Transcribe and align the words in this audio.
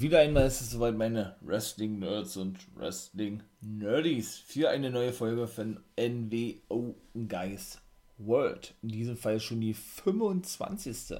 Wieder 0.00 0.20
einmal 0.20 0.46
ist 0.46 0.62
es 0.62 0.70
soweit, 0.70 0.96
meine 0.96 1.36
Wrestling-Nerds 1.42 2.38
und 2.38 2.56
Wrestling-Nerdies, 2.74 4.38
für 4.38 4.70
eine 4.70 4.88
neue 4.88 5.12
Folge 5.12 5.46
von 5.46 5.78
NWO 5.94 6.94
Guys 7.28 7.82
World. 8.16 8.72
In 8.80 8.88
diesem 8.88 9.18
Fall 9.18 9.40
schon 9.40 9.60
die 9.60 9.74
25. 9.74 11.18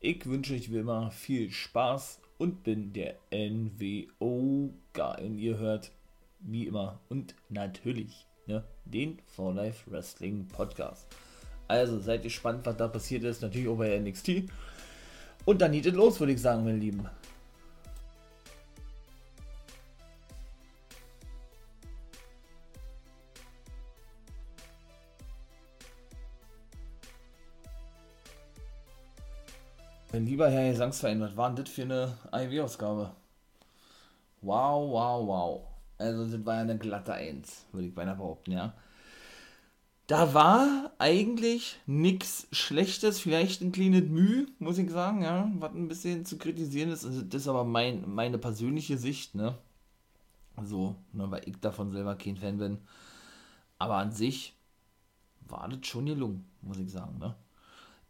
Ich 0.00 0.24
wünsche 0.24 0.54
euch 0.54 0.72
wie 0.72 0.78
immer 0.78 1.10
viel 1.10 1.50
Spaß 1.50 2.20
und 2.38 2.62
bin 2.62 2.94
der 2.94 3.16
NWO 3.30 4.72
Guy. 4.94 5.26
Und 5.26 5.38
ihr 5.38 5.58
hört 5.58 5.90
wie 6.40 6.66
immer 6.66 7.00
und 7.10 7.34
natürlich 7.50 8.24
ne, 8.46 8.64
den 8.86 9.18
For 9.26 9.52
Life 9.52 9.90
Wrestling 9.90 10.48
Podcast. 10.48 11.06
Also 11.66 11.98
seid 11.98 12.22
gespannt, 12.22 12.64
was 12.64 12.78
da 12.78 12.88
passiert 12.88 13.24
ist. 13.24 13.42
Natürlich 13.42 13.68
auch 13.68 13.76
bei 13.76 13.98
NXT. 13.98 14.44
Und 15.44 15.60
dann 15.60 15.72
geht 15.72 15.84
es 15.84 15.92
los, 15.92 16.18
würde 16.20 16.32
ich 16.32 16.40
sagen, 16.40 16.64
meine 16.64 16.78
Lieben. 16.78 17.06
Mein 30.18 30.26
lieber 30.26 30.50
Herr 30.50 30.72
Gesangsverein, 30.72 31.20
was 31.20 31.36
war 31.36 31.48
denn 31.48 31.64
das 31.64 31.72
für 31.72 31.82
eine 31.82 32.18
AEW-Ausgabe? 32.32 33.14
Wow, 34.40 34.90
wow, 34.90 35.28
wow. 35.28 35.68
Also, 35.96 36.24
das 36.26 36.44
war 36.44 36.56
ja 36.56 36.60
eine 36.62 36.76
glatte 36.76 37.14
Eins, 37.14 37.66
würde 37.70 37.86
ich 37.86 37.94
beinahe 37.94 38.16
behaupten, 38.16 38.50
ja. 38.50 38.74
Da 40.08 40.34
war 40.34 40.90
eigentlich 40.98 41.78
nichts 41.86 42.48
Schlechtes, 42.50 43.20
vielleicht 43.20 43.62
ein 43.62 43.70
kleines 43.70 44.08
Mühe, 44.08 44.48
muss 44.58 44.78
ich 44.78 44.90
sagen, 44.90 45.22
ja, 45.22 45.48
was 45.60 45.72
ein 45.72 45.86
bisschen 45.86 46.24
zu 46.24 46.36
kritisieren 46.36 46.90
ist. 46.90 47.04
Also, 47.04 47.22
das 47.22 47.42
ist 47.42 47.48
aber 47.48 47.62
mein, 47.62 48.12
meine 48.12 48.38
persönliche 48.38 48.98
Sicht, 48.98 49.36
ne. 49.36 49.56
So, 50.64 50.96
ne, 51.12 51.30
weil 51.30 51.48
ich 51.48 51.60
davon 51.60 51.92
selber 51.92 52.16
kein 52.16 52.36
Fan 52.36 52.58
bin. 52.58 52.78
Aber 53.78 53.98
an 53.98 54.10
sich 54.10 54.56
war 55.46 55.68
das 55.68 55.86
schon 55.86 56.06
gelungen, 56.06 56.44
muss 56.60 56.78
ich 56.80 56.90
sagen, 56.90 57.18
ne. 57.20 57.36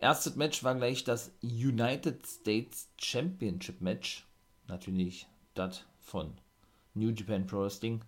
Erstes 0.00 0.36
Match 0.36 0.62
war 0.62 0.76
gleich 0.76 1.02
das 1.02 1.32
United 1.42 2.24
States 2.24 2.88
Championship 2.98 3.80
Match. 3.80 4.24
Natürlich 4.68 5.26
das 5.54 5.84
von 5.98 6.34
New 6.94 7.10
Japan 7.10 7.46
Pro 7.46 7.62
Wrestling. 7.62 8.04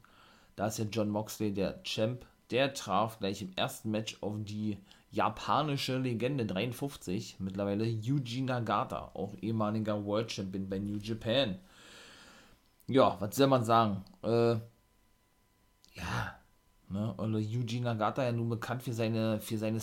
Da 0.55 0.69
ist 0.69 0.79
ja 0.79 0.85
John 0.85 1.09
Moxley 1.09 1.53
der 1.53 1.83
Champ. 1.83 2.25
Der 2.51 2.75
traf 2.75 3.19
gleich 3.19 3.43
im 3.43 3.53
ersten 3.57 3.91
Match 3.91 4.19
auf 4.21 4.35
die 4.39 4.79
japanische 5.11 5.99
Legende 5.99 6.47
53, 6.47 7.37
mittlerweile 7.41 7.85
Yuji 7.85 8.43
Nagata, 8.43 9.11
auch 9.15 9.35
ehemaliger 9.41 10.05
World 10.05 10.31
Champion 10.31 10.69
bei 10.69 10.79
New 10.79 10.99
Japan. 10.99 11.59
Ja, 12.87 13.21
was 13.21 13.37
soll 13.37 13.47
man 13.49 13.65
sagen? 13.65 14.05
Äh, 14.23 14.55
ja, 15.95 16.39
ne, 16.89 17.39
Yuji 17.39 17.81
Nagata 17.81 18.25
ja 18.25 18.33
nun 18.33 18.49
bekannt 18.49 18.83
für 18.83 18.93
seine, 18.93 19.41
für 19.41 19.59
seine 19.59 19.81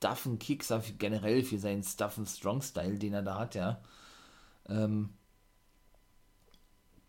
Stuffen 0.00 0.38
Kicks, 0.38 0.72
generell 0.98 1.42
für 1.44 1.58
seinen 1.58 1.82
Stuffen 1.82 2.24
Strong 2.26 2.62
Style, 2.62 2.98
den 2.98 3.12
er 3.12 3.22
da 3.22 3.38
hat, 3.38 3.54
ja. 3.54 3.82
Ähm, 4.66 5.10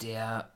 der 0.01 0.51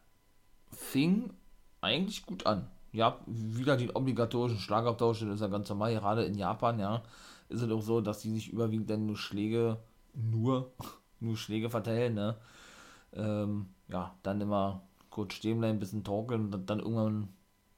fing 0.70 1.32
eigentlich 1.80 2.26
gut 2.26 2.46
an. 2.46 2.70
Ja, 2.92 3.20
wieder 3.26 3.78
den 3.78 3.92
obligatorischen 3.92 4.60
Schlagabtausch, 4.60 5.22
das 5.22 5.36
ist 5.36 5.42
ja 5.42 5.48
ganz 5.48 5.70
normal, 5.70 5.94
gerade 5.94 6.26
in 6.26 6.36
Japan, 6.36 6.78
ja, 6.78 7.04
ist 7.48 7.62
es 7.62 7.72
auch 7.72 7.82
so, 7.82 8.02
dass 8.02 8.20
die 8.20 8.32
sich 8.32 8.52
überwiegend 8.52 8.90
dann 8.90 9.06
nur 9.06 9.18
Schläge, 9.18 9.78
nur, 10.14 10.74
nur 11.22 11.38
Schläge 11.38 11.70
verteilen, 11.70 12.16
ne. 12.16 12.36
Ähm, 13.14 13.68
ja, 13.88 14.14
dann 14.24 14.42
immer 14.42 14.82
kurz 15.10 15.36
stehen 15.36 15.60
bleiben, 15.60 15.78
ein 15.78 15.80
bisschen 15.80 16.04
torkeln 16.04 16.54
und 16.54 16.70
dann 16.70 16.80
irgendwann 16.80 17.30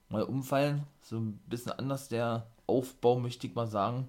mal 0.10 0.24
umfallen. 0.24 0.88
So 1.02 1.18
ein 1.20 1.38
bisschen 1.46 1.74
anders 1.74 2.10
der 2.10 2.48
Aufbau, 2.66 3.20
möchte 3.20 3.46
ich 3.46 3.54
mal 3.54 3.68
sagen. 3.68 4.08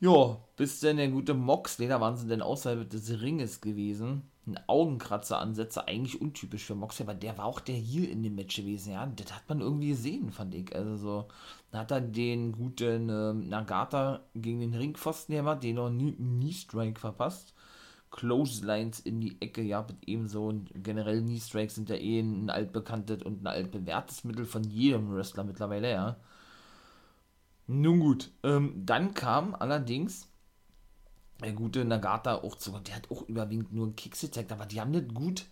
Ja, 0.00 0.38
bis 0.56 0.80
denn 0.80 0.98
der 0.98 1.08
gute 1.08 1.34
Moxley, 1.34 1.88
da 1.88 2.00
waren 2.00 2.16
sie 2.16 2.26
denn 2.28 2.42
außerhalb 2.42 2.88
des 2.88 3.20
Ringes 3.22 3.60
gewesen. 3.60 4.22
Ein 4.46 4.60
Augenkratzer-Ansätze, 4.66 5.88
eigentlich 5.88 6.20
untypisch 6.20 6.64
für 6.64 6.74
Moxley, 6.74 7.04
aber 7.06 7.14
der 7.14 7.38
war 7.38 7.46
auch 7.46 7.60
der 7.60 7.76
hier 7.76 8.10
in 8.10 8.22
dem 8.22 8.34
Match 8.34 8.56
gewesen, 8.56 8.92
ja. 8.92 9.06
Das 9.06 9.32
hat 9.34 9.48
man 9.48 9.60
irgendwie 9.62 9.88
gesehen, 9.88 10.30
fand 10.30 10.54
ich. 10.54 10.74
Also 10.76 10.96
so, 10.96 11.28
da 11.70 11.78
hat 11.80 11.90
er 11.90 12.02
den 12.02 12.52
guten 12.52 13.08
äh, 13.08 13.32
Nagata 13.32 14.20
gegen 14.34 14.60
den 14.60 14.74
Ringpfosten 14.74 15.34
gemacht, 15.34 15.62
den 15.62 15.76
noch 15.76 15.90
nie, 15.90 16.12
nie 16.18 16.52
Strike 16.52 17.00
verpasst. 17.00 17.54
Clotheslines 18.10 19.00
in 19.00 19.20
die 19.20 19.40
Ecke, 19.40 19.62
ja, 19.62 19.82
mit 19.82 19.96
ebenso. 20.06 20.46
Und 20.48 20.70
generell 20.74 21.22
Knee 21.22 21.40
Strikes 21.40 21.76
sind 21.76 21.88
ja 21.90 21.96
eh 21.96 22.20
ein 22.20 22.50
altbekanntes 22.50 23.22
und 23.22 23.42
ein 23.42 23.46
altbewährtes 23.46 24.24
Mittel 24.24 24.44
von 24.44 24.64
jedem 24.64 25.14
Wrestler 25.14 25.44
mittlerweile, 25.44 25.90
ja. 25.90 26.16
Nun 27.66 28.00
gut, 28.00 28.30
ähm, 28.42 28.82
dann 28.84 29.14
kam 29.14 29.54
allerdings 29.54 30.28
der 31.42 31.52
gute 31.52 31.84
Nagata 31.84 32.36
auch 32.36 32.56
zu, 32.56 32.72
der 32.78 32.96
hat 32.96 33.10
auch 33.10 33.22
überwiegend 33.28 33.72
nur 33.72 33.86
einen 33.86 33.96
Kicks 33.96 34.20
gezeigt, 34.20 34.52
aber 34.52 34.66
die 34.66 34.80
haben 34.80 34.92
das 34.92 35.08
gut, 35.14 35.46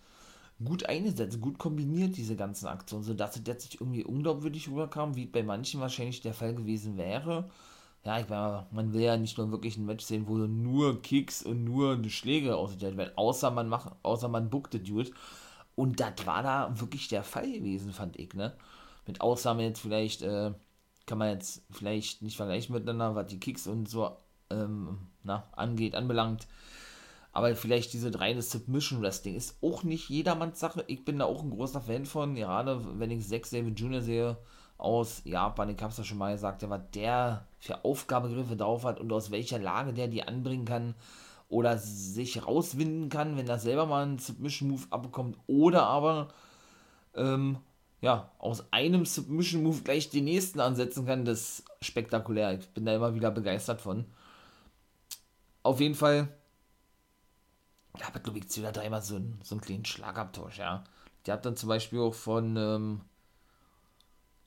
gut 0.63 0.85
eingesetzt, 0.85 1.41
gut 1.41 1.57
kombiniert, 1.57 2.15
diese 2.17 2.35
ganzen 2.35 2.67
Aktionen, 2.67 3.03
sodass 3.03 3.35
es 3.35 3.43
jetzt 3.45 3.65
nicht 3.65 3.81
irgendwie 3.81 4.03
unglaubwürdig 4.03 4.69
rüberkam, 4.69 5.15
wie 5.15 5.25
bei 5.25 5.43
manchen 5.43 5.81
wahrscheinlich 5.81 6.21
der 6.21 6.33
Fall 6.33 6.53
gewesen 6.53 6.97
wäre. 6.97 7.49
Ja, 8.05 8.19
ich 8.19 8.27
meine, 8.27 8.67
man 8.71 8.93
will 8.93 9.01
ja 9.01 9.17
nicht 9.17 9.37
nur 9.37 9.51
wirklich 9.51 9.77
ein 9.77 9.85
Match 9.85 10.05
sehen, 10.05 10.27
wo 10.27 10.35
nur 10.35 11.01
Kicks 11.01 11.41
und 11.41 11.63
nur 11.63 12.03
Schläge 12.09 12.55
ausgeteilt 12.55 12.97
werden, 12.97 13.17
außer 13.17 13.49
man 13.49 13.69
macht, 13.69 13.91
außer 14.03 14.27
man 14.27 14.49
bookte 14.49 14.79
Dude. 14.79 15.11
Und 15.75 15.99
das 15.99 16.25
war 16.25 16.43
da 16.43 16.79
wirklich 16.79 17.07
der 17.07 17.23
Fall 17.23 17.51
gewesen, 17.51 17.93
fand 17.93 18.17
ich, 18.19 18.33
ne? 18.33 18.53
Mit 19.07 19.21
Ausnahme 19.21 19.63
jetzt 19.63 19.79
vielleicht, 19.79 20.21
äh, 20.21 20.51
kann 21.05 21.17
man 21.17 21.29
jetzt 21.29 21.63
vielleicht 21.71 22.21
nicht 22.21 22.37
vergleichen 22.37 22.73
miteinander, 22.73 23.15
was 23.15 23.27
die 23.27 23.39
Kicks 23.39 23.67
und 23.67 23.89
so 23.89 24.15
ähm, 24.49 24.97
na, 25.23 25.47
angeht, 25.53 25.95
anbelangt. 25.95 26.47
Aber 27.31 27.55
vielleicht 27.55 27.93
diese 27.93 28.17
reine 28.19 28.41
Submission 28.41 29.01
Wrestling 29.01 29.35
ist 29.35 29.57
auch 29.63 29.83
nicht 29.83 30.09
jedermanns 30.09 30.59
Sache. 30.59 30.83
Ich 30.87 31.03
bin 31.03 31.17
da 31.19 31.25
auch 31.25 31.41
ein 31.41 31.49
großer 31.49 31.81
Fan 31.81 32.05
von, 32.05 32.35
gerade 32.35 32.99
wenn 32.99 33.09
ich 33.09 33.27
Zack 33.27 33.49
David 33.49 33.79
Jr. 33.79 34.01
sehe 34.01 34.37
aus 34.77 35.21
Japan, 35.23 35.69
ich 35.69 35.81
hab's 35.81 35.97
ja 35.97 36.03
schon 36.03 36.17
mal 36.17 36.33
gesagt, 36.33 36.67
was 36.69 36.81
der 36.93 37.47
für 37.59 37.83
Aufgabegriffe 37.85 38.55
drauf 38.55 38.83
hat 38.83 38.99
und 38.99 39.11
aus 39.11 39.31
welcher 39.31 39.57
Lage 39.57 39.93
der 39.93 40.07
die 40.07 40.23
anbringen 40.23 40.65
kann 40.65 40.93
oder 41.49 41.77
sich 41.77 42.45
rauswinden 42.45 43.09
kann, 43.09 43.37
wenn 43.37 43.47
er 43.47 43.59
selber 43.59 43.85
mal 43.85 44.03
einen 44.03 44.19
Submission 44.19 44.69
Move 44.69 44.83
abbekommt 44.89 45.37
oder 45.47 45.87
aber 45.87 46.29
ähm, 47.15 47.57
ja, 48.03 48.29
aus 48.37 48.65
einem 48.73 49.05
Submission 49.05 49.63
Move 49.63 49.81
gleich 49.81 50.09
den 50.09 50.25
nächsten 50.25 50.59
ansetzen 50.59 51.05
kann, 51.05 51.23
das 51.23 51.59
ist 51.59 51.65
spektakulär. 51.81 52.59
Ich 52.59 52.67
bin 52.71 52.85
da 52.85 52.93
immer 52.93 53.15
wieder 53.15 53.31
begeistert 53.31 53.79
von. 53.79 54.03
Auf 55.63 55.79
jeden 55.79 55.95
Fall, 55.95 56.27
ja, 57.97 58.07
aber 58.07 58.19
glaube 58.19 58.39
ich, 58.39 58.57
wieder 58.57 58.73
dreimal 58.73 59.01
so, 59.01 59.15
einen, 59.15 59.39
so 59.41 59.55
einen 59.55 59.61
kleinen 59.61 59.85
Schlagabtausch, 59.85 60.59
ja. 60.59 60.83
Der 61.25 61.35
hat 61.35 61.45
dann 61.45 61.55
zum 61.55 61.69
Beispiel 61.69 61.99
auch 61.99 62.13
von, 62.13 62.57
ähm, 62.57 63.01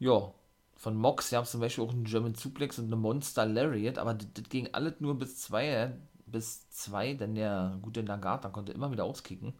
ja, 0.01 0.35
von 0.75 0.95
Mox, 0.95 1.31
der 1.31 1.39
hat 1.39 1.49
zum 1.49 1.63
Beispiel 1.63 1.85
auch 1.85 1.93
einen 1.93 2.05
German 2.05 2.35
Suplex 2.35 2.79
und 2.79 2.87
eine 2.87 2.97
Monster 2.97 3.47
Lariat, 3.47 3.97
aber 3.97 4.13
das, 4.13 4.29
das 4.35 4.51
ging 4.51 4.69
alles 4.75 5.01
nur 5.01 5.19
bis 5.19 5.39
zwei, 5.39 5.97
bis 6.27 6.69
zwei, 6.69 7.15
denn 7.15 7.35
der 7.35 7.79
gute 7.81 8.03
Nagata 8.03 8.51
konnte 8.51 8.73
immer 8.73 8.93
wieder 8.93 9.05
auskicken. 9.05 9.55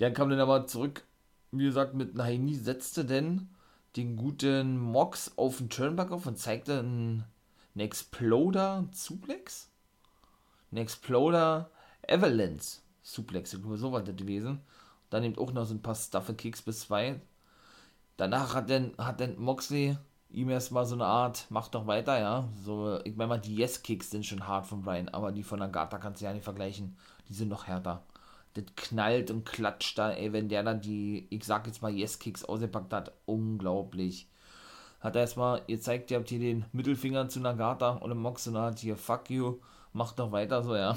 Der 0.00 0.12
kam 0.12 0.30
dann 0.30 0.40
aber 0.40 0.66
zurück 0.66 1.04
wie 1.58 1.64
gesagt, 1.64 1.94
mit 1.94 2.14
Naini 2.14 2.54
setzte 2.54 3.04
denn 3.04 3.48
den 3.96 4.16
guten 4.16 4.78
Mox 4.78 5.32
auf 5.36 5.58
den 5.58 5.70
Turnbuckle 5.70 6.16
auf 6.16 6.26
und 6.26 6.38
zeigte 6.38 6.80
einen, 6.80 7.24
einen 7.74 7.86
Exploder 7.86 8.88
Suplex? 8.92 9.70
Ein 10.72 10.78
Exploder 10.78 11.70
Avalanche 12.08 12.78
Suplex, 13.02 13.52
ich 13.52 13.60
glaube, 13.60 13.76
so 13.76 13.92
war 13.92 14.02
das 14.02 14.16
gewesen. 14.16 14.60
Dann 15.10 15.22
nimmt 15.22 15.38
auch 15.38 15.52
noch 15.52 15.64
so 15.64 15.74
ein 15.74 15.82
paar 15.82 15.94
Stuffe 15.94 16.34
Kicks 16.34 16.62
bis 16.62 16.80
zwei. 16.80 17.20
Danach 18.16 18.54
hat 18.54 18.70
dann, 18.70 18.92
hat 18.98 19.20
dann 19.20 19.38
Moxley 19.38 19.96
ihm 20.30 20.50
erstmal 20.50 20.86
so 20.86 20.94
eine 20.94 21.06
Art, 21.06 21.46
mach 21.50 21.68
doch 21.68 21.86
weiter, 21.86 22.18
ja. 22.18 22.48
So, 22.64 23.00
ich 23.04 23.14
meine 23.14 23.28
mal, 23.28 23.38
die 23.38 23.54
Yes-Kicks 23.54 24.10
sind 24.10 24.26
schon 24.26 24.48
hart 24.48 24.66
von 24.66 24.82
Brian, 24.82 25.08
aber 25.08 25.30
die 25.30 25.42
von 25.44 25.62
Agatha 25.62 25.98
kannst 25.98 26.20
du 26.20 26.24
ja 26.24 26.32
nicht 26.32 26.44
vergleichen. 26.44 26.96
Die 27.28 27.34
sind 27.34 27.48
noch 27.48 27.66
härter 27.66 28.02
das 28.54 28.64
knallt 28.76 29.30
und 29.30 29.44
klatscht 29.44 29.98
da, 29.98 30.12
ey, 30.12 30.32
wenn 30.32 30.48
der 30.48 30.62
dann 30.62 30.80
die, 30.80 31.26
ich 31.30 31.44
sag 31.44 31.66
jetzt 31.66 31.82
mal, 31.82 31.92
Yes-Kicks 31.92 32.44
ausgepackt 32.44 32.92
hat, 32.92 33.12
unglaublich. 33.26 34.28
Hat 35.00 35.16
er 35.16 35.22
erstmal, 35.22 35.62
ihr 35.66 35.80
zeigt, 35.80 36.10
ihr 36.10 36.18
habt 36.18 36.30
hier 36.30 36.38
den 36.38 36.64
Mittelfinger 36.72 37.28
zu 37.28 37.40
Nagata 37.40 37.90
und 37.90 38.16
Mox 38.16 38.46
und 38.46 38.56
hat 38.56 38.78
hier, 38.78 38.96
fuck 38.96 39.28
you, 39.28 39.58
macht 39.92 40.18
doch 40.18 40.32
weiter 40.32 40.62
so, 40.62 40.74
ja. 40.74 40.96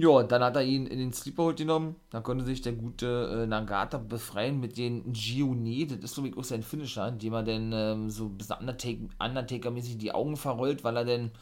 Ja, 0.00 0.22
dann 0.22 0.44
hat 0.44 0.54
er 0.54 0.62
ihn 0.62 0.86
in 0.86 1.00
den 1.00 1.12
Sleeper 1.12 1.54
genommen. 1.54 1.96
Da 2.10 2.20
konnte 2.20 2.44
sich 2.44 2.62
der 2.62 2.74
gute 2.74 3.42
äh, 3.42 3.46
Nagata 3.48 3.98
befreien 3.98 4.60
mit 4.60 4.78
den 4.78 5.12
Gione. 5.12 5.86
Das 5.86 5.98
ist 5.98 6.14
so 6.14 6.22
wie 6.22 6.36
auch 6.36 6.44
sein 6.44 6.62
Finisher, 6.62 7.08
indem 7.08 7.32
er 7.32 7.42
dann 7.42 7.72
ähm, 7.72 8.08
so 8.08 8.26
ein 8.26 8.38
bisschen 8.38 9.10
Undertaker-mäßig 9.18 9.98
die 9.98 10.12
Augen 10.12 10.36
verrollt, 10.36 10.84
weil 10.84 10.98
er 10.98 11.04
dann 11.04 11.32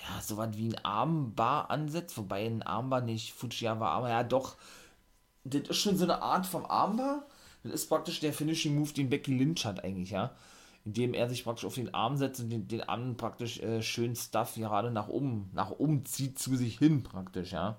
ja, 0.00 0.20
so 0.22 0.36
was 0.36 0.56
wie 0.56 0.68
ein 0.68 0.84
Armbar 0.84 1.70
ansetzt, 1.70 2.16
wobei 2.16 2.46
ein 2.46 2.62
Armbar 2.62 3.00
nicht 3.00 3.32
Fujiyawa, 3.32 3.90
aber 3.90 4.10
ja 4.10 4.22
doch 4.22 4.56
das 5.50 5.62
ist 5.68 5.76
schon 5.78 5.96
so 5.96 6.04
eine 6.04 6.22
Art 6.22 6.46
vom 6.46 6.66
Armbar. 6.66 7.24
Das 7.62 7.72
ist 7.72 7.88
praktisch 7.88 8.20
der 8.20 8.32
Finishing 8.32 8.76
Move, 8.76 8.92
den 8.92 9.10
Becky 9.10 9.36
Lynch 9.36 9.64
hat 9.64 9.82
eigentlich, 9.84 10.10
ja. 10.10 10.32
Indem 10.84 11.12
er 11.12 11.28
sich 11.28 11.44
praktisch 11.44 11.64
auf 11.64 11.74
den 11.74 11.92
Arm 11.92 12.16
setzt 12.16 12.40
und 12.40 12.50
den, 12.50 12.68
den 12.68 12.82
Arm 12.82 13.16
praktisch 13.16 13.60
äh, 13.60 13.82
schön 13.82 14.14
Stuff 14.14 14.54
gerade 14.54 14.90
nach 14.90 15.08
oben, 15.08 15.50
nach 15.52 15.70
oben 15.70 16.04
zieht 16.04 16.38
zu 16.38 16.56
sich 16.56 16.78
hin 16.78 17.02
praktisch, 17.02 17.52
ja. 17.52 17.76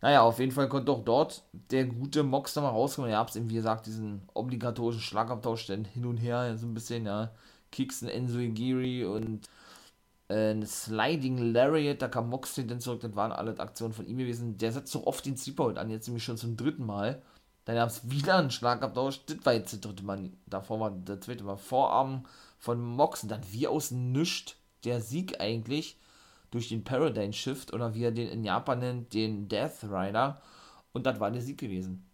Naja, 0.00 0.22
auf 0.22 0.38
jeden 0.38 0.52
Fall 0.52 0.68
konnte 0.68 0.92
auch 0.92 1.04
dort 1.04 1.42
der 1.70 1.86
gute 1.86 2.24
Mox 2.24 2.54
nochmal 2.56 2.72
rauskommen. 2.72 3.10
Ihr 3.10 3.16
habt 3.16 3.34
eben, 3.36 3.48
wie 3.48 3.54
gesagt, 3.54 3.86
diesen 3.86 4.28
obligatorischen 4.34 5.00
Schlagabtausch 5.00 5.66
dann 5.66 5.86
hin 5.86 6.04
und 6.04 6.18
her, 6.18 6.58
so 6.58 6.66
ein 6.66 6.74
bisschen, 6.74 7.06
ja. 7.06 7.30
Kicks 7.72 8.02
in 8.02 8.08
Enzo 8.08 8.38
Igiri 8.38 9.04
und 9.04 9.48
ein 10.28 10.66
Sliding 10.66 11.52
Lariat, 11.52 12.00
da 12.00 12.08
kam 12.08 12.30
Moxley 12.30 12.66
dann 12.66 12.80
zurück, 12.80 13.00
das 13.00 13.14
waren 13.14 13.32
alle 13.32 13.58
Aktionen 13.58 13.92
von 13.92 14.06
ihm 14.06 14.18
gewesen. 14.18 14.56
Der 14.56 14.72
setzt 14.72 14.92
so 14.92 15.06
oft 15.06 15.26
den 15.26 15.36
Sleeper 15.36 15.76
an, 15.76 15.90
jetzt 15.90 16.06
nämlich 16.06 16.24
schon 16.24 16.36
zum 16.36 16.56
dritten 16.56 16.86
Mal. 16.86 17.22
Dann 17.64 17.76
gab 17.76 17.88
es 17.88 18.10
wieder 18.10 18.36
einen 18.36 18.50
Schlagabtausch, 18.50 19.24
das 19.26 19.44
war 19.44 19.54
jetzt 19.54 19.72
der 19.72 19.80
dritte 19.80 20.04
Mal, 20.04 20.30
davor 20.46 20.80
war 20.80 20.90
der 20.90 21.20
zweite 21.20 21.44
Mal 21.44 21.56
Vorarm 21.56 22.26
von 22.58 22.80
Mox 22.80 23.22
und 23.22 23.30
dann 23.30 23.42
wie 23.50 23.66
aus 23.66 23.90
nichts 23.90 24.56
der 24.84 25.00
Sieg 25.00 25.40
eigentlich 25.40 25.98
durch 26.50 26.68
den 26.68 26.84
Paradigm 26.84 27.32
Shift 27.32 27.72
oder 27.72 27.94
wie 27.94 28.04
er 28.04 28.12
den 28.12 28.28
in 28.28 28.44
Japan 28.44 28.80
nennt, 28.80 29.14
den 29.14 29.48
Death 29.48 29.84
Rider 29.84 30.42
und 30.92 31.06
das 31.06 31.20
war 31.20 31.30
der 31.30 31.40
Sieg 31.42 31.58
gewesen. 31.58 32.06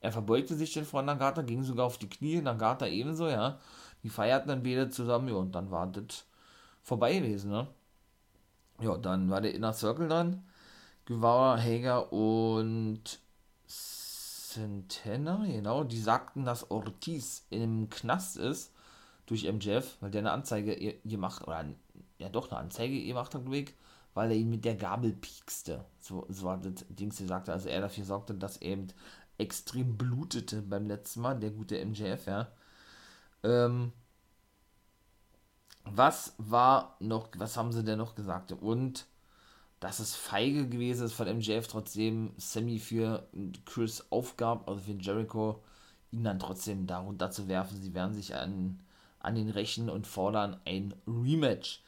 Er 0.00 0.12
verbeugte 0.12 0.54
sich 0.54 0.72
dann 0.74 0.84
vor 0.84 1.02
Nagata, 1.02 1.42
ging 1.42 1.62
sogar 1.62 1.86
auf 1.86 1.98
die 1.98 2.08
Knie, 2.08 2.40
Nagata 2.40 2.86
ebenso, 2.86 3.28
ja. 3.28 3.58
Die 4.02 4.08
feierten 4.08 4.48
dann 4.48 4.62
beide 4.62 4.90
zusammen, 4.90 5.28
ja, 5.28 5.34
und 5.34 5.54
dann 5.54 5.70
war 5.70 5.86
das 5.86 6.26
vorbei 6.86 7.18
gewesen, 7.18 7.50
ne? 7.50 7.66
Ja, 8.80 8.96
dann 8.96 9.28
war 9.28 9.40
der 9.40 9.54
Inner 9.54 9.72
Circle 9.72 10.08
dann. 10.08 10.46
Guevara, 11.04 11.60
Hager 11.60 12.12
und 12.12 13.18
Centena, 13.66 15.44
genau, 15.46 15.84
die 15.84 16.00
sagten, 16.00 16.44
dass 16.44 16.70
Ortiz 16.70 17.46
im 17.50 17.90
Knast 17.90 18.36
ist 18.36 18.72
durch 19.26 19.44
MJF, 19.44 19.96
weil 20.00 20.10
der 20.12 20.20
eine 20.20 20.30
Anzeige 20.30 20.94
gemacht, 21.04 21.42
oder 21.46 21.64
ja 22.18 22.28
doch 22.28 22.50
eine 22.50 22.60
Anzeige 22.60 23.04
gemacht 23.04 23.34
hat, 23.34 23.42
ich, 23.50 23.74
weil 24.14 24.30
er 24.30 24.36
ihn 24.36 24.50
mit 24.50 24.64
der 24.64 24.76
Gabel 24.76 25.12
piekste. 25.12 25.84
So, 25.98 26.26
so 26.28 26.50
hat 26.50 26.64
das 26.64 26.86
Dings 26.88 27.18
gesagt, 27.18 27.48
also 27.48 27.68
er 27.68 27.80
dafür 27.80 28.04
sorgte, 28.04 28.34
dass 28.34 28.58
er 28.58 28.70
eben 28.70 28.88
extrem 29.38 29.96
blutete 29.96 30.62
beim 30.62 30.86
letzten 30.86 31.20
Mal, 31.20 31.38
der 31.38 31.50
gute 31.50 31.84
MJF, 31.84 32.26
ja. 32.26 32.48
Ähm, 33.42 33.92
was 35.86 36.34
war 36.38 36.96
noch, 37.00 37.28
was 37.36 37.56
haben 37.56 37.72
sie 37.72 37.84
denn 37.84 37.98
noch 37.98 38.14
gesagt? 38.14 38.52
Und 38.52 39.06
dass 39.80 40.00
es 40.00 40.14
feige 40.14 40.68
gewesen 40.68 41.06
ist 41.06 41.12
von 41.12 41.28
MJF, 41.28 41.68
trotzdem 41.68 42.32
Sammy 42.36 42.78
für 42.78 43.28
Chris 43.64 44.06
aufgab, 44.10 44.68
also 44.68 44.80
für 44.80 44.92
Jericho, 44.92 45.62
ihn 46.10 46.24
dann 46.24 46.38
trotzdem 46.38 46.86
darunter 46.86 47.30
zu 47.30 47.48
werfen. 47.48 47.80
Sie 47.80 47.94
werden 47.94 48.14
sich 48.14 48.34
an, 48.34 48.80
an 49.20 49.34
den 49.34 49.50
rächen 49.50 49.90
und 49.90 50.06
fordern 50.06 50.56
ein 50.64 50.94
Rematch. 51.06 51.82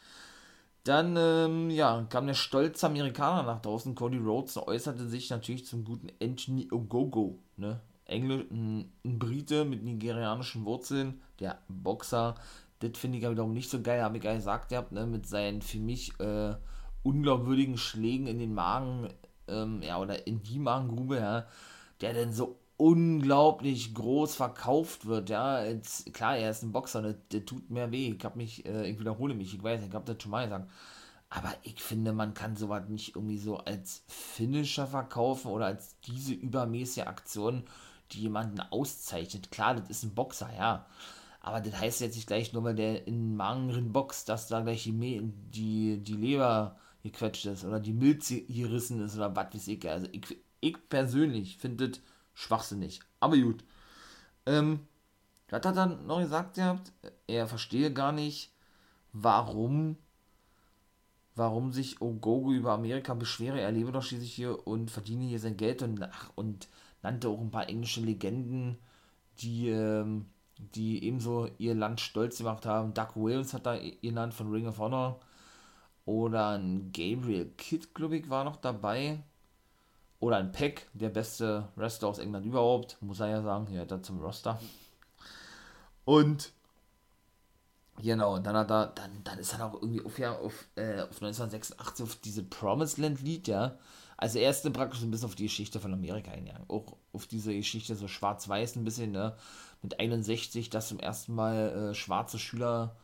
Dann 0.84 1.16
ähm, 1.16 1.70
ja, 1.70 2.06
kam 2.08 2.26
der 2.26 2.34
stolze 2.34 2.86
Amerikaner 2.86 3.42
nach 3.42 3.60
draußen. 3.60 3.94
Cody 3.94 4.18
Rhodes 4.18 4.56
äußerte 4.56 5.06
sich 5.06 5.28
natürlich 5.30 5.66
zum 5.66 5.84
guten 5.84 6.08
Anthony 6.22 6.68
Ogogo. 6.70 7.38
Ne? 7.56 7.80
Englisch, 8.04 8.46
ein, 8.50 8.90
ein 9.04 9.18
Brite 9.18 9.64
mit 9.64 9.82
nigerianischen 9.82 10.64
Wurzeln, 10.64 11.20
der 11.40 11.58
Boxer, 11.68 12.36
das 12.80 12.92
finde 12.96 13.18
ich 13.18 13.24
ja 13.24 13.30
wiederum 13.30 13.52
nicht 13.52 13.70
so 13.70 13.82
geil, 13.82 14.02
habe 14.02 14.16
ich 14.18 14.22
nicht 14.22 14.34
gesagt 14.34 14.68
gehabt, 14.70 14.92
ne, 14.92 15.06
mit 15.06 15.26
seinen 15.26 15.62
für 15.62 15.78
mich 15.78 16.18
äh, 16.20 16.54
unglaubwürdigen 17.02 17.78
Schlägen 17.78 18.26
in 18.26 18.38
den 18.38 18.54
Magen, 18.54 19.08
ähm, 19.48 19.82
ja, 19.82 19.98
oder 19.98 20.26
in 20.26 20.42
die 20.42 20.58
Magengrube, 20.58 21.16
ja, 21.16 21.46
der 22.00 22.14
dann 22.14 22.32
so 22.32 22.58
unglaublich 22.76 23.94
groß 23.94 24.36
verkauft 24.36 25.06
wird, 25.06 25.30
ja, 25.30 25.64
jetzt, 25.64 26.12
klar, 26.14 26.36
er 26.36 26.50
ist 26.50 26.62
ein 26.62 26.72
Boxer, 26.72 27.02
der, 27.02 27.14
der 27.32 27.44
tut 27.44 27.70
mehr 27.70 27.90
weh, 27.90 28.14
ich 28.16 28.24
habe 28.24 28.38
mich, 28.38 28.64
äh, 28.66 28.88
ich 28.88 29.00
wiederhole 29.00 29.34
mich, 29.34 29.54
ich 29.54 29.62
weiß, 29.62 29.82
ich 29.84 29.92
habe 29.92 30.12
das 30.12 30.22
schon 30.22 30.30
mal 30.30 30.44
gesagt, 30.44 30.70
aber 31.30 31.52
ich 31.62 31.82
finde, 31.82 32.12
man 32.12 32.34
kann 32.34 32.56
sowas 32.56 32.88
nicht 32.88 33.14
irgendwie 33.16 33.38
so 33.38 33.58
als 33.58 34.02
Finisher 34.06 34.86
verkaufen 34.86 35.50
oder 35.50 35.66
als 35.66 35.98
diese 36.00 36.32
übermäßige 36.32 37.06
Aktion, 37.06 37.64
die 38.12 38.22
jemanden 38.22 38.60
auszeichnet. 38.60 39.50
Klar, 39.50 39.74
das 39.74 39.90
ist 39.90 40.04
ein 40.04 40.14
Boxer, 40.14 40.48
ja. 40.56 40.86
Aber 41.48 41.60
das 41.60 41.80
heißt 41.80 42.00
jetzt 42.02 42.16
nicht 42.16 42.26
gleich 42.26 42.52
nur, 42.52 42.62
weil 42.62 42.74
der 42.74 43.06
in 43.06 43.34
Magen 43.34 43.92
boxt, 43.92 44.28
dass 44.28 44.48
da 44.48 44.60
gleich 44.60 44.84
die, 44.84 45.32
die, 45.50 45.98
die 45.98 46.14
Leber 46.14 46.76
gequetscht 47.02 47.46
ist 47.46 47.64
oder 47.64 47.80
die 47.80 47.94
Milze 47.94 48.42
gerissen 48.42 49.00
ist 49.02 49.16
oder 49.16 49.34
was 49.34 49.54
weiß 49.54 49.68
ich. 49.68 49.88
Also 49.88 50.08
ich, 50.12 50.36
ich 50.60 50.76
persönlich 50.88 51.56
finde 51.56 51.88
das 51.88 52.00
schwachsinnig. 52.34 53.00
Aber 53.18 53.36
gut. 53.38 53.64
Ähm, 54.44 54.80
was 55.48 55.56
hat 55.56 55.64
er 55.64 55.72
dann 55.72 56.06
noch 56.06 56.20
gesagt 56.20 56.54
gehabt? 56.54 56.92
Er 57.26 57.46
verstehe 57.48 57.92
gar 57.92 58.12
nicht, 58.12 58.52
warum 59.12 59.96
warum 61.34 61.72
sich 61.72 62.02
Ogogo 62.02 62.52
über 62.52 62.72
Amerika 62.72 63.14
beschwere. 63.14 63.60
Er 63.60 63.72
lebe 63.72 63.92
doch 63.92 64.02
schließlich 64.02 64.34
hier 64.34 64.66
und 64.66 64.90
verdiene 64.90 65.24
hier 65.24 65.38
sein 65.38 65.56
Geld 65.56 65.82
und, 65.82 66.02
ach, 66.02 66.30
und 66.34 66.68
nannte 67.02 67.28
auch 67.28 67.40
ein 67.40 67.52
paar 67.52 67.68
englische 67.68 68.00
Legenden, 68.00 68.76
die 69.40 69.68
ähm, 69.68 70.26
die 70.58 71.04
ebenso 71.04 71.48
ihr 71.58 71.74
Land 71.74 72.00
stolz 72.00 72.38
gemacht 72.38 72.66
haben. 72.66 72.94
Doug 72.94 73.08
Williams 73.14 73.54
hat 73.54 73.66
da 73.66 73.76
ihr 73.76 74.12
Land 74.12 74.34
von 74.34 74.50
Ring 74.50 74.66
of 74.66 74.78
Honor. 74.78 75.20
Oder 76.04 76.50
ein 76.58 76.90
Gabriel 76.92 77.50
Kidd, 77.56 77.88
glaube 77.94 78.16
ich, 78.16 78.28
war 78.30 78.44
noch 78.44 78.56
dabei. 78.56 79.22
Oder 80.20 80.38
ein 80.38 80.52
Peck, 80.52 80.88
der 80.94 81.10
beste 81.10 81.68
Wrestler 81.76 82.08
aus 82.08 82.18
England 82.18 82.44
überhaupt, 82.44 82.96
muss 83.00 83.20
er 83.20 83.28
ja 83.28 83.42
sagen. 83.42 83.66
Hier 83.68 83.82
hat 83.82 83.92
er 83.92 84.02
zum 84.02 84.20
Roster. 84.20 84.58
Und 86.04 86.52
genau, 88.00 88.38
dann 88.38 88.56
hat 88.56 88.70
er, 88.70 88.86
dann, 88.88 89.22
dann 89.22 89.38
ist 89.38 89.52
er 89.52 89.66
auch 89.66 89.74
irgendwie 89.74 90.04
auf, 90.04 90.18
ja, 90.18 90.36
auf, 90.36 90.66
äh, 90.74 91.02
auf 91.02 91.22
1986 91.22 92.02
auf 92.02 92.16
diese 92.16 92.42
Promised 92.42 92.98
Land 92.98 93.20
Lied, 93.20 93.46
ja. 93.46 93.78
Also 94.16 94.40
er 94.40 94.50
ist 94.50 94.70
praktisch 94.72 95.02
ein 95.02 95.12
bisschen 95.12 95.26
auf 95.26 95.36
die 95.36 95.44
Geschichte 95.44 95.78
von 95.78 95.92
Amerika 95.92 96.32
eingegangen. 96.32 96.68
Auch 96.68 96.96
auf 97.12 97.28
diese 97.28 97.54
Geschichte 97.54 97.94
so 97.94 98.08
schwarz-weiß 98.08 98.74
ein 98.74 98.84
bisschen, 98.84 99.12
ne 99.12 99.36
mit 99.82 100.00
61, 100.00 100.70
dass 100.70 100.88
zum 100.88 100.98
ersten 100.98 101.34
Mal 101.34 101.90
äh, 101.90 101.94
schwarze 101.94 102.38
Schüler 102.38 102.96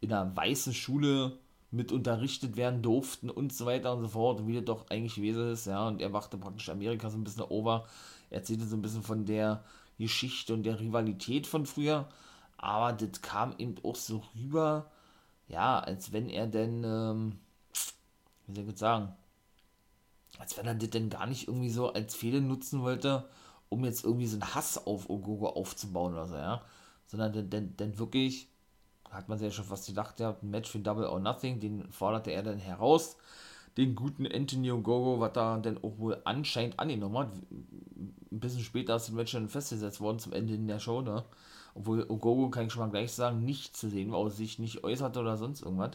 in 0.00 0.12
einer 0.12 0.36
weißen 0.36 0.74
Schule 0.74 1.38
mit 1.70 1.92
unterrichtet 1.92 2.56
werden 2.56 2.82
durften 2.82 3.30
und 3.30 3.52
so 3.52 3.66
weiter 3.66 3.94
und 3.94 4.02
so 4.02 4.08
fort, 4.08 4.40
und 4.40 4.46
wie 4.46 4.54
das 4.54 4.64
doch 4.64 4.88
eigentlich 4.90 5.16
gewesen 5.16 5.50
ist, 5.50 5.66
ja, 5.66 5.86
und 5.86 6.00
er 6.00 6.08
machte 6.08 6.38
praktisch 6.38 6.68
Amerika 6.68 7.10
so 7.10 7.18
ein 7.18 7.24
bisschen 7.24 7.42
over, 7.42 7.86
erzählte 8.30 8.66
so 8.66 8.76
ein 8.76 8.82
bisschen 8.82 9.02
von 9.02 9.24
der 9.26 9.64
Geschichte 9.98 10.54
und 10.54 10.62
der 10.62 10.80
Rivalität 10.80 11.46
von 11.46 11.66
früher, 11.66 12.08
aber 12.56 12.92
das 12.92 13.20
kam 13.22 13.54
eben 13.58 13.74
auch 13.82 13.96
so 13.96 14.22
rüber, 14.36 14.90
ja, 15.48 15.78
als 15.78 16.12
wenn 16.12 16.28
er 16.28 16.46
denn, 16.46 16.84
ähm, 16.84 17.38
wie 18.46 18.54
soll 18.54 18.64
ich 18.64 18.70
das 18.70 18.80
sagen, 18.80 19.12
als 20.38 20.56
wenn 20.56 20.66
er 20.66 20.74
das 20.74 20.90
denn 20.90 21.10
gar 21.10 21.26
nicht 21.26 21.48
irgendwie 21.48 21.70
so 21.70 21.92
als 21.92 22.14
Fehler 22.14 22.40
nutzen 22.40 22.82
wollte, 22.82 23.28
um 23.68 23.84
jetzt 23.84 24.04
irgendwie 24.04 24.26
so 24.26 24.36
einen 24.36 24.54
Hass 24.54 24.86
auf 24.86 25.08
Ogogo 25.10 25.48
aufzubauen 25.48 26.14
oder 26.14 26.26
so, 26.26 26.36
ja. 26.36 26.62
Sondern 27.06 27.32
denn, 27.32 27.50
denn, 27.50 27.76
denn 27.76 27.98
wirklich, 27.98 28.48
hat 29.10 29.28
man 29.28 29.38
sich 29.38 29.46
ja 29.46 29.52
schon 29.52 29.64
fast 29.64 29.86
gedacht, 29.86 30.20
ja, 30.20 30.36
ein 30.42 30.50
Match 30.50 30.70
für 30.70 30.78
Double 30.78 31.06
or 31.06 31.20
Nothing, 31.20 31.60
den 31.60 31.90
forderte 31.90 32.30
er 32.32 32.42
dann 32.42 32.58
heraus. 32.58 33.16
Den 33.76 33.94
guten 33.94 34.26
Anthony 34.26 34.70
Ogogo, 34.70 35.20
was 35.20 35.32
da 35.34 35.58
dann 35.58 35.78
auch 35.84 35.98
wohl 35.98 36.20
anscheinend 36.24 36.80
angenommen 36.80 37.18
hat. 37.18 37.32
Ein 37.32 38.40
bisschen 38.40 38.62
später 38.62 38.96
ist 38.96 39.08
das 39.08 39.14
Match 39.14 39.32
dann 39.32 39.48
festgesetzt 39.48 40.00
worden 40.00 40.18
zum 40.18 40.32
Ende 40.32 40.54
in 40.54 40.66
der 40.66 40.78
Show, 40.78 41.02
ne? 41.02 41.24
Obwohl 41.74 42.06
Ogogo, 42.08 42.48
kann 42.48 42.66
ich 42.66 42.72
schon 42.72 42.80
mal 42.80 42.90
gleich 42.90 43.12
sagen, 43.12 43.44
nicht 43.44 43.76
zu 43.76 43.90
sehen 43.90 44.10
war, 44.12 44.30
sich 44.30 44.58
nicht 44.58 44.82
äußerte 44.82 45.20
oder 45.20 45.36
sonst 45.36 45.60
irgendwas. 45.60 45.90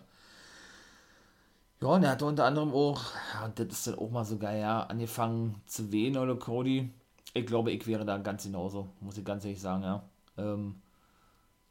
Ja, 1.81 1.87
und 1.87 2.03
er 2.03 2.11
hat 2.11 2.21
unter 2.21 2.45
anderem 2.45 2.71
auch, 2.71 3.01
ja, 3.33 3.47
das 3.47 3.67
ist 3.69 3.87
dann 3.87 3.97
auch 3.97 4.11
mal 4.11 4.23
so 4.23 4.37
geil, 4.37 4.61
ja, 4.61 4.83
angefangen 4.83 5.59
zu 5.65 5.91
wehen, 5.91 6.17
oder 6.17 6.35
Cody 6.35 6.91
ich 7.33 7.45
glaube, 7.45 7.71
ich 7.71 7.85
wäre 7.87 8.05
da 8.05 8.17
ganz 8.17 8.43
genauso, 8.43 8.89
muss 8.99 9.17
ich 9.17 9.25
ganz 9.25 9.45
ehrlich 9.45 9.61
sagen, 9.61 9.83
ja. 9.83 10.03
Ähm, 10.37 10.81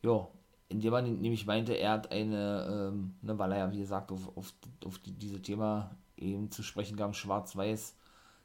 ja, 0.03 0.29
indem 0.69 0.93
man 0.93 1.21
nämlich 1.21 1.47
meinte, 1.47 1.75
er 1.75 1.93
hat 1.93 2.11
eine, 2.13 2.91
ähm, 2.93 3.15
ne, 3.23 3.39
weil 3.39 3.53
er 3.53 3.59
ja, 3.59 3.73
wie 3.73 3.81
gesagt, 3.81 4.13
auf, 4.13 4.37
auf, 4.37 4.55
auf 4.85 4.99
die, 4.99 5.13
diese 5.13 5.43
Thema 5.43 5.91
eben 6.17 6.51
zu 6.51 6.63
sprechen 6.63 6.97
kam, 6.97 7.13
schwarz-weiß, 7.13 7.97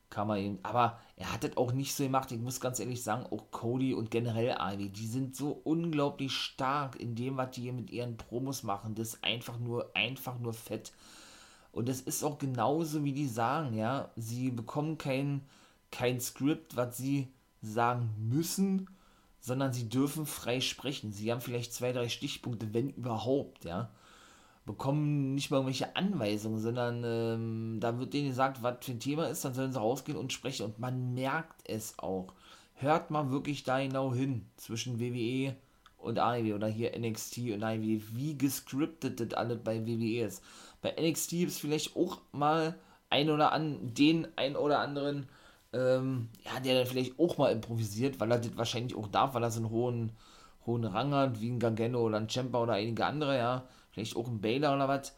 kam 0.10 0.30
er 0.30 0.38
eben, 0.38 0.60
aber 0.64 1.00
er 1.16 1.32
hat 1.32 1.44
das 1.44 1.56
auch 1.58 1.72
nicht 1.72 1.94
so 1.94 2.04
gemacht, 2.04 2.32
ich 2.32 2.40
muss 2.40 2.60
ganz 2.60 2.80
ehrlich 2.80 3.04
sagen, 3.04 3.26
auch 3.32 3.52
Cody 3.52 3.94
und 3.94 4.12
generell 4.12 4.58
Ivy, 4.60 4.90
die 4.90 5.08
sind 5.08 5.36
so 5.36 5.62
unglaublich 5.64 6.32
stark 6.32 7.00
in 7.00 7.16
dem, 7.16 7.38
was 7.38 7.52
die 7.52 7.62
hier 7.62 7.74
mit 7.74 7.92
ihren 7.92 8.18
Promos 8.18 8.64
machen, 8.64 8.96
das 8.96 9.16
ist 9.16 9.24
einfach 9.24 9.60
nur, 9.60 9.92
einfach 9.96 10.40
nur 10.40 10.54
fett. 10.54 10.94
Und 11.72 11.90
das 11.90 12.00
ist 12.02 12.24
auch 12.24 12.38
genauso, 12.38 13.04
wie 13.04 13.12
die 13.12 13.28
sagen, 13.28 13.76
ja, 13.76 14.10
sie 14.16 14.50
bekommen 14.50 14.98
keinen 14.98 15.42
kein 15.96 16.20
Skript, 16.20 16.76
was 16.76 16.98
sie 16.98 17.28
sagen 17.62 18.10
müssen, 18.18 18.90
sondern 19.40 19.74
sie 19.74 19.88
dürfen 19.90 20.26
frei 20.26 20.60
sprechen. 20.60 21.12
Sie 21.12 21.32
haben 21.32 21.42
vielleicht 21.42 21.74
zwei, 21.74 21.94
drei 21.94 22.10
Stichpunkte, 22.10 22.74
wenn 22.74 22.90
überhaupt, 22.90 23.66
ja. 23.66 23.90
Bekommen 24.66 25.36
nicht 25.36 25.52
mal 25.52 25.58
irgendwelche 25.58 25.96
Anweisungen, 25.96 26.60
sondern 26.60 27.04
ähm, 27.06 27.78
da 27.80 28.00
wird 28.00 28.14
denen 28.14 28.30
gesagt, 28.30 28.64
was 28.64 28.78
für 28.82 28.94
ein 28.94 29.00
Thema 29.00 29.28
ist, 29.28 29.46
dann 29.46 29.54
sollen 29.54 29.72
sie 29.72 29.80
rausgehen 29.80 30.18
und 30.18 30.34
sprechen. 30.34 30.66
Und 30.66 30.80
man 30.80 31.14
merkt 31.14 31.62
es 31.70 32.00
auch. 32.00 32.34
hört 32.74 33.12
mal 33.12 33.30
wirklich 33.30 33.64
da 33.64 33.80
genau 33.80 34.14
hin 34.14 34.48
zwischen 34.58 35.00
WWE 35.00 35.56
und 35.98 36.18
AEW 36.18 36.56
oder 36.56 36.68
hier 36.68 36.98
NXT 36.98 37.52
und 37.54 37.64
AEW, 37.64 38.02
wie 38.14 38.38
gescriptet 38.38 39.20
das 39.20 39.34
alles 39.34 39.60
bei 39.64 39.86
WWE 39.86 40.26
ist. 40.26 40.44
Bei 40.82 40.96
NXT 41.00 41.34
es 41.34 41.60
vielleicht 41.60 41.96
auch 41.96 42.22
mal 42.32 42.76
ein 43.12 43.30
oder 43.30 43.52
an, 43.52 43.94
den 43.94 44.28
ein 44.36 44.56
oder 44.56 44.80
anderen, 44.80 45.30
ähm, 45.76 46.30
ja, 46.46 46.60
der 46.60 46.76
dann 46.80 46.88
vielleicht 46.88 47.20
auch 47.20 47.38
mal 47.38 47.52
improvisiert, 47.52 48.20
weil 48.20 48.32
er 48.32 48.40
das 48.40 48.58
wahrscheinlich 48.58 48.96
auch 48.96 49.08
darf, 49.08 49.34
weil 49.34 49.44
er 49.44 49.52
so 49.52 49.60
einen 49.62 49.70
hohen, 49.72 50.12
hohen 50.66 50.86
Rang 50.86 51.14
hat, 51.14 51.42
wie 51.42 51.50
ein 51.52 51.60
Gargano 51.60 52.02
oder 52.02 52.18
ein 52.18 52.30
Champa 52.30 52.62
oder 52.62 52.74
einige 52.74 53.06
andere, 53.06 53.38
ja, 53.38 53.66
vielleicht 53.92 54.16
auch 54.16 54.28
ein 54.28 54.42
Baylor 54.42 54.76
oder 54.76 54.88
was. 54.88 55.14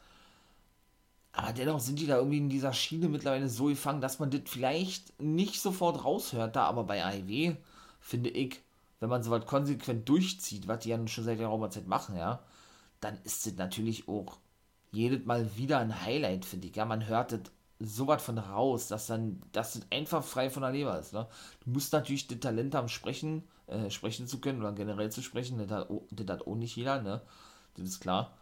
Aber 1.31 1.53
dennoch 1.53 1.79
sind 1.79 1.99
die 1.99 2.07
da 2.07 2.17
irgendwie 2.17 2.37
in 2.39 2.49
dieser 2.49 2.73
Schiene 2.73 3.07
mittlerweile 3.09 3.47
so 3.47 3.65
gefangen, 3.65 4.01
dass 4.01 4.19
man 4.19 4.31
das 4.31 4.41
vielleicht 4.45 5.21
nicht 5.21 5.61
sofort 5.61 6.03
raushört. 6.03 6.55
Da 6.55 6.63
aber 6.65 6.83
bei 6.83 7.03
AEW, 7.05 7.55
finde 7.99 8.29
ich, 8.31 8.59
wenn 8.99 9.09
man 9.09 9.21
sowas 9.23 9.45
konsequent 9.45 10.09
durchzieht, 10.09 10.67
was 10.67 10.79
die 10.79 10.89
ja 10.89 11.07
schon 11.07 11.23
seit 11.23 11.39
der 11.39 11.69
Zeit 11.69 11.87
machen, 11.87 12.17
ja, 12.17 12.43
dann 13.01 13.17
ist 13.23 13.45
das 13.45 13.55
natürlich 13.55 14.07
auch 14.09 14.37
jedes 14.91 15.25
Mal 15.25 15.57
wieder 15.57 15.79
ein 15.79 16.01
Highlight, 16.03 16.45
finde 16.45 16.67
ich. 16.67 16.75
Ja, 16.75 16.85
man 16.85 17.07
hört 17.07 17.31
das 17.33 17.41
so 17.79 18.07
was 18.07 18.23
von 18.23 18.37
raus, 18.37 18.87
dass 18.87 19.07
dann, 19.07 19.41
das 19.51 19.79
einfach 19.91 20.23
frei 20.23 20.49
von 20.49 20.63
der 20.63 20.71
Leber 20.71 20.99
ist. 20.99 21.13
Ne? 21.13 21.27
Du 21.63 21.71
musst 21.71 21.93
natürlich 21.93 22.27
das 22.27 22.39
Talent 22.39 22.73
haben, 22.75 22.89
sprechen, 22.89 23.43
äh, 23.67 23.89
sprechen 23.89 24.27
zu 24.27 24.39
können 24.41 24.59
oder 24.61 24.73
generell 24.73 25.11
zu 25.11 25.21
sprechen. 25.21 25.57
Das 25.59 25.69
hat, 25.69 25.89
das 26.11 26.27
hat 26.27 26.47
auch 26.47 26.55
nicht 26.55 26.75
jeder, 26.75 27.01
ne? 27.01 27.21
Das 27.75 27.87
ist 27.87 27.99
klar. 27.99 28.35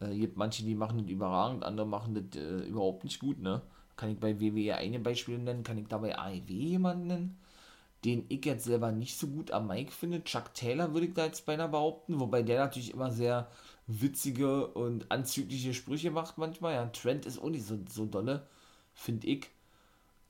Äh, 0.00 0.16
gibt 0.16 0.36
manche, 0.36 0.62
die 0.64 0.74
machen 0.74 0.98
das 0.98 1.10
überragend, 1.10 1.64
andere 1.64 1.86
machen 1.86 2.14
das 2.14 2.40
äh, 2.40 2.68
überhaupt 2.68 3.04
nicht 3.04 3.18
gut, 3.20 3.40
ne? 3.40 3.62
Kann 3.96 4.10
ich 4.10 4.20
bei 4.20 4.40
WWE 4.40 4.76
eine 4.76 5.00
Beispiel 5.00 5.38
nennen, 5.38 5.62
kann 5.64 5.78
ich 5.78 5.88
dabei 5.88 6.18
AEW 6.18 6.52
jemanden 6.52 7.06
nennen, 7.06 7.38
den 8.04 8.26
ich 8.28 8.44
jetzt 8.44 8.64
selber 8.66 8.92
nicht 8.92 9.18
so 9.18 9.26
gut 9.28 9.50
am 9.50 9.68
Mike 9.68 9.92
finde. 9.92 10.22
Chuck 10.24 10.54
Taylor 10.54 10.92
würde 10.92 11.06
ich 11.06 11.14
da 11.14 11.24
jetzt 11.26 11.46
beinahe 11.46 11.68
behaupten, 11.68 12.20
wobei 12.20 12.42
der 12.42 12.60
natürlich 12.60 12.92
immer 12.92 13.10
sehr 13.10 13.48
witzige 13.86 14.68
und 14.68 15.10
anzügliche 15.10 15.74
Sprüche 15.74 16.10
macht 16.10 16.38
manchmal. 16.38 16.74
Ja, 16.74 16.86
Trent 16.86 17.26
ist 17.26 17.38
auch 17.38 17.50
nicht 17.50 17.64
so, 17.66 17.78
so 17.88 18.06
dolle, 18.06 18.46
finde 18.96 19.28
ich. 19.28 19.48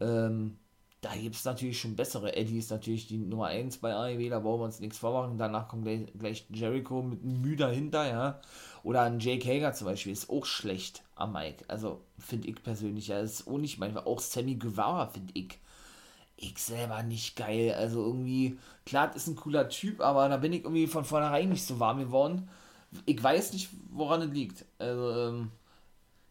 Ähm, 0.00 0.58
da 1.00 1.14
gibt 1.14 1.37
es 1.37 1.44
natürlich 1.44 1.80
schon 1.80 1.94
bessere. 1.94 2.35
Eddie 2.35 2.58
ist 2.58 2.70
natürlich 2.70 3.06
die 3.06 3.18
Nummer 3.18 3.46
1 3.46 3.78
bei 3.78 3.94
AEW, 3.94 4.28
da 4.28 4.40
brauchen 4.40 4.61
wir 4.61 4.64
uns 4.64 4.80
nichts 4.80 4.99
vormachen. 4.99 5.38
Danach 5.38 5.68
kommt 5.68 5.85
gleich, 5.85 6.12
gleich 6.18 6.46
Jericho 6.50 7.00
mit 7.00 7.23
einem 7.23 7.40
Mühe 7.42 7.56
dahinter, 7.56 8.08
ja. 8.08 8.40
Oder 8.82 9.02
ein 9.02 9.20
Jake 9.20 9.49
Hager 9.49 9.73
zum 9.73 9.87
Beispiel 9.87 10.12
ist 10.12 10.28
auch 10.28 10.44
schlecht 10.44 11.02
am 11.14 11.32
Mike. 11.32 11.64
Also 11.68 12.02
finde 12.18 12.49
ich 12.49 12.62
persönlich, 12.62 13.08
ja, 13.08 13.20
ist 13.20 13.46
auch 13.46 13.58
nicht 13.58 13.78
manchmal. 13.78 14.04
Auch 14.04 14.20
Sammy 14.20 14.56
Guevara 14.56 15.06
finde 15.06 15.32
ich. 15.35 15.58
Ich 16.37 16.58
selber 16.58 17.02
nicht 17.02 17.37
geil. 17.37 17.75
Also 17.75 18.04
irgendwie, 18.04 18.58
klar, 18.85 19.14
ist 19.14 19.28
ein 19.28 19.37
cooler 19.37 19.68
Typ, 19.68 20.00
aber 20.00 20.28
da 20.28 20.38
bin 20.38 20.52
ich 20.52 20.64
irgendwie 20.64 20.87
von 20.87 21.04
vornherein 21.04 21.50
nicht 21.50 21.64
so 21.64 21.78
warm 21.78 21.99
geworden. 21.99 22.49
Ich 23.04 23.23
weiß 23.23 23.52
nicht, 23.52 23.70
woran 23.90 24.23
es 24.23 24.32
liegt. 24.32 24.64
Also, 24.78 25.11
ähm, 25.12 25.50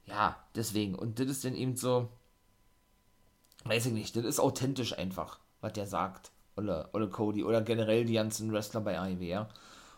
ja, 0.05 0.37
deswegen. 0.53 0.95
Und 0.95 1.19
das 1.19 1.27
ist 1.27 1.45
dann 1.45 1.55
eben 1.55 1.75
so 1.75 2.09
weiß 3.65 3.87
ich 3.87 3.93
nicht, 3.93 4.15
das 4.15 4.25
ist 4.25 4.39
authentisch 4.39 4.97
einfach, 4.97 5.39
was 5.61 5.73
der 5.73 5.87
sagt. 5.87 6.31
Oder, 6.57 6.89
oder 6.93 7.07
Cody 7.07 7.43
oder 7.43 7.61
generell 7.61 8.05
die 8.05 8.13
ganzen 8.13 8.51
Wrestler 8.53 8.79
bei 8.81 8.97
AEW, 8.97 9.23
ja. 9.23 9.49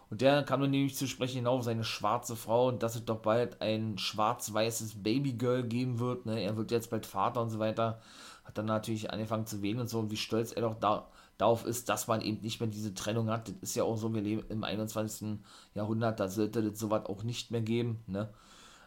Und 0.10 0.22
der 0.22 0.44
kam 0.44 0.62
dann 0.62 0.72
nämlich 0.72 0.96
zu 0.96 1.06
sprechen 1.06 1.40
genau 1.40 1.62
seine 1.62 1.84
schwarze 1.84 2.36
Frau 2.36 2.70
und 2.70 2.82
dass 2.82 2.96
es 2.96 3.06
doch 3.06 3.20
bald 3.20 3.62
ein 3.62 3.98
schwarz-weißes 3.98 5.04
Babygirl 5.04 5.64
geben 5.64 6.00
wird. 6.00 6.26
Ne? 6.26 6.42
Er 6.42 6.56
wird 6.56 6.72
jetzt 6.72 6.90
bald 6.90 7.06
Vater 7.06 7.42
und 7.42 7.50
so 7.50 7.60
weiter. 7.60 8.00
Hat 8.46 8.58
dann 8.58 8.68
natürlich 8.68 9.12
angefangen 9.12 9.46
zu 9.46 9.62
wählen 9.62 9.80
und 9.80 9.90
so, 9.90 10.00
und 10.00 10.10
wie 10.10 10.18
stolz 10.18 10.54
er 10.54 10.62
doch 10.62 10.76
da, 10.76 11.10
darauf 11.38 11.66
ist, 11.66 11.90
dass 11.90 12.08
man 12.08 12.22
eben 12.22 12.42
nicht 12.42 12.62
mehr 12.62 12.70
diese 12.70 12.94
Trennung 12.94 13.30
hat. 13.30 13.50
Das 13.50 13.56
ist 13.62 13.76
ja 13.76 13.84
auch 13.84 13.98
so, 13.98 14.14
wir 14.14 14.22
leben 14.22 14.46
im 14.50 14.64
21. 14.64 15.40
Jahrhundert, 15.74 16.22
da 16.22 16.30
sollte 16.30 16.64
das 16.64 16.80
sowas 16.80 17.06
auch 17.06 17.24
nicht 17.24 17.52
mehr 17.52 17.62
geben. 17.62 18.02
Ne? 18.08 18.30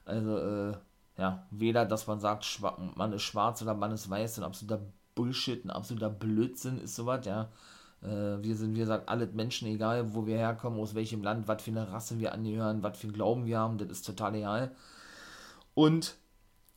Also, 0.07 0.39
äh, 0.39 0.73
ja, 1.21 1.47
weder, 1.51 1.85
dass 1.85 2.07
man 2.07 2.19
sagt, 2.19 2.61
man 2.97 3.13
ist 3.13 3.23
schwarz 3.23 3.61
oder 3.61 3.75
man 3.75 3.93
ist 3.93 4.09
weiß, 4.09 4.39
ein 4.39 4.45
absoluter 4.45 4.81
Bullshit, 5.15 5.63
ein 5.65 5.71
absoluter 5.71 6.09
Blödsinn 6.09 6.79
ist 6.81 6.97
sowas, 6.97 7.27
ja. 7.27 7.51
Äh, 8.03 8.43
wir 8.43 8.57
sind, 8.57 8.75
wie 8.75 8.81
gesagt, 8.81 9.09
alle 9.11 9.27
Menschen, 9.27 9.69
egal 9.69 10.15
wo 10.15 10.27
wir 10.27 10.39
herkommen, 10.39 10.81
aus 10.81 10.95
welchem 10.95 11.23
Land, 11.23 11.47
was 11.47 11.63
für 11.63 11.73
eine 11.73 11.93
Rasse 11.93 12.19
wir 12.19 12.33
angehören, 12.33 12.83
was 12.83 12.97
für 12.99 13.09
einen 13.09 13.13
Glauben 13.13 13.45
wir 13.45 13.59
haben, 13.59 13.77
das 13.77 13.91
ist 13.91 14.07
total 14.07 14.35
egal. 14.35 14.75
Und, 15.75 16.17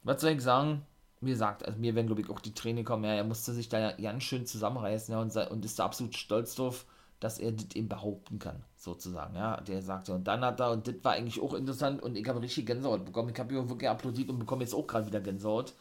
was 0.03 0.21
soll 0.21 0.31
ich 0.31 0.41
sagen? 0.41 0.85
Wie 1.21 1.31
gesagt, 1.31 1.65
also 1.65 1.79
mir 1.79 1.95
werden, 1.95 2.07
glaube 2.07 2.21
ich, 2.21 2.29
auch 2.29 2.41
die 2.41 2.53
Tränen 2.53 2.83
kommen, 2.83 3.05
ja, 3.05 3.13
er 3.13 3.23
musste 3.23 3.53
sich 3.53 3.69
da 3.69 3.79
ja 3.79 3.91
ganz 4.11 4.23
schön 4.23 4.45
zusammenreißen, 4.45 5.13
ja, 5.13 5.21
und, 5.21 5.35
und 5.51 5.65
ist 5.65 5.79
da 5.79 5.85
absolut 5.85 6.15
stolz 6.17 6.55
drauf, 6.55 6.85
dass 7.23 7.39
er 7.39 7.53
das 7.53 7.67
eben 7.73 7.87
behaupten 7.87 8.37
kann, 8.37 8.63
sozusagen, 8.75 9.35
ja, 9.35 9.61
der 9.61 9.81
sagte, 9.81 10.13
und 10.13 10.27
dann 10.27 10.41
hat 10.41 10.59
er, 10.59 10.71
und 10.71 10.87
das 10.87 10.95
war 11.03 11.13
eigentlich 11.13 11.41
auch 11.41 11.53
interessant, 11.53 12.03
und 12.03 12.17
ich 12.17 12.27
habe 12.27 12.41
richtig 12.41 12.65
Gänsehaut 12.65 13.05
bekommen, 13.05 13.29
ich 13.29 13.39
habe 13.39 13.53
hier 13.53 13.69
wirklich 13.69 13.89
applaudiert 13.89 14.29
und 14.29 14.39
bekomme 14.39 14.63
jetzt 14.63 14.73
auch 14.73 14.85
gerade 14.85 15.07
wieder 15.07 15.21
Gänsehaut, 15.21 15.73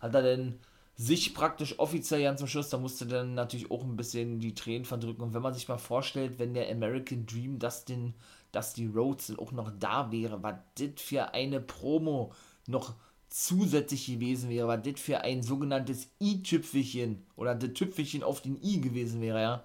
hat 0.00 0.14
er 0.14 0.22
denn 0.22 0.58
sich 0.96 1.32
praktisch 1.32 1.78
offiziell 1.78 2.22
ganz 2.22 2.38
zum 2.38 2.48
Schluss, 2.48 2.68
da 2.68 2.76
musste 2.76 3.06
dann 3.06 3.34
natürlich 3.34 3.70
auch 3.70 3.82
ein 3.82 3.96
bisschen 3.96 4.40
die 4.40 4.54
Tränen 4.54 4.84
verdrücken, 4.84 5.22
und 5.22 5.34
wenn 5.34 5.40
man 5.42 5.54
sich 5.54 5.68
mal 5.68 5.78
vorstellt, 5.78 6.38
wenn 6.38 6.52
der 6.52 6.70
American 6.70 7.24
Dream, 7.24 7.58
das 7.58 7.86
den, 7.86 8.12
dass 8.52 8.74
die 8.74 8.86
Rhodes 8.86 9.38
auch 9.38 9.52
noch 9.52 9.72
da 9.80 10.12
wäre, 10.12 10.42
was 10.42 10.56
das 10.78 10.90
für 11.02 11.32
eine 11.32 11.60
Promo 11.60 12.32
noch 12.66 12.94
zusätzlich 13.30 14.06
gewesen 14.06 14.50
wäre, 14.50 14.68
was 14.68 14.82
das 14.82 15.00
für 15.00 15.22
ein 15.22 15.42
sogenanntes 15.42 16.08
i-Tüpfelchen 16.20 17.24
oder 17.36 17.54
das 17.54 17.72
Tüpfelchen 17.72 18.22
auf 18.22 18.42
den 18.42 18.62
i 18.62 18.80
gewesen 18.80 19.22
wäre, 19.22 19.40
ja 19.40 19.64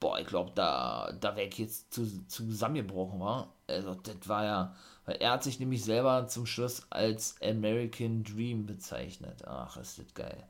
boah, 0.00 0.18
ich 0.18 0.26
glaube, 0.26 0.52
da, 0.54 1.12
da 1.20 1.36
wäre 1.36 1.48
ich 1.48 1.58
jetzt 1.58 1.92
zu, 1.94 2.26
zusammengebrochen, 2.26 3.20
war. 3.20 3.54
Also, 3.66 3.94
das 3.94 4.28
war 4.28 4.44
ja, 4.44 4.74
weil 5.06 5.16
er 5.16 5.32
hat 5.32 5.44
sich 5.44 5.58
nämlich 5.60 5.84
selber 5.84 6.26
zum 6.28 6.46
Schluss 6.46 6.86
als 6.90 7.36
American 7.42 8.24
Dream 8.24 8.66
bezeichnet. 8.66 9.44
Ach, 9.46 9.76
ist 9.76 9.98
das 9.98 10.14
geil. 10.14 10.44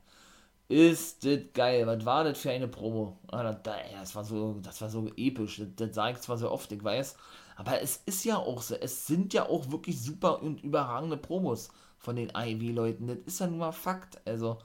Ist 0.67 1.23
das 1.25 1.39
geil. 1.53 1.85
Was 1.85 2.05
war 2.05 2.23
das 2.23 2.39
für 2.39 2.51
eine 2.51 2.67
Promo? 2.67 3.19
Ah, 3.31 3.53
das, 3.53 4.15
war 4.15 4.23
so, 4.23 4.59
das 4.61 4.81
war 4.81 4.89
so 4.89 5.07
episch. 5.15 5.57
Das, 5.57 5.67
das 5.75 5.95
sage 5.95 6.13
ich 6.15 6.21
zwar 6.21 6.37
so 6.37 6.49
oft, 6.51 6.71
ich 6.71 6.83
weiß. 6.83 7.15
Aber 7.55 7.81
es 7.81 7.97
ist 8.05 8.25
ja 8.25 8.37
auch 8.37 8.61
so. 8.61 8.75
Es 8.75 9.05
sind 9.07 9.33
ja 9.33 9.47
auch 9.47 9.71
wirklich 9.71 10.01
super 10.01 10.41
und 10.41 10.63
überragende 10.63 11.17
Promos 11.17 11.69
von 11.99 12.15
den 12.15 12.31
IW-Leuten. 12.35 13.07
Das 13.07 13.17
ist 13.25 13.39
ja 13.39 13.47
nun 13.47 13.59
mal 13.59 13.71
Fakt. 13.71 14.19
Also, 14.27 14.57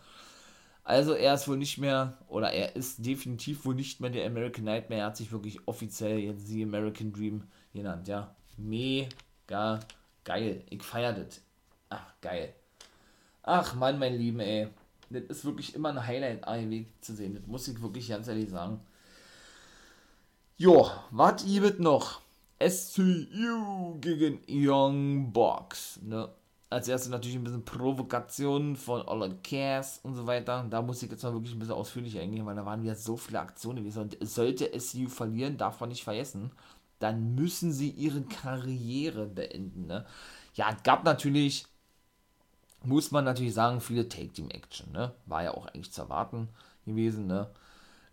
also 0.91 1.13
er 1.15 1.35
ist 1.35 1.47
wohl 1.47 1.57
nicht 1.57 1.79
mehr, 1.79 2.19
oder 2.27 2.51
er 2.51 2.75
ist 2.75 3.07
definitiv 3.07 3.65
wohl 3.65 3.77
nicht 3.77 4.01
mehr 4.01 4.11
der 4.11 4.27
American 4.27 4.65
Nightmare. 4.65 5.03
Er 5.03 5.07
hat 5.07 5.17
sich 5.17 5.31
wirklich 5.31 5.61
offiziell 5.69 6.19
jetzt 6.19 6.49
The 6.49 6.65
American 6.65 7.13
Dream 7.13 7.45
genannt, 7.73 8.09
ja. 8.09 8.35
Mega 8.57 9.79
geil. 10.25 10.65
Ich 10.69 10.83
feiere 10.83 11.13
das. 11.13 11.43
Ach, 11.91 12.15
geil. 12.21 12.53
Ach 13.45 13.77
Mann, 13.77 14.01
mein 14.01 14.19
Lieben, 14.19 14.41
ey. 14.41 14.67
Das 15.11 15.23
ist 15.29 15.45
wirklich 15.45 15.77
immer 15.77 15.91
ein 15.91 16.05
Highlight, 16.05 16.47
AEW 16.47 16.85
zu 17.01 17.15
sehen. 17.15 17.37
Das 17.37 17.47
muss 17.47 17.69
ich 17.69 17.81
wirklich 17.81 18.09
ganz 18.09 18.27
ehrlich 18.27 18.51
sagen. 18.51 18.81
Jo, 20.57 20.91
was 21.13 21.45
gibt 21.45 21.79
noch? 21.79 22.21
SCU 22.61 23.97
gegen 24.01 24.41
Young 24.49 25.33
Box. 25.33 26.01
Ne? 26.03 26.29
Als 26.71 26.87
erstes 26.87 27.11
natürlich 27.11 27.37
ein 27.37 27.43
bisschen 27.43 27.65
Provokation 27.65 28.77
von 28.77 29.03
All 29.03 29.37
Cares 29.43 29.99
und 30.05 30.15
so 30.15 30.29
weiter. 30.29 30.65
Da 30.71 30.81
muss 30.81 31.03
ich 31.03 31.11
jetzt 31.11 31.25
mal 31.25 31.33
wirklich 31.33 31.53
ein 31.53 31.59
bisschen 31.59 31.75
ausführlich 31.75 32.17
eingehen, 32.19 32.47
weil 32.47 32.55
da 32.55 32.65
waren 32.65 32.83
wieder 32.83 32.95
so 32.95 33.17
viele 33.17 33.41
Aktionen. 33.41 33.85
Und 33.85 34.17
sollte 34.21 34.71
SCU 34.79 35.09
verlieren, 35.09 35.59
darf 35.59 35.81
man 35.81 35.89
nicht 35.89 36.05
vergessen, 36.05 36.53
dann 37.01 37.35
müssen 37.35 37.73
sie 37.73 37.91
ihre 37.91 38.23
Karriere 38.23 39.27
beenden. 39.27 39.89
Ne? 39.89 40.07
Ja, 40.55 40.71
es 40.71 40.83
gab 40.85 41.05
natürlich, 41.05 41.67
muss 42.85 43.11
man 43.11 43.25
natürlich 43.25 43.55
sagen, 43.55 43.81
viele 43.81 44.09
Take-Team-Action. 44.09 44.93
Ne? 44.93 45.13
War 45.27 45.43
ja 45.43 45.55
auch 45.55 45.67
eigentlich 45.67 45.91
zu 45.91 46.03
erwarten 46.03 46.51
gewesen. 46.87 47.27
Ne? 47.27 47.51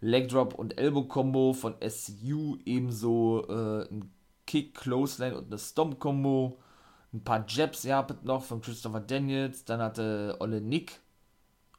Leg 0.01 0.29
Drop 0.29 0.55
und 0.55 0.79
Elbow 0.79 1.03
Combo 1.03 1.53
von 1.53 1.75
SCU, 1.87 2.57
ebenso 2.65 3.45
äh, 3.49 3.87
ein 3.91 4.11
Kick, 4.47 4.73
Clothesline 4.73 5.37
und 5.37 5.47
eine 5.47 5.59
Stomp 5.59 5.99
Combo 5.99 6.57
ein 7.17 7.23
paar 7.23 7.45
Jabs 7.47 7.83
gehabt 7.83 8.23
noch 8.23 8.43
von 8.43 8.61
Christopher 8.61 8.99
Daniels. 8.99 9.65
Dann 9.65 9.81
hatte 9.81 10.37
Olle 10.39 10.61
Nick, 10.61 10.99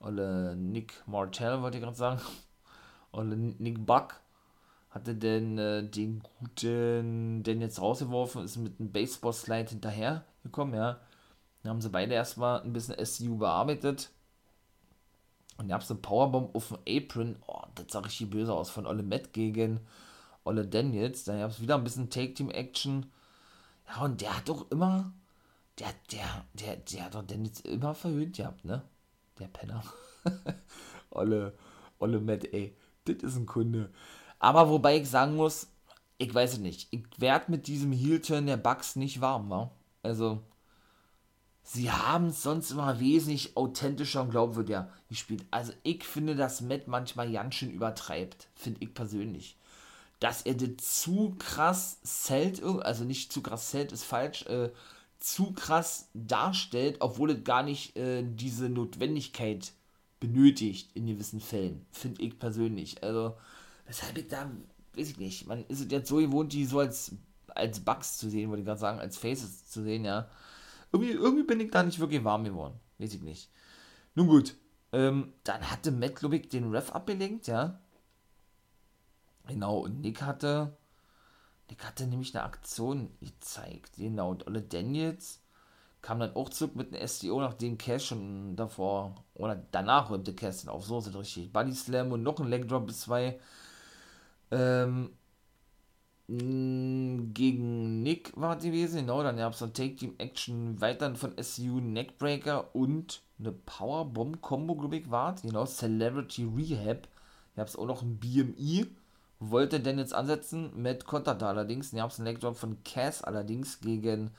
Olle 0.00 0.56
Nick 0.56 1.02
Martell, 1.06 1.62
wollte 1.62 1.78
ich 1.78 1.84
gerade 1.84 1.96
sagen, 1.96 2.20
Olle 3.12 3.36
Nick 3.36 3.84
Buck 3.86 4.20
hatte 4.90 5.14
denn 5.14 5.58
äh, 5.58 5.82
den 5.84 6.22
guten 6.38 7.42
Daniels 7.42 7.80
rausgeworfen, 7.80 8.44
ist 8.44 8.56
mit 8.56 8.80
einem 8.80 8.90
Baseball-Slide 8.90 9.70
hinterher 9.70 10.24
gekommen, 10.42 10.74
ja. 10.74 11.00
Dann 11.62 11.70
haben 11.70 11.80
sie 11.80 11.90
beide 11.90 12.14
erstmal 12.14 12.62
ein 12.62 12.72
bisschen 12.72 13.04
SCU 13.04 13.36
bearbeitet. 13.36 14.10
Und 15.58 15.68
da 15.68 15.74
gab 15.74 15.82
es 15.82 15.90
eine 15.90 16.00
Powerbomb 16.00 16.54
auf 16.54 16.68
dem 16.68 16.78
Apron. 16.88 17.36
Oh, 17.46 17.62
das 17.74 17.86
sah 17.90 17.98
richtig 17.98 18.30
böse 18.30 18.54
aus. 18.54 18.70
Von 18.70 18.86
Olle 18.86 19.02
Matt 19.02 19.32
gegen 19.32 19.80
Olle 20.44 20.66
Daniels. 20.66 21.24
Dann 21.24 21.40
gab 21.40 21.50
es 21.50 21.60
wieder 21.60 21.74
ein 21.74 21.84
bisschen 21.84 22.10
Take-Team-Action. 22.10 23.10
Ja, 23.88 24.04
und 24.04 24.20
der 24.20 24.36
hat 24.36 24.48
doch 24.48 24.70
immer 24.70 25.12
der, 25.78 25.94
der, 26.10 26.44
der, 26.54 26.76
der 26.76 27.04
hat 27.04 27.14
doch 27.14 27.22
Dennis 27.22 27.60
immer 27.60 27.94
verhöhnt 27.94 28.36
gehabt, 28.36 28.64
ne? 28.64 28.82
Der 29.38 29.48
Penner. 29.48 29.82
olle, 31.10 31.56
olle 31.98 32.20
Matt, 32.20 32.44
ey. 32.52 32.76
Das 33.04 33.16
ist 33.22 33.36
ein 33.36 33.46
Kunde. 33.46 33.90
Aber 34.38 34.68
wobei 34.68 34.98
ich 34.98 35.08
sagen 35.08 35.36
muss, 35.36 35.68
ich 36.18 36.34
weiß 36.34 36.54
es 36.54 36.58
nicht. 36.58 36.88
Ich 36.90 37.04
werde 37.18 37.50
mit 37.50 37.66
diesem 37.66 37.92
Heel-Turn 37.92 38.46
der 38.46 38.56
Bugs 38.56 38.96
nicht 38.96 39.20
warm, 39.20 39.50
wa? 39.50 39.70
Also, 40.02 40.42
sie 41.62 41.90
haben 41.90 42.26
es 42.26 42.42
sonst 42.42 42.72
immer 42.72 42.98
wesentlich 42.98 43.56
authentischer 43.56 44.22
und 44.22 44.30
glaubwürdiger 44.30 44.90
gespielt. 45.08 45.46
Also, 45.50 45.72
ich 45.84 46.04
finde, 46.04 46.34
dass 46.34 46.60
Matt 46.60 46.88
manchmal 46.88 47.30
ganz 47.30 47.54
schön 47.54 47.70
übertreibt. 47.70 48.48
Finde 48.54 48.80
ich 48.82 48.94
persönlich. 48.94 49.56
Dass 50.18 50.42
er 50.42 50.54
das 50.54 51.02
zu 51.02 51.36
krass 51.38 52.00
zählt, 52.02 52.62
also 52.62 53.04
nicht 53.04 53.32
zu 53.32 53.40
krass 53.40 53.70
zählt, 53.70 53.92
ist 53.92 54.02
falsch, 54.02 54.44
äh, 54.46 54.70
zu 55.18 55.52
krass 55.52 56.08
darstellt, 56.14 56.98
obwohl 57.00 57.30
es 57.30 57.44
gar 57.44 57.62
nicht 57.62 57.96
äh, 57.96 58.24
diese 58.24 58.68
Notwendigkeit 58.68 59.72
benötigt 60.20 60.90
in 60.94 61.06
gewissen 61.06 61.40
Fällen. 61.40 61.86
Finde 61.90 62.22
ich 62.22 62.38
persönlich. 62.38 63.02
Also, 63.02 63.36
weshalb 63.86 64.16
ich 64.18 64.28
da 64.28 64.50
weiß 64.98 65.10
ich 65.10 65.18
nicht, 65.18 65.46
man 65.46 65.64
ist 65.66 65.90
jetzt 65.90 66.08
so 66.08 66.16
gewohnt, 66.16 66.52
die 66.52 66.64
so 66.64 66.80
als, 66.80 67.12
als 67.48 67.80
Bugs 67.80 68.18
zu 68.18 68.28
sehen, 68.28 68.50
wollte 68.50 68.62
ich 68.62 68.66
gerade 68.66 68.80
sagen, 68.80 68.98
als 68.98 69.16
Faces 69.16 69.66
zu 69.68 69.82
sehen, 69.82 70.04
ja. 70.04 70.28
Irgendwie, 70.92 71.12
irgendwie 71.12 71.44
bin 71.44 71.60
ich 71.60 71.70
da 71.70 71.82
nicht 71.82 71.98
wirklich 71.98 72.24
warm 72.24 72.44
geworden. 72.44 72.74
Weiß 72.98 73.14
ich 73.14 73.22
nicht. 73.22 73.50
Nun 74.14 74.26
gut. 74.26 74.56
Ähm, 74.92 75.32
dann 75.44 75.70
hatte 75.70 75.92
Matt, 75.92 76.16
glaube 76.16 76.36
ich, 76.36 76.48
den 76.48 76.70
Ref 76.74 76.90
abgelenkt, 76.90 77.46
ja. 77.46 77.78
Genau, 79.46 79.78
und 79.80 80.00
Nick 80.00 80.22
hatte. 80.22 80.76
Nick 81.68 81.84
hatte 81.84 82.06
nämlich 82.06 82.34
eine 82.34 82.44
Aktion 82.44 83.10
gezeigt. 83.20 83.96
Genau, 83.96 84.30
und 84.30 84.46
Olle 84.46 84.62
Daniels 84.62 85.40
kam 86.00 86.20
dann 86.20 86.34
auch 86.34 86.48
zurück 86.48 86.76
mit 86.76 86.94
einem 86.94 87.06
SDO, 87.06 87.40
nachdem 87.40 87.76
Cash 87.76 88.06
schon 88.06 88.56
davor 88.56 89.14
oder 89.34 89.60
danach 89.72 90.10
räumte 90.10 90.34
Cash 90.34 90.66
auf. 90.68 90.84
So 90.84 91.00
sind 91.00 91.16
richtig. 91.16 91.52
Body 91.52 91.74
Slam 91.74 92.12
und 92.12 92.22
noch 92.22 92.40
ein 92.40 92.48
Leg 92.48 92.68
Drop 92.68 92.86
bis 92.86 93.00
zwei. 93.00 93.38
Ähm, 94.50 95.10
gegen 96.28 98.02
Nick 98.02 98.32
war 98.36 98.56
die 98.56 98.66
gewesen, 98.70 99.00
genau, 99.00 99.22
dann 99.22 99.38
gab 99.38 99.54
es 99.54 99.62
noch 99.62 99.72
Take 99.72 99.96
Team 99.96 100.14
Action 100.18 100.78
weiter 100.78 101.14
von 101.14 101.32
SU 101.40 101.80
Neckbreaker 101.80 102.74
und 102.74 103.22
eine 103.38 103.52
Powerbomb 103.52 104.42
Combo, 104.42 104.74
glaube 104.74 104.98
ich, 104.98 105.10
war 105.10 105.34
genau, 105.40 105.64
Celebrity 105.64 106.44
Rehab. 106.44 107.08
Ihr 107.56 107.62
habt 107.62 107.78
auch 107.78 107.86
noch 107.86 108.02
ein 108.02 108.18
BMI, 108.18 108.88
wollte 109.40 109.80
jetzt 109.98 110.14
ansetzen, 110.14 110.70
Matt 110.80 111.04
konterte 111.04 111.46
allerdings, 111.46 111.92
einen 112.18 112.26
Legdrop 112.26 112.56
von 112.56 112.82
Cass 112.84 113.22
allerdings 113.22 113.80
gegen 113.80 114.30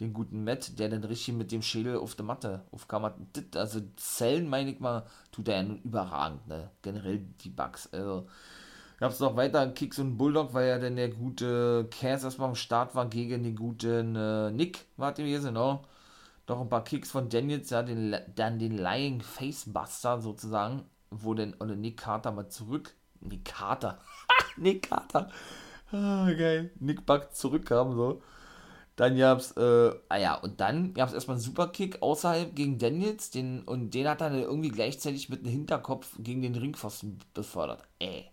den 0.00 0.12
guten 0.12 0.44
Matt, 0.44 0.78
der 0.78 0.88
dann 0.88 1.04
richtig 1.04 1.34
mit 1.34 1.52
dem 1.52 1.62
Schädel 1.62 1.96
auf 1.96 2.14
der 2.14 2.24
Matte 2.24 2.62
aufkam. 2.70 3.10
Also 3.54 3.80
Zellen, 3.96 4.48
meine 4.48 4.70
ich 4.70 4.80
mal, 4.80 5.06
tut 5.30 5.48
er 5.48 5.62
ja 5.62 5.74
überragend, 5.84 6.46
ne? 6.48 6.70
generell 6.82 7.18
die 7.40 7.50
Bugs, 7.50 7.88
also 7.92 8.26
gab 8.98 9.12
es 9.12 9.20
noch 9.20 9.36
weiter 9.36 9.68
Kicks 9.70 9.98
und 9.98 10.16
Bulldog, 10.16 10.54
weil 10.54 10.68
ja 10.68 10.78
dann 10.78 10.96
der 10.96 11.08
gute 11.08 11.88
Cass 11.90 12.24
erstmal 12.24 12.50
am 12.50 12.54
Start 12.54 12.94
war 12.94 13.08
gegen 13.08 13.42
den 13.42 13.56
guten 13.56 14.16
äh, 14.16 14.50
Nick, 14.50 14.86
war 14.96 15.12
gewesen, 15.12 15.46
genau. 15.54 15.82
Noch 16.48 16.60
ein 16.60 16.68
paar 16.68 16.84
Kicks 16.84 17.10
von 17.10 17.28
Daniels, 17.28 17.70
ja, 17.70 17.82
den, 17.82 18.14
dann 18.34 18.58
den 18.58 18.76
Lying 18.76 19.20
Facebuster 19.20 20.20
sozusagen, 20.20 20.82
wo 21.10 21.34
dann 21.34 21.54
Nick 21.80 21.98
Carter 21.98 22.32
mal 22.32 22.48
zurück, 22.48 22.94
Nick 23.22 23.44
Carter, 23.46 23.98
Nick 24.56 24.88
Carter, 24.88 25.30
ah, 25.92 26.30
geil, 26.32 26.70
Nick 26.80 27.06
Buck 27.06 27.34
zurückkam, 27.34 27.94
so. 27.94 28.22
Dann 28.96 29.16
gab's, 29.16 29.52
äh, 29.52 29.90
ah 30.10 30.16
ja, 30.16 30.34
und 30.34 30.60
dann 30.60 30.92
gab's 30.92 31.14
erstmal 31.14 31.36
einen 31.36 31.42
Superkick 31.42 32.02
außerhalb 32.02 32.54
gegen 32.54 32.78
Daniels, 32.78 33.30
den, 33.30 33.62
und 33.62 33.90
den 33.94 34.06
hat 34.06 34.20
er 34.20 34.30
dann 34.30 34.42
irgendwie 34.42 34.68
gleichzeitig 34.68 35.30
mit 35.30 35.44
dem 35.44 35.50
Hinterkopf 35.50 36.14
gegen 36.18 36.42
den 36.42 36.54
Ringpfosten 36.54 37.18
befördert. 37.32 37.82
Ey. 37.98 38.30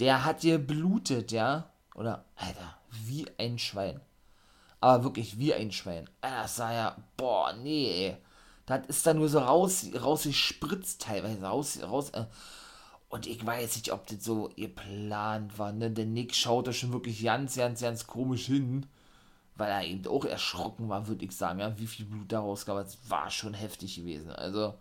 Der 0.00 0.24
hat 0.24 0.42
dir 0.42 0.58
blutet, 0.58 1.30
ja. 1.30 1.70
Oder, 1.94 2.24
Alter, 2.36 2.76
wie 2.90 3.26
ein 3.38 3.58
Schwein. 3.58 4.00
Aber 4.80 5.04
wirklich 5.04 5.38
wie 5.38 5.54
ein 5.54 5.70
Schwein. 5.70 6.10
Das 6.20 6.56
sah 6.56 6.72
ja, 6.72 6.96
boah, 7.16 7.52
nee, 7.52 8.06
ey. 8.06 8.16
Das 8.66 8.86
ist 8.88 9.06
da 9.06 9.14
nur 9.14 9.28
so 9.28 9.38
raus, 9.38 9.86
rausgespritzt 9.94 11.02
teilweise, 11.02 11.42
raus, 11.42 11.78
raus. 11.82 12.10
Äh. 12.10 12.24
Und 13.08 13.26
ich 13.26 13.44
weiß 13.44 13.76
nicht, 13.76 13.92
ob 13.92 14.06
das 14.06 14.22
so 14.24 14.50
geplant 14.56 15.58
war, 15.58 15.72
ne? 15.72 15.90
Der 15.90 16.04
Nick 16.06 16.34
schaut 16.34 16.66
da 16.66 16.72
schon 16.72 16.92
wirklich 16.92 17.22
ganz, 17.22 17.56
ganz, 17.56 17.80
ganz 17.80 18.06
komisch 18.06 18.46
hin. 18.46 18.86
Weil 19.56 19.70
er 19.70 19.84
eben 19.84 20.06
auch 20.06 20.24
erschrocken 20.24 20.88
war, 20.88 21.08
würde 21.08 21.24
ich 21.24 21.32
sagen, 21.36 21.60
ja. 21.60 21.78
Wie 21.78 21.86
viel 21.86 22.06
Blut 22.06 22.30
da 22.32 22.40
rauskam, 22.40 22.72
das 22.76 22.98
war 23.08 23.30
schon 23.30 23.54
heftig 23.54 23.96
gewesen. 23.96 24.30
Also, 24.30 24.74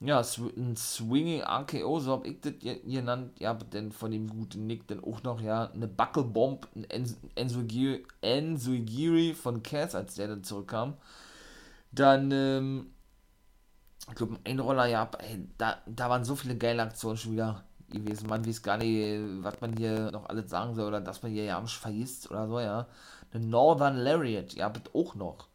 ja, 0.00 0.20
ein 0.20 0.76
Swinging 0.76 1.42
RKO, 1.42 1.98
so 2.00 2.12
hab 2.12 2.26
ich 2.26 2.40
das 2.40 2.52
genannt, 2.60 3.40
ja, 3.40 3.54
denn 3.54 3.90
von 3.90 4.10
dem 4.10 4.28
guten 4.28 4.66
Nick 4.66 4.86
dann 4.88 5.02
auch 5.02 5.22
noch, 5.22 5.40
ja, 5.40 5.70
eine 5.70 5.88
Buckelbomb, 5.88 6.68
ein 6.74 6.86
Enzuigiri 7.36 8.04
Enzo 8.20 8.72
von 9.34 9.62
Cass, 9.62 9.94
als 9.94 10.16
der 10.16 10.28
dann 10.28 10.44
zurückkam. 10.44 10.94
Dann, 11.92 12.30
ähm, 12.32 12.93
ich 14.08 14.14
glaube, 14.14 14.38
ein 14.44 14.60
Roller, 14.60 14.86
ja, 14.86 15.10
ey, 15.18 15.48
da, 15.58 15.78
da 15.86 16.10
waren 16.10 16.24
so 16.24 16.36
viele 16.36 16.56
geile 16.56 16.82
Aktionen 16.82 17.16
schon 17.16 17.32
wieder 17.32 17.64
gewesen. 17.88 18.28
Man 18.28 18.46
weiß 18.46 18.62
gar 18.62 18.76
nicht, 18.76 19.20
was 19.42 19.60
man 19.60 19.76
hier 19.76 20.10
noch 20.10 20.26
alles 20.26 20.50
sagen 20.50 20.74
soll 20.74 20.88
oder 20.88 21.00
dass 21.00 21.22
man 21.22 21.32
hier 21.32 21.44
ja 21.44 21.58
am 21.58 21.66
vergisst 21.66 22.30
oder 22.30 22.48
so, 22.48 22.60
ja. 22.60 22.86
Eine 23.32 23.46
Northern 23.46 23.96
Lariat, 23.96 24.54
ja, 24.54 24.72
auch 24.92 25.14
noch. 25.14 25.48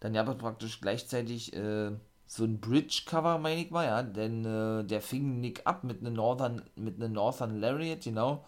Dann 0.00 0.14
ja, 0.14 0.24
praktisch 0.24 0.80
gleichzeitig, 0.80 1.54
äh, 1.54 1.92
so 2.26 2.44
ein 2.44 2.60
Bridge-Cover, 2.60 3.38
meine 3.38 3.60
ich 3.62 3.70
mal, 3.70 3.84
ja, 3.86 4.02
denn 4.02 4.44
äh, 4.44 4.84
der 4.84 5.02
fing 5.02 5.40
Nick 5.40 5.66
ab 5.66 5.84
mit 5.84 6.00
einem 6.00 6.14
Northern, 6.14 6.62
mit 6.76 6.96
einem 6.96 7.12
Northern 7.12 7.60
Lariat, 7.60 8.04
genau, 8.04 8.44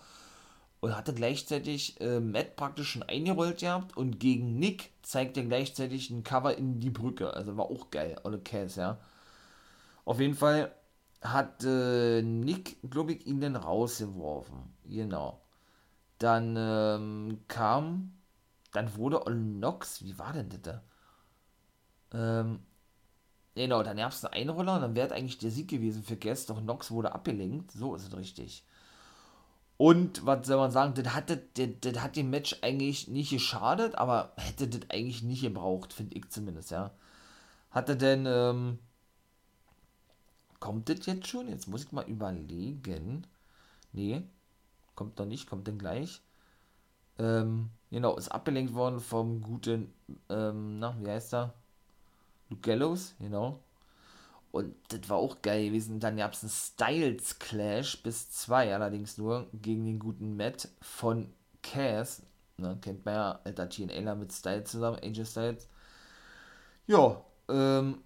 und 0.81 0.97
hatte 0.97 1.15
gleichzeitig 1.15 2.01
äh, 2.01 2.21
Matt 2.21 2.57
praktisch 2.57 2.91
schon 2.91 3.03
eingerollt 3.05 3.61
gehabt 3.61 3.97
und 3.97 4.21
gegen 4.21 4.59
Nick 4.59 4.91
zeigt 5.03 5.37
er 5.37 5.45
gleichzeitig 5.45 6.11
ein 6.11 6.25
Cover 6.25 6.57
in 6.57 6.81
die 6.81 6.91
Brücke, 6.91 7.35
also 7.35 7.57
war 7.57 7.67
auch 7.67 7.91
geil, 7.91 8.17
oder 8.25 8.39
Cass, 8.39 8.77
ja. 8.77 8.99
Auf 10.05 10.21
jeden 10.21 10.35
Fall 10.35 10.75
hat 11.23 11.65
äh, 11.65 12.23
Nick, 12.23 12.79
glaube 12.91 13.13
ich, 13.15 13.27
ihn 13.27 13.41
dann 13.41 13.57
rausgeworfen, 13.57 14.75
genau. 14.85 15.41
Dann 16.19 16.57
ähm, 16.59 17.41
kam, 17.49 18.15
dann 18.73 18.97
wurde 18.97 19.27
Olnox, 19.27 20.03
wie 20.05 20.19
war 20.19 20.33
denn 20.35 20.51
das 20.51 20.63
da? 20.63 20.83
Ähm, 22.13 22.61
Genau, 23.57 23.83
dann 23.83 23.97
gab 23.99 24.13
es 24.13 24.25
einen 24.25 24.35
Einroller 24.35 24.77
und 24.77 24.83
dann 24.83 24.97
wäre 24.97 25.15
eigentlich 25.15 25.39
der 25.39 25.51
Sieg 25.51 25.69
gewesen 25.69 26.05
für 26.05 26.17
Guest, 26.17 26.51
doch 26.51 26.61
Nox 26.61 26.91
wurde 26.93 27.15
abgelenkt. 27.15 27.73
So 27.73 27.95
ist 27.97 28.09
es 28.09 28.17
richtig. 28.17 28.65
Und 29.77 30.25
was 30.25 30.47
soll 30.47 30.57
man 30.57 30.71
sagen, 30.71 30.95
das 30.95 31.15
hat, 31.15 31.31
das, 31.31 31.39
das 31.81 32.03
hat 32.03 32.17
dem 32.17 32.31
Match 32.31 32.57
eigentlich 32.63 33.09
nicht 33.09 33.31
geschadet, 33.31 33.97
aber 33.97 34.33
hätte 34.37 34.69
das 34.69 34.89
eigentlich 34.91 35.23
nicht 35.23 35.43
gebraucht, 35.43 35.93
finde 35.93 36.17
ich 36.17 36.29
zumindest, 36.31 36.71
ja. 36.71 36.93
Hatte 37.71 37.97
denn, 37.97 38.27
ähm, 38.29 38.79
kommt 40.65 40.89
das 40.89 41.05
jetzt 41.05 41.27
schon? 41.27 41.49
Jetzt 41.49 41.69
muss 41.69 41.85
ich 41.85 41.93
mal 41.93 42.09
überlegen. 42.09 43.27
Nee, 43.93 44.23
kommt 44.95 45.19
noch 45.19 45.27
nicht, 45.27 45.47
kommt 45.47 45.67
denn 45.69 45.77
gleich. 45.77 46.23
Ähm, 47.19 47.69
genau, 47.91 48.17
ist 48.17 48.31
abgelenkt 48.31 48.73
worden 48.73 49.01
vom 49.01 49.43
guten, 49.43 49.93
ähm, 50.31 50.79
na, 50.79 50.97
wie 50.99 51.11
heißt 51.11 51.35
er? 51.35 51.53
Luke 52.49 52.63
Gallows, 52.63 53.15
genau. 53.19 53.61
Und 54.53 54.75
das 54.89 55.07
war 55.11 55.19
auch 55.19 55.43
geil 55.43 55.67
gewesen. 55.67 56.01
Dann 56.01 56.17
gab 56.17 56.33
es 56.33 56.43
einen 56.43 56.51
Styles 56.51 57.39
Clash 57.39 58.03
bis 58.03 58.31
zwei, 58.31 58.75
allerdings 58.75 59.19
nur 59.19 59.49
gegen 59.53 59.85
den 59.85 59.99
guten 59.99 60.35
Matt 60.35 60.71
von 60.81 61.31
Cass. 61.63 62.23
Ne, 62.57 62.79
kennt 62.81 63.05
man 63.05 63.15
ja, 63.15 63.41
alter 63.45 63.69
TNA 63.69 64.15
mit 64.15 64.33
Styles 64.33 64.71
zusammen, 64.71 64.99
Angel 65.03 65.27
Styles. 65.27 65.69
Ja, 66.87 67.23
ähm, 67.51 67.99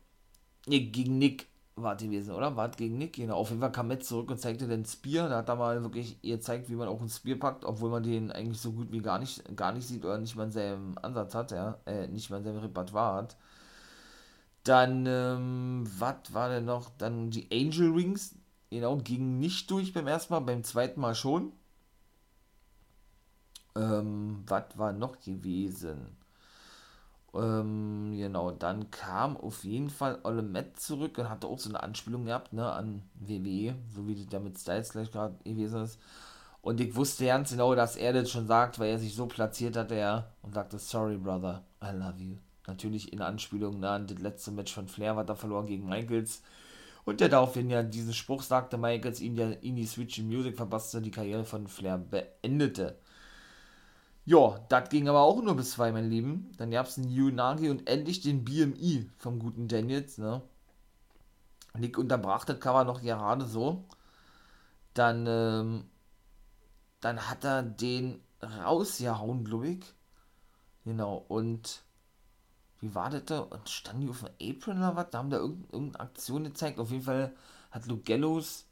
nee, 0.67 0.81
gegen 0.81 1.19
Nick 1.19 1.47
war 1.83 1.97
es 1.97 2.03
gewesen, 2.03 2.35
oder? 2.35 2.57
War 2.57 2.69
gegen 2.71 2.99
Nick? 2.99 3.15
Genau, 3.17 3.37
auf 3.37 3.51
jeden 3.51 3.61
Fall 3.61 3.73
kam 3.73 3.89
Matt 3.89 4.05
zurück 4.05 4.31
und 4.31 4.39
zeigte 4.41 4.67
den 4.69 4.85
Spear. 4.85 5.29
Da 5.29 5.39
hat 5.39 5.49
er 5.49 5.57
mal 5.57 5.83
wirklich 5.83 6.21
gezeigt, 6.23 6.69
wie 6.71 6.75
man 6.77 6.89
auch 6.89 7.01
ein 7.01 7.09
Spear 7.09 7.39
packt, 7.39 7.65
obwohl 7.65 7.91
man 7.91 8.03
den 8.03 8.31
eigentlich 8.33 8.61
so 8.61 8.73
gut 8.73 8.93
wie 8.93 9.01
gar 9.01 9.19
nicht, 9.19 9.57
gar 9.57 9.73
nicht 9.73 9.87
sieht 9.87 10.05
oder 10.05 10.19
nicht 10.19 10.37
mal 10.37 10.45
in 10.45 10.53
seinem 10.53 10.99
Ansatz 11.03 11.35
hat, 11.35 11.51
ja. 11.53 11.79
Äh, 11.87 12.09
nicht 12.09 12.31
mal 12.31 12.39
in 12.39 12.45
seinem 12.45 12.59
Repertoire 12.59 13.15
hat. 13.17 13.37
Dann, 14.65 15.07
ähm, 15.07 15.85
was 15.99 16.33
war 16.35 16.49
denn 16.51 16.65
noch? 16.67 16.91
Dann 16.99 17.31
die 17.31 17.49
Angel 17.53 17.91
Rings, 17.93 18.35
genau, 18.71 18.97
gingen 18.99 19.39
nicht 19.39 19.71
durch 19.71 19.93
beim 19.93 20.07
ersten 20.07 20.33
Mal, 20.35 20.41
beim 20.41 20.63
zweiten 20.65 21.01
Mal 21.01 21.15
schon. 21.15 21.53
Ähm, 23.75 24.43
was 24.47 24.77
war 24.77 24.93
noch 24.93 25.21
gewesen? 25.21 26.18
Ähm, 27.35 28.15
genau, 28.17 28.53
dann 28.53 28.91
kam 28.91 29.37
auf 29.37 29.65
jeden 29.65 29.91
Fall 29.91 30.19
Olle 30.25 30.43
Matt 30.43 30.81
zurück 30.81 31.19
und 31.19 31.29
hatte 31.29 31.47
auch 31.47 31.59
so 31.59 31.69
eine 31.69 31.83
Anspielung 31.83 32.25
gehabt, 32.25 32.53
ne, 32.53 32.71
an 32.71 33.03
WWE, 33.15 33.75
so 33.95 34.07
wie 34.09 34.27
da 34.27 34.39
mit 34.39 34.59
Styles 34.59 34.91
gleich 34.91 35.13
gerade 35.13 35.37
gewesen 35.45 35.83
ist. 35.83 35.99
Und 36.63 36.81
ich 36.81 36.95
wusste 36.97 37.27
ganz 37.27 37.51
genau, 37.51 37.75
dass 37.75 37.97
er 37.97 38.13
das 38.13 38.31
schon 38.31 38.47
sagt, 38.47 38.79
weil 38.79 38.91
er 38.91 38.99
sich 38.99 39.15
so 39.15 39.27
platziert 39.27 39.77
hat, 39.77 39.93
er 39.93 40.33
und 40.43 40.55
sagte, 40.55 40.79
sorry, 40.79 41.17
brother, 41.17 41.65
I 41.83 41.91
love 41.93 42.19
you. 42.19 42.37
Natürlich 42.67 43.13
in 43.13 43.23
Anspielung 43.23 43.83
an 43.85 44.07
das 44.07 44.19
letzte 44.19 44.51
Match 44.51 44.75
von 44.75 44.89
Flair, 44.89 45.17
was 45.17 45.29
er 45.29 45.37
verloren 45.37 45.67
gegen 45.67 45.89
Michaels. 45.89 46.43
Und 47.05 47.21
der 47.21 47.31
daraufhin 47.31 47.71
ja 47.71 47.83
diesen 47.83 48.13
Spruch 48.13 48.43
sagte, 48.43 48.77
Michaels 48.77 49.21
ihn 49.21 49.37
ja 49.37 49.51
in 49.51 49.77
die 49.77 49.87
Switch 49.87 50.19
in 50.19 50.27
Music 50.29 50.57
verpasste, 50.57 51.01
die 51.01 51.11
Karriere 51.11 51.45
von 51.45 51.67
Flair 51.67 51.97
beendete. 51.97 52.99
Ja, 54.31 54.59
das 54.69 54.91
ging 54.91 55.09
aber 55.09 55.23
auch 55.23 55.41
nur 55.43 55.57
bis 55.57 55.71
zwei, 55.73 55.91
mein 55.91 56.11
Lieben. 56.11 56.53
Dann 56.59 56.71
gab 56.71 56.87
es 56.87 56.99
einen 56.99 57.09
Yunagi 57.09 57.71
und 57.71 57.89
endlich 57.89 58.21
den 58.21 58.45
BMI 58.45 59.11
vom 59.17 59.39
guten 59.39 59.69
Daniels, 59.69 60.19
ne? 60.19 60.43
Nick 61.79 61.97
unterbrach 61.97 62.45
das 62.45 62.61
Cover 62.61 62.85
noch 62.85 63.01
gerade 63.01 63.47
so. 63.47 63.85
Dann, 64.95 65.27
ähm, 65.27 65.85
dann 67.01 67.29
hat 67.29 67.45
er 67.45 67.63
den 67.63 68.21
rausgehauen, 68.43 69.45
glaube 69.45 69.69
ich. 69.69 69.85
Genau, 70.85 71.25
und 71.29 71.83
wie 72.81 72.95
war 72.95 73.11
das 73.11 73.25
da? 73.27 73.41
Und 73.41 73.69
standen 73.69 74.03
die 74.03 74.09
auf 74.11 74.25
dem 74.25 74.57
Apron 74.57 74.79
oder 74.79 74.97
was? 74.97 75.11
Da 75.11 75.19
haben 75.19 75.31
da 75.31 75.39
irgendeine, 75.39 75.73
irgendeine 75.73 76.05
Aktion 76.05 76.45
gezeigt. 76.45 76.79
Auf 76.79 76.91
jeden 76.91 77.05
Fall 77.05 77.35
hat 77.71 77.87
Luke 77.87 78.03
Gallows, 78.05 78.67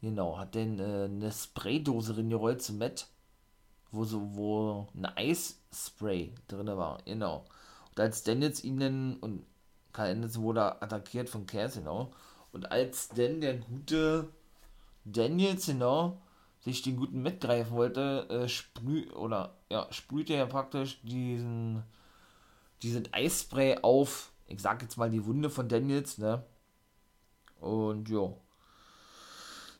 genau, 0.00 0.38
hat 0.38 0.54
denn 0.54 0.78
äh, 0.80 1.04
eine 1.06 1.32
Spraydose 1.32 2.16
reingerollt 2.16 2.62
zum 2.62 2.78
Matt, 2.78 3.08
wo 3.96 4.04
so, 4.04 4.36
wo 4.36 4.86
ein 4.94 5.06
Eisspray 5.06 6.32
drin 6.48 6.68
war, 6.68 6.98
genau. 7.04 7.44
Und 7.90 8.00
als 8.00 8.22
Daniels 8.22 8.62
ihn 8.62 8.78
dann, 8.78 9.16
und 9.16 9.44
Karl 9.92 10.12
Anderson 10.12 10.42
wurde 10.42 10.82
attackiert 10.82 11.28
von 11.28 11.46
Cass, 11.46 11.74
genau. 11.74 12.12
Und 12.52 12.70
als 12.70 13.08
denn 13.08 13.40
der 13.40 13.56
gute 13.56 14.28
Daniels, 15.04 15.66
genau, 15.66 16.20
sich 16.60 16.82
den 16.82 16.96
guten 16.96 17.22
Matt 17.22 17.40
greifen 17.40 17.72
wollte, 17.72 18.28
äh, 18.28 18.48
sprüh, 18.48 19.10
oder, 19.12 19.56
ja, 19.70 19.86
sprühte 19.90 20.34
er 20.34 20.46
praktisch 20.46 21.00
diesen 21.02 21.82
diesen 22.82 23.12
Eisspray 23.12 23.78
auf, 23.82 24.32
ich 24.46 24.60
sag 24.60 24.82
jetzt 24.82 24.96
mal 24.96 25.10
die 25.10 25.24
Wunde 25.24 25.50
von 25.50 25.68
Daniels, 25.68 26.18
ne? 26.18 26.44
Und 27.60 28.08
ja. 28.08 28.32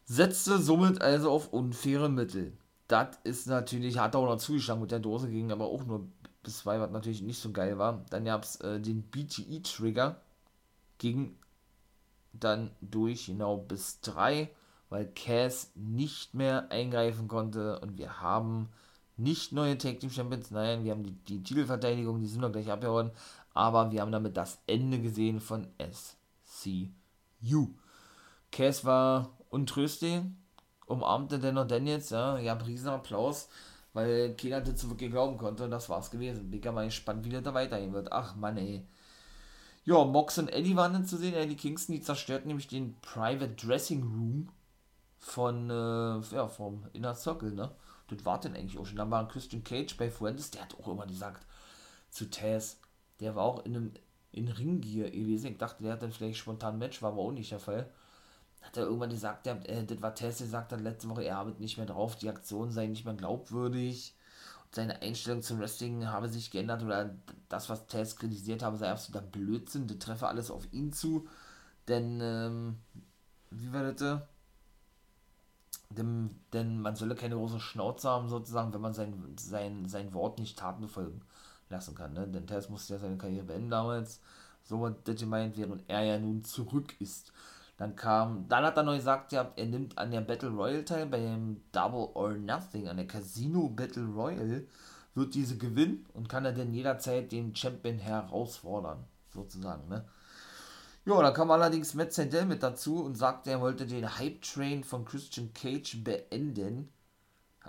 Setzte 0.04 0.58
somit 0.58 1.00
also 1.00 1.30
auf 1.30 1.52
unfaire 1.52 2.08
Mittel. 2.08 2.56
Das 2.88 3.18
ist 3.24 3.46
natürlich, 3.46 3.98
hat 3.98 4.14
auch 4.14 4.26
noch 4.26 4.38
zugeschlagen 4.38 4.80
mit 4.80 4.90
der 4.90 5.00
Dose, 5.00 5.28
ging 5.28 5.50
aber 5.50 5.66
auch 5.66 5.84
nur 5.84 6.06
bis 6.42 6.58
zwei, 6.58 6.78
was 6.80 6.90
natürlich 6.90 7.22
nicht 7.22 7.40
so 7.40 7.50
geil 7.50 7.78
war. 7.78 8.04
Dann 8.10 8.24
gab 8.24 8.44
es 8.44 8.56
äh, 8.56 8.80
den 8.80 9.02
BTE-Trigger, 9.02 10.20
ging 10.98 11.36
dann 12.32 12.70
durch 12.80 13.26
genau 13.26 13.56
bis 13.56 14.00
drei, 14.00 14.50
weil 14.88 15.06
Cass 15.06 15.72
nicht 15.74 16.34
mehr 16.34 16.70
eingreifen 16.70 17.28
konnte 17.28 17.80
und 17.80 17.98
wir 17.98 18.20
haben 18.20 18.68
nicht 19.16 19.52
neue 19.52 19.78
Tag 19.78 19.98
Team 20.00 20.10
Champions, 20.10 20.50
nein, 20.50 20.84
wir 20.84 20.92
haben 20.92 21.02
die, 21.02 21.12
die 21.12 21.42
Titelverteidigung, 21.42 22.20
die 22.20 22.26
sind 22.26 22.42
noch 22.42 22.52
gleich 22.52 22.70
abgehauen, 22.70 23.10
aber 23.54 23.90
wir 23.90 24.02
haben 24.02 24.12
damit 24.12 24.36
das 24.36 24.58
Ende 24.66 25.00
gesehen 25.00 25.40
von 25.40 25.66
SCU. 25.80 27.68
Cass 28.52 28.84
war 28.84 29.30
untröstlich, 29.50 30.20
umarmte 30.86 31.38
dennoch 31.38 31.66
Daniels, 31.66 32.10
ja, 32.10 32.38
ja, 32.38 32.54
riesen 32.54 32.88
Applaus, 32.88 33.48
weil 33.92 34.34
keiner 34.36 34.60
dazu 34.60 34.90
wirklich 34.90 35.10
glauben 35.10 35.38
konnte 35.38 35.64
und 35.64 35.70
das 35.70 35.88
war's 35.88 36.10
gewesen. 36.10 36.50
Bin 36.50 36.74
mal 36.74 36.86
gespannt, 36.86 37.24
wie 37.24 37.30
das 37.30 37.42
da 37.42 37.54
weitergehen 37.54 37.92
wird. 37.92 38.12
Ach 38.12 38.36
Mann, 38.36 38.56
ey. 38.56 38.86
Ja, 39.84 40.04
Mox 40.04 40.38
und 40.38 40.48
Eddie 40.48 40.76
waren 40.76 40.92
dann 40.92 41.06
zu 41.06 41.16
sehen. 41.16 41.34
Eddie 41.34 41.56
Kingston, 41.56 41.94
die 41.94 42.02
zerstörten 42.02 42.48
nämlich 42.48 42.68
den 42.68 42.96
Private 43.00 43.54
Dressing 43.54 44.02
Room 44.02 44.48
von, 45.18 45.70
äh, 45.70 46.34
ja, 46.34 46.48
vom 46.48 46.86
Inner 46.92 47.14
Circle, 47.14 47.52
ne? 47.52 47.70
das 48.08 48.24
war 48.24 48.40
denn 48.40 48.54
eigentlich 48.54 48.78
auch 48.78 48.86
schon. 48.86 48.96
Dann 48.96 49.10
war 49.10 49.26
Christian 49.28 49.64
Cage 49.64 49.96
bei 49.96 50.10
Fuentes, 50.10 50.50
der 50.50 50.62
hat 50.62 50.74
auch 50.78 50.88
immer 50.88 51.06
gesagt 51.06 51.46
zu 52.10 52.30
Taz, 52.30 52.80
der 53.20 53.34
war 53.34 53.44
auch 53.44 53.64
in 53.64 53.76
einem 53.76 53.92
in 54.32 54.48
Ringgear 54.48 55.10
gewesen. 55.10 55.52
Ich 55.52 55.58
dachte, 55.58 55.82
der 55.82 55.94
hat 55.94 56.02
dann 56.02 56.12
vielleicht 56.12 56.38
spontan 56.38 56.74
ein 56.74 56.78
Match, 56.78 57.00
war 57.00 57.12
aber 57.12 57.22
auch 57.22 57.32
nicht 57.32 57.50
der 57.50 57.58
Fall. 57.58 57.90
Hat 58.66 58.76
er 58.76 58.84
irgendwann 58.84 59.10
gesagt, 59.10 59.46
der, 59.46 59.68
äh, 59.68 59.84
das 59.84 60.02
war 60.02 60.14
Taz, 60.14 60.38
der 60.38 60.46
sagt 60.46 60.72
dann 60.72 60.82
letzte 60.82 61.08
Woche, 61.08 61.24
er 61.24 61.36
habe 61.36 61.54
nicht 61.58 61.76
mehr 61.76 61.86
drauf, 61.86 62.16
die 62.16 62.28
Aktion 62.28 62.70
sei 62.70 62.86
nicht 62.86 63.04
mehr 63.04 63.14
glaubwürdig. 63.14 64.14
Und 64.64 64.74
seine 64.74 65.02
Einstellung 65.02 65.42
zum 65.42 65.60
Wrestling 65.60 66.06
habe 66.06 66.28
sich 66.28 66.50
geändert 66.50 66.82
oder 66.82 67.14
das, 67.48 67.68
was 67.68 67.86
Taz 67.86 68.16
kritisiert 68.16 68.62
habe, 68.62 68.76
sei 68.76 68.90
absoluter 68.90 69.26
Blödsinn. 69.26 69.86
Das 69.86 69.98
treffe 69.98 70.28
alles 70.28 70.50
auf 70.50 70.72
ihn 70.72 70.92
zu. 70.92 71.28
Denn, 71.88 72.20
ähm, 72.20 72.76
wie 73.50 73.72
war 73.72 73.92
das? 73.92 74.20
Denn, 75.90 76.30
denn 76.52 76.80
man 76.80 76.96
solle 76.96 77.14
keine 77.14 77.36
große 77.36 77.60
Schnauze 77.60 78.08
haben, 78.08 78.28
sozusagen, 78.28 78.74
wenn 78.74 78.80
man 78.80 78.92
sein, 78.92 79.34
sein, 79.38 79.88
sein 79.88 80.12
Wort 80.14 80.38
nicht 80.38 80.58
Taten 80.58 80.82
befolgen 80.82 81.22
lassen 81.68 81.94
kann. 81.94 82.12
Ne? 82.12 82.26
Denn 82.26 82.46
Tess 82.46 82.68
musste 82.68 82.94
ja 82.94 82.98
seine 82.98 83.16
Karriere 83.18 83.44
beenden 83.44 83.70
damals. 83.70 84.20
So 84.64 84.84
hat 84.84 85.06
das 85.06 85.20
gemeint, 85.20 85.56
während 85.56 85.88
er 85.88 86.02
ja 86.02 86.18
nun 86.18 86.44
zurück 86.44 87.00
ist. 87.00 87.32
Dann 87.76 87.94
kam, 87.94 88.48
dann 88.48 88.64
hat 88.64 88.76
er 88.76 88.82
neu 88.82 88.96
gesagt, 88.96 89.32
ja, 89.32 89.52
er 89.54 89.66
nimmt 89.66 89.98
an 89.98 90.10
der 90.10 90.22
Battle 90.22 90.48
Royale 90.48 90.84
teil, 90.84 91.06
bei 91.06 91.18
dem 91.18 91.60
Double 91.72 92.08
or 92.14 92.32
Nothing, 92.32 92.88
an 92.88 92.96
der 92.96 93.06
Casino 93.06 93.68
Battle 93.68 94.06
Royale, 94.06 94.66
wird 95.14 95.34
diese 95.34 95.58
gewinnen 95.58 96.06
und 96.14 96.28
kann 96.28 96.44
er 96.44 96.52
denn 96.52 96.72
jederzeit 96.72 97.32
den 97.32 97.54
Champion 97.54 97.98
herausfordern, 97.98 99.04
sozusagen, 99.32 99.88
ne? 99.88 100.04
Ja, 101.06 101.22
da 101.22 101.30
kam 101.30 101.52
allerdings 101.52 101.94
Matt 101.94 102.12
Sandel 102.12 102.46
mit 102.46 102.64
dazu 102.64 103.04
und 103.04 103.14
sagte, 103.14 103.50
er 103.52 103.60
wollte 103.60 103.86
den 103.86 104.18
Hype-Train 104.18 104.82
von 104.82 105.04
Christian 105.04 105.52
Cage 105.54 106.02
beenden. 106.02 106.88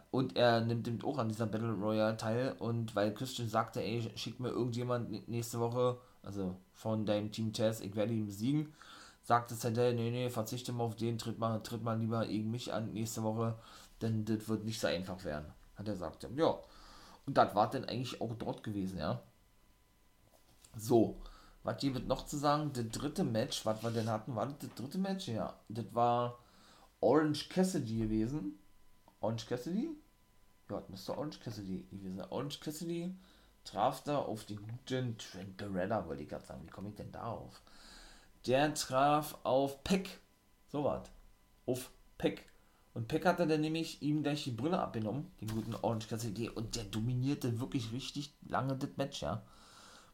Und 0.10 0.36
er 0.36 0.62
nimmt 0.62 0.88
eben 0.88 1.04
auch 1.04 1.20
an 1.20 1.30
dieser 1.30 1.46
Battle 1.46 1.74
Royale 1.74 2.18
teil. 2.18 2.56
Und 2.58 2.96
weil 2.96 3.14
Christian 3.14 3.48
sagte, 3.48 3.80
ey, 3.80 4.12
schick 4.16 4.40
mir 4.40 4.50
irgendjemand 4.50 5.30
nächste 5.30 5.60
Woche, 5.60 6.00
also 6.24 6.56
von 6.74 7.06
deinem 7.06 7.32
Team 7.32 7.54
Test, 7.54 7.84
ich 7.84 7.96
werde 7.96 8.14
ihn 8.14 8.26
besiegen, 8.26 8.74
sagte 9.28 9.56
Sandel, 9.56 9.94
nee, 9.94 10.10
nee, 10.10 10.30
verzichte 10.30 10.72
mal 10.72 10.86
auf 10.86 10.96
den, 10.96 11.18
tritt 11.18 11.38
mal, 11.38 11.62
tritt 11.62 11.84
mal 11.84 12.00
lieber 12.00 12.26
gegen 12.26 12.50
mich 12.50 12.72
an 12.72 12.94
nächste 12.94 13.24
Woche, 13.24 13.60
denn 14.02 14.24
das 14.24 14.48
wird 14.48 14.64
nicht 14.64 14.80
so 14.80 14.88
einfach 14.88 15.22
werden. 15.26 15.52
Hat 15.76 15.86
er 15.86 15.96
gesagt. 15.96 16.26
Ja. 16.34 16.58
Und 17.26 17.36
das 17.38 17.54
war 17.54 17.70
dann 17.70 17.84
eigentlich 17.84 18.22
auch 18.22 18.34
dort 18.36 18.64
gewesen, 18.64 19.00
ja. 19.00 19.22
So. 20.78 21.18
Was 21.64 21.82
hier 21.82 21.94
wird 21.94 22.08
noch 22.08 22.26
zu 22.26 22.38
sagen? 22.38 22.72
Das 22.72 22.88
dritte 22.88 23.26
Match, 23.26 23.66
was 23.66 23.84
wir 23.84 23.92
denn 23.92 24.10
hatten, 24.10 24.34
war 24.34 24.46
das, 24.46 24.60
das 24.60 24.74
dritte 24.76 24.98
Match? 24.98 25.28
Ja, 25.28 25.60
das 25.68 25.94
war 25.94 26.40
Orange 27.02 27.50
Cassidy 27.50 27.98
gewesen. 27.98 28.58
Orange 29.20 29.46
Cassidy? 29.46 29.90
Ja, 30.70 30.80
das 30.80 30.88
müsste 30.88 31.18
Orange 31.18 31.42
Cassidy 31.42 31.86
gewesen. 31.92 32.22
Orange 32.30 32.62
Cassidy 32.62 33.14
traf 33.66 34.04
da 34.04 34.20
auf 34.20 34.46
den 34.46 34.66
guten 34.66 35.18
Trent 35.18 35.58
Beretta, 35.58 36.08
wollte 36.08 36.24
ich 36.24 36.30
gerade 36.30 36.46
sagen. 36.46 36.62
Wie 36.64 36.70
komme 36.70 36.88
ich 36.88 36.96
denn 36.96 37.12
darauf? 37.12 37.62
Der 38.48 38.74
traf 38.74 39.38
auf 39.44 39.84
Peck. 39.84 40.22
So 40.68 40.84
was. 40.84 41.10
Auf 41.66 41.92
Peck. 42.18 42.46
Und 42.94 43.08
Peck 43.08 43.26
hatte 43.26 43.46
dann 43.46 43.62
nämlich 43.62 44.02
ihm 44.02 44.24
gleich 44.24 44.44
die 44.46 44.52
Brille 44.52 44.80
abgenommen, 44.80 45.32
den 45.40 45.50
guten 45.50 45.76
Orange 45.76 46.08
Cassidy. 46.08 46.50
Und 46.50 46.76
der 46.76 46.86
dominierte 46.86 47.60
wirklich 47.60 47.92
richtig 47.92 48.34
lange 48.48 48.76
das 48.76 48.90
Match, 48.98 49.22
ja 49.22 49.44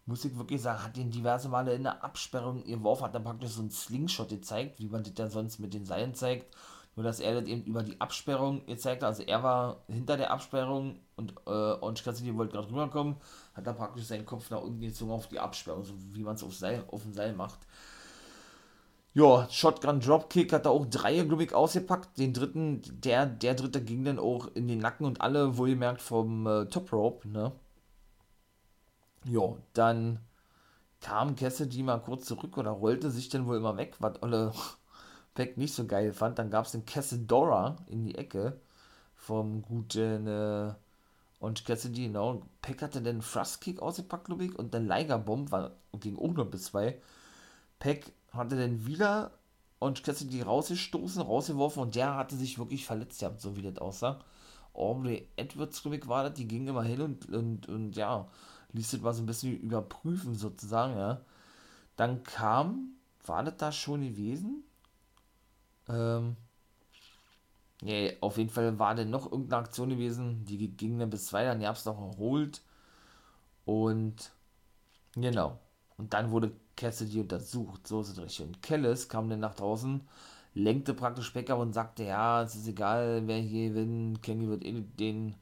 muss 0.06 0.26
ich 0.26 0.38
wirklich 0.38 0.62
sagen, 0.62 0.84
hat 0.84 0.98
ihn 0.98 1.12
diverse 1.12 1.50
Male 1.50 1.74
in 1.74 1.84
der 1.84 2.04
Absperrung 2.04 2.64
geworfen, 2.64 3.04
hat 3.04 3.16
dann 3.16 3.24
praktisch 3.24 3.52
so 3.52 3.62
einen 3.62 3.72
Slingshot 3.72 4.30
gezeigt, 4.30 4.80
wie 4.80 4.88
man 4.88 5.04
das 5.04 5.14
dann 5.14 5.30
sonst 5.30 5.60
mit 5.60 5.74
den 5.74 5.86
Seilen 5.86 6.14
zeigt. 6.14 6.54
Nur, 6.96 7.04
dass 7.04 7.20
er 7.20 7.34
das 7.34 7.46
eben 7.50 7.64
über 7.64 7.82
die 7.82 8.00
Absperrung 8.00 8.66
gezeigt 8.68 9.02
hat. 9.02 9.10
Also, 9.10 9.24
er 9.24 9.42
war 9.42 9.84
hinter 9.88 10.16
der 10.16 10.30
Absperrung 10.30 11.00
und 11.16 11.32
äh, 11.48 11.50
Orange 11.50 12.04
Cassidy 12.04 12.36
wollte 12.36 12.54
gerade 12.54 12.70
rüberkommen, 12.70 13.16
hat 13.56 13.66
dann 13.66 13.76
praktisch 13.76 14.04
seinen 14.04 14.28
Kopf 14.28 14.52
nach 14.52 14.62
unten 14.62 14.82
gezogen 14.82 15.12
auf 15.12 15.28
die 15.28 15.40
Absperrung, 15.40 15.84
so 15.84 15.94
wie 16.12 16.22
man 16.22 16.36
es 16.36 16.44
auf, 16.44 16.54
auf 16.92 17.02
dem 17.02 17.14
Seil 17.14 17.34
macht. 17.34 17.60
Ja, 19.14 19.48
Shotgun 19.50 20.00
Dropkick 20.00 20.52
hat 20.54 20.66
er 20.66 20.72
auch 20.72 20.86
drei, 20.88 21.20
glaube 21.22 21.44
ich, 21.44 21.54
ausgepackt. 21.54 22.18
Den 22.18 22.34
dritten, 22.34 22.82
der, 23.02 23.26
der 23.28 23.54
dritte 23.56 23.84
ging 23.84 24.04
dann 24.06 24.20
auch 24.20 24.48
in 24.56 24.68
den 24.68 24.80
Nacken 24.80 25.06
und 25.06 25.22
alle 25.22 25.58
wohlgemerkt 25.58 26.02
vom 26.02 26.48
äh, 26.48 26.66
Top 26.66 26.92
Rope, 26.92 27.28
ne? 27.28 27.52
Ja, 29.26 29.56
dann 29.74 30.20
kam 31.02 31.36
Cassidy 31.36 31.84
mal 31.84 32.00
kurz 32.02 32.26
zurück 32.28 32.58
oder 32.58 32.72
rollte 32.72 33.12
sich 33.12 33.30
dann 33.30 33.48
wohl 33.48 33.58
immer 33.58 33.78
weg, 33.78 33.96
was 34.00 34.22
Olle 34.24 34.54
Peck 35.36 35.58
nicht 35.60 35.74
so 35.76 35.86
geil 35.88 36.14
fand. 36.14 36.40
Dann 36.40 36.50
gab 36.52 36.66
es 36.66 36.74
den 36.74 36.86
Cassidora 36.86 37.78
in 37.88 38.06
die 38.06 38.16
Ecke 38.16 38.60
vom 39.16 39.62
guten 39.64 40.28
äh, 40.28 40.74
und 41.40 41.66
Cassidy, 41.66 42.08
genau. 42.08 42.44
Peck 42.62 42.82
hatte 42.82 43.02
den 43.02 43.22
Thrust-Kick 43.22 43.82
ausgepackt, 43.82 44.26
glaube 44.28 44.46
ich, 44.46 44.60
und 44.60 44.74
dann 44.74 44.88
Liger 44.88 45.20
Bomb 45.20 45.52
war, 45.52 45.72
ging 46.00 46.18
auch 46.18 46.34
nur 46.34 46.46
bis 46.52 46.66
zwei. 46.66 47.00
Peck 47.80 48.14
hatte 48.34 48.58
dann 48.58 48.86
wieder 48.86 49.32
und 49.80 50.04
Cassidy 50.04 50.42
rausgestoßen, 50.42 51.22
rausgeworfen 51.22 51.84
und 51.84 51.96
der 51.96 52.16
hatte 52.16 52.36
sich 52.36 52.58
wirklich 52.58 52.86
verletzt 52.86 53.20
gehabt, 53.20 53.42
so 53.42 53.56
wie 53.56 53.62
das 53.62 53.78
aussah. 53.78 54.20
Aubrey 54.74 55.28
Edwards, 55.36 55.86
ich, 55.86 56.08
war 56.08 56.24
das, 56.24 56.34
die 56.34 56.48
ging 56.48 56.68
immer 56.68 56.84
hin 56.84 57.02
und, 57.02 57.30
und, 57.30 57.68
und 57.68 57.96
ja, 57.96 58.28
ließ 58.72 58.92
das 58.92 59.02
mal 59.02 59.14
so 59.14 59.22
ein 59.22 59.28
bisschen 59.28 59.60
überprüfen 59.60 60.36
sozusagen, 60.36 60.98
ja. 60.98 61.22
Dann 61.96 62.24
kam, 62.24 62.96
war 63.26 63.44
das 63.44 63.58
da 63.58 63.72
schon 63.72 64.02
gewesen? 64.02 64.64
Ähm, 65.88 66.38
nee, 67.82 68.18
auf 68.22 68.38
jeden 68.38 68.50
Fall 68.50 68.80
war 68.80 68.96
denn 68.96 69.12
noch 69.12 69.32
irgendeine 69.32 69.64
Aktion 69.64 69.90
gewesen, 69.90 70.46
die 70.46 70.70
ging 70.70 70.98
dann 70.98 71.10
bis 71.10 71.28
zwei, 71.28 71.44
dann 71.44 71.60
gab 71.60 71.76
es 71.76 71.86
noch 71.86 72.00
erholt 72.00 72.62
und 73.66 74.32
genau. 75.14 75.60
Und 75.98 76.14
dann 76.14 76.32
wurde 76.32 76.52
Cassidy 76.76 77.22
untersucht. 77.22 77.88
So 77.88 78.02
ist 78.02 78.10
es 78.10 78.22
richtig. 78.22 78.46
Und 78.46 78.62
Kellis 78.62 79.10
kam 79.10 79.30
dann 79.30 79.40
nach 79.40 79.56
draußen, 79.56 80.02
lenkte 80.54 80.94
praktisch 80.94 81.34
Becker 81.34 81.58
und 81.58 81.74
sagte, 81.74 82.04
ja, 82.04 82.44
es 82.44 82.56
ist 82.56 82.68
egal, 82.68 83.24
wer 83.26 83.40
hier 83.40 83.70
gewinnt, 83.70 84.22
Kenny 84.22 84.48
wird 84.48 84.64
eh 84.64 84.82
den 84.82 85.36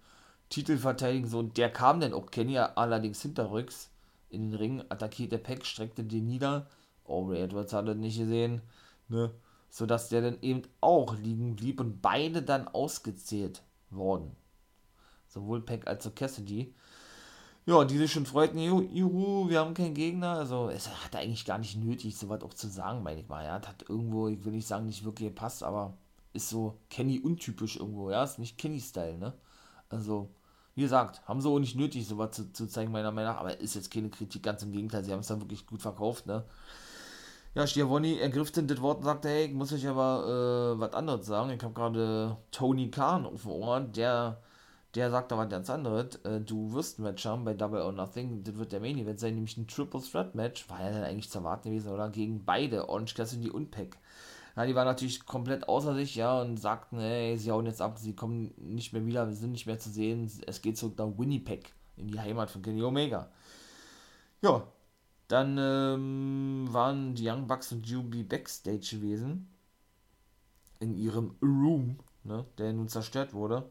Titel 0.49 0.77
verteidigen. 0.77 1.27
So, 1.27 1.39
und 1.39 1.57
der 1.57 1.71
kam 1.71 1.99
dann 1.99 2.13
auch 2.13 2.31
Kenny 2.31 2.57
allerdings 2.57 3.21
hinterrücks 3.21 3.89
in 4.29 4.51
den 4.51 4.57
Ring, 4.57 4.83
attackierte 4.89 5.37
Peck, 5.37 5.65
streckte 5.65 6.03
den 6.03 6.27
nieder. 6.27 6.67
Aubrey 7.05 7.41
Edwards 7.41 7.73
hat 7.73 7.87
das 7.87 7.97
nicht 7.97 8.17
gesehen, 8.17 8.61
ne? 9.09 9.31
Sodass 9.69 10.09
der 10.09 10.21
dann 10.21 10.41
eben 10.41 10.63
auch 10.81 11.15
liegen 11.15 11.55
blieb 11.55 11.79
und 11.79 12.01
beide 12.01 12.41
dann 12.41 12.67
ausgezählt 12.67 13.63
wurden. 13.89 14.35
Sowohl 15.27 15.61
Peck 15.61 15.87
als 15.87 16.05
auch 16.07 16.15
Cassidy. 16.15 16.73
Ja, 17.65 17.85
die 17.85 17.97
sich 17.97 18.11
schon 18.11 18.25
freuten, 18.25 18.57
juhu, 18.59 19.47
wir 19.49 19.59
haben 19.59 19.75
keinen 19.75 19.93
Gegner. 19.93 20.31
Also, 20.31 20.69
es 20.69 20.89
hat 20.89 21.15
eigentlich 21.15 21.45
gar 21.45 21.59
nicht 21.59 21.77
nötig, 21.77 22.17
sowas 22.17 22.41
auch 22.41 22.53
zu 22.55 22.67
sagen, 22.67 23.03
meine 23.03 23.21
ich 23.21 23.29
mal. 23.29 23.45
Ja, 23.45 23.53
hat 23.53 23.85
irgendwo, 23.87 24.27
ich 24.27 24.43
will 24.43 24.53
nicht 24.53 24.67
sagen, 24.67 24.87
nicht 24.87 25.05
wirklich 25.05 25.29
gepasst, 25.29 25.63
aber 25.63 25.93
ist 26.33 26.49
so 26.49 26.77
Kenny 26.89 27.19
untypisch 27.19 27.77
irgendwo. 27.77 28.09
Ja, 28.09 28.23
ist 28.23 28.39
nicht 28.39 28.57
Kenny-Style, 28.57 29.17
ne? 29.17 29.33
Also, 29.89 30.29
wie 30.75 30.81
gesagt, 30.81 31.21
haben 31.27 31.41
sie 31.41 31.49
auch 31.49 31.59
nicht 31.59 31.75
nötig, 31.75 32.07
sowas 32.07 32.31
zu, 32.31 32.51
zu 32.51 32.67
zeigen, 32.67 32.91
meiner 32.91 33.11
Meinung 33.11 33.33
nach. 33.33 33.39
Aber 33.39 33.59
ist 33.59 33.75
jetzt 33.75 33.91
keine 33.91 34.09
Kritik, 34.09 34.41
ganz 34.43 34.63
im 34.63 34.71
Gegenteil. 34.71 35.03
Sie 35.03 35.11
haben 35.11 35.19
es 35.19 35.27
dann 35.27 35.41
wirklich 35.41 35.67
gut 35.67 35.81
verkauft, 35.81 36.25
ne? 36.25 36.43
Ja, 37.53 37.67
Schiavoni 37.67 38.17
ergriff 38.17 38.51
dann 38.51 38.67
das 38.67 38.81
Wort 38.81 38.99
und 38.99 39.03
sagte, 39.03 39.27
hey, 39.27 39.45
ich 39.47 39.53
muss 39.53 39.73
euch 39.73 39.85
aber 39.87 40.73
äh, 40.75 40.79
was 40.79 40.93
anderes 40.93 41.25
sagen. 41.27 41.51
Ich 41.51 41.61
habe 41.61 41.73
gerade 41.73 42.37
Tony 42.51 42.89
Khan 42.89 43.25
auf 43.25 43.41
dem 43.41 43.51
Ohr, 43.51 43.81
der, 43.81 44.41
der 44.95 45.09
sagt 45.09 45.31
was 45.31 45.49
ganz 45.49 45.69
anderes. 45.69 46.15
Äh, 46.25 46.41
du 46.41 46.73
wirst 46.73 46.99
ein 46.99 47.03
Match 47.03 47.25
haben 47.25 47.45
bei 47.45 47.53
Double 47.53 47.81
or 47.81 47.91
Nothing. 47.91 48.43
Das 48.43 48.55
wird 48.57 48.71
der 48.71 48.81
Main 48.81 48.97
Event 48.97 49.19
sein, 49.19 49.35
nämlich 49.35 49.57
ein 49.57 49.67
Triple 49.67 50.01
Threat 50.01 50.35
Match. 50.35 50.69
War 50.69 50.81
ja 50.81 50.91
dann 50.91 51.03
eigentlich 51.03 51.29
zu 51.29 51.39
erwarten 51.39 51.69
gewesen, 51.69 51.91
oder? 51.91 52.09
Gegen 52.09 52.43
beide, 52.43 52.89
Orange 52.89 53.15
Cassidy 53.15 53.49
und 53.49 53.71
Peck. 53.71 53.97
Ja, 54.55 54.65
die 54.65 54.75
waren 54.75 54.85
natürlich 54.85 55.25
komplett 55.25 55.69
außer 55.69 55.95
sich, 55.95 56.15
ja, 56.15 56.41
und 56.41 56.57
sagten, 56.57 56.99
hey, 56.99 57.37
sie 57.37 57.51
hauen 57.51 57.65
jetzt 57.65 57.81
ab, 57.81 57.97
sie 57.97 58.13
kommen 58.13 58.53
nicht 58.57 58.91
mehr 58.91 59.05
wieder, 59.05 59.27
wir 59.29 59.35
sind 59.35 59.53
nicht 59.53 59.65
mehr 59.65 59.79
zu 59.79 59.89
sehen. 59.89 60.29
Es 60.45 60.61
geht 60.61 60.77
zurück 60.77 60.97
nach 60.97 61.17
Winnipeg, 61.17 61.71
in 61.95 62.09
die 62.09 62.19
Heimat 62.19 62.49
von 62.49 62.61
Kenny 62.61 62.83
Omega. 62.83 63.29
Ja, 64.41 64.67
dann 65.29 65.57
ähm, 65.57 66.67
waren 66.69 67.15
die 67.15 67.29
Young 67.29 67.47
Bucks 67.47 67.71
und 67.71 67.87
Jubilee 67.87 68.23
backstage 68.23 68.97
gewesen. 68.97 69.47
In 70.81 70.97
ihrem 70.97 71.35
Room, 71.41 71.99
ne, 72.25 72.43
der 72.57 72.73
nun 72.73 72.89
zerstört 72.89 73.33
wurde 73.33 73.69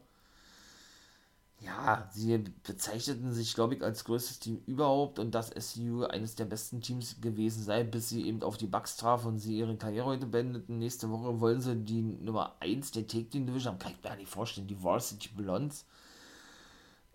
ja, 1.63 2.09
sie 2.11 2.39
bezeichneten 2.63 3.31
sich, 3.31 3.53
glaube 3.53 3.75
ich, 3.75 3.83
als 3.83 4.03
größtes 4.03 4.39
Team 4.39 4.63
überhaupt 4.65 5.19
und 5.19 5.35
dass 5.35 5.51
SU 5.55 6.05
eines 6.05 6.33
der 6.33 6.45
besten 6.45 6.81
Teams 6.81 7.21
gewesen 7.21 7.63
sei, 7.63 7.83
bis 7.83 8.09
sie 8.09 8.25
eben 8.27 8.41
auf 8.41 8.57
die 8.57 8.65
Bucks 8.65 8.97
traf 8.97 9.25
und 9.25 9.37
sie 9.37 9.59
ihre 9.59 9.77
Karriere 9.77 10.07
heute 10.07 10.25
beendeten. 10.25 10.79
Nächste 10.79 11.11
Woche 11.11 11.39
wollen 11.39 11.61
sie 11.61 11.75
die 11.75 12.01
Nummer 12.01 12.55
1 12.61 12.91
der 12.91 13.05
Take 13.05 13.29
Team 13.29 13.45
Division 13.45 13.73
haben, 13.73 13.79
kann 13.79 13.91
ich 13.91 13.97
mir 13.97 14.09
gar 14.09 14.15
nicht 14.15 14.29
vorstellen, 14.29 14.67
die 14.67 14.81
Varsity 14.83 15.29
Blondes. 15.29 15.85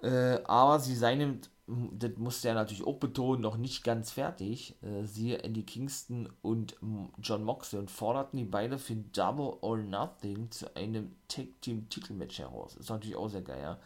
Äh, 0.01 0.39
aber 0.45 0.79
sie 0.79 0.95
seien, 0.95 1.41
das 1.67 2.13
musste 2.17 2.49
er 2.49 2.55
natürlich 2.55 2.87
auch 2.87 2.99
betonen, 2.99 3.43
noch 3.43 3.57
nicht 3.57 3.83
ganz 3.83 4.13
fertig. 4.13 4.77
Äh, 4.81 5.05
siehe 5.05 5.43
Andy 5.43 5.65
Kingston 5.65 6.29
und 6.43 6.77
John 7.19 7.43
Moxley 7.43 7.81
und 7.81 7.91
forderten 7.91 8.39
die 8.39 8.45
beide 8.45 8.79
für 8.79 8.95
Double 8.95 9.57
or 9.61 9.79
Nothing 9.79 10.53
zu 10.53 10.77
einem 10.77 11.17
Take 11.27 11.59
Team 11.61 11.89
Titelmatch 11.89 12.39
heraus. 12.39 12.77
Ist 12.77 12.91
natürlich 12.91 13.17
auch 13.17 13.29
sehr 13.29 13.43
geil, 13.43 13.61
ja. 13.61 13.79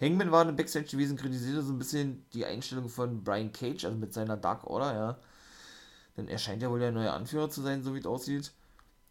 Hangman 0.00 0.32
war 0.32 0.48
im 0.48 0.56
Backstage 0.56 0.86
gewesen, 0.86 1.16
kritisierte 1.16 1.62
so 1.62 1.72
ein 1.72 1.78
bisschen 1.78 2.24
die 2.32 2.46
Einstellung 2.46 2.88
von 2.88 3.22
Brian 3.22 3.52
Cage, 3.52 3.84
also 3.84 3.98
mit 3.98 4.14
seiner 4.14 4.36
Dark 4.36 4.64
Order, 4.64 4.94
ja. 4.94 5.18
Denn 6.16 6.28
er 6.28 6.38
scheint 6.38 6.62
ja 6.62 6.70
wohl 6.70 6.80
der 6.80 6.92
neue 6.92 7.12
Anführer 7.12 7.50
zu 7.50 7.60
sein, 7.60 7.82
so 7.82 7.94
wie 7.94 7.98
es 7.98 8.06
aussieht. 8.06 8.52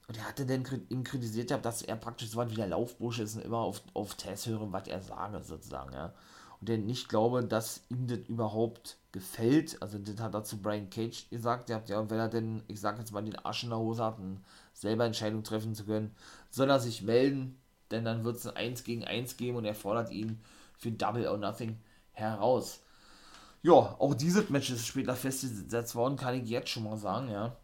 Und 0.08 0.18
er 0.18 0.28
hatte 0.28 0.48
dann 0.48 0.66
ihn 0.90 1.04
kritisiert, 1.04 1.52
dass 1.64 1.84
er 1.84 1.96
praktisch 1.96 2.30
so 2.30 2.38
was 2.38 2.50
wie 2.50 2.56
der 2.56 2.68
Laufbursche 2.68 3.22
ist 3.22 3.36
und 3.36 3.46
immer 3.46 3.60
auf, 3.60 3.84
auf 3.94 4.16
Tess 4.16 4.48
höre, 4.48 4.72
was 4.72 4.88
er 4.88 5.02
sage, 5.02 5.44
sozusagen, 5.44 5.94
ja. 5.94 6.14
Und 6.60 6.70
er 6.70 6.78
nicht 6.78 7.08
glaube, 7.08 7.44
dass 7.44 7.84
ihm 7.90 8.08
das 8.08 8.20
überhaupt 8.28 8.98
gefällt. 9.12 9.82
Also, 9.82 9.98
das 9.98 10.20
hat 10.20 10.34
er 10.34 10.44
zu 10.44 10.58
Brian 10.58 10.90
Cage 10.90 11.30
gesagt. 11.30 11.70
Er 11.70 11.78
hat 11.78 11.88
ja, 11.88 12.10
wenn 12.10 12.20
er 12.20 12.28
denn, 12.28 12.64
ich 12.68 12.82
sag 12.82 12.98
jetzt 12.98 13.14
mal, 13.14 13.24
den 13.24 13.38
Arsch 13.38 13.64
in 13.64 13.70
der 13.70 13.80
Hose 13.80 14.04
hat, 14.04 14.18
selber 14.74 15.06
Entscheidungen 15.06 15.44
treffen 15.44 15.74
zu 15.74 15.86
können, 15.86 16.14
soll 16.50 16.70
er 16.70 16.80
sich 16.80 17.02
melden, 17.02 17.58
denn 17.92 18.04
dann 18.04 18.24
wird 18.26 18.38
es 18.38 18.48
ein 18.48 18.58
1 18.58 18.84
gegen 18.84 19.06
1 19.06 19.38
geben 19.38 19.58
und 19.58 19.66
er 19.66 19.76
fordert 19.76 20.12
ihn 20.12 20.42
für 20.80 20.92
Double 20.92 21.28
or 21.28 21.38
Nothing 21.38 21.80
heraus. 22.12 22.82
Ja, 23.62 23.74
auch 23.74 24.14
dieses 24.16 24.50
Match 24.50 24.70
ist 24.72 24.88
später 24.88 25.16
festgesetzt 25.16 25.94
worden, 25.94 26.18
kann 26.18 26.36
ich 26.36 26.50
jetzt 26.50 26.70
schon 26.70 26.86
mal 26.86 26.98
sagen, 26.98 27.30
ja. 27.30 27.56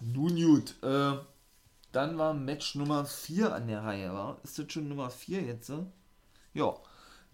Nun 0.00 0.36
gut, 0.36 0.74
äh, 0.82 1.16
dann 1.92 2.18
war 2.18 2.34
Match 2.34 2.74
Nummer 2.74 3.04
4 3.04 3.54
an 3.54 3.68
der 3.68 3.82
Reihe, 3.82 4.12
war. 4.12 4.38
Ist 4.42 4.58
das 4.58 4.72
schon 4.72 4.88
Nummer 4.88 5.10
4 5.10 5.42
jetzt? 5.42 5.70
Äh? 5.70 5.84
Ja. 6.54 6.74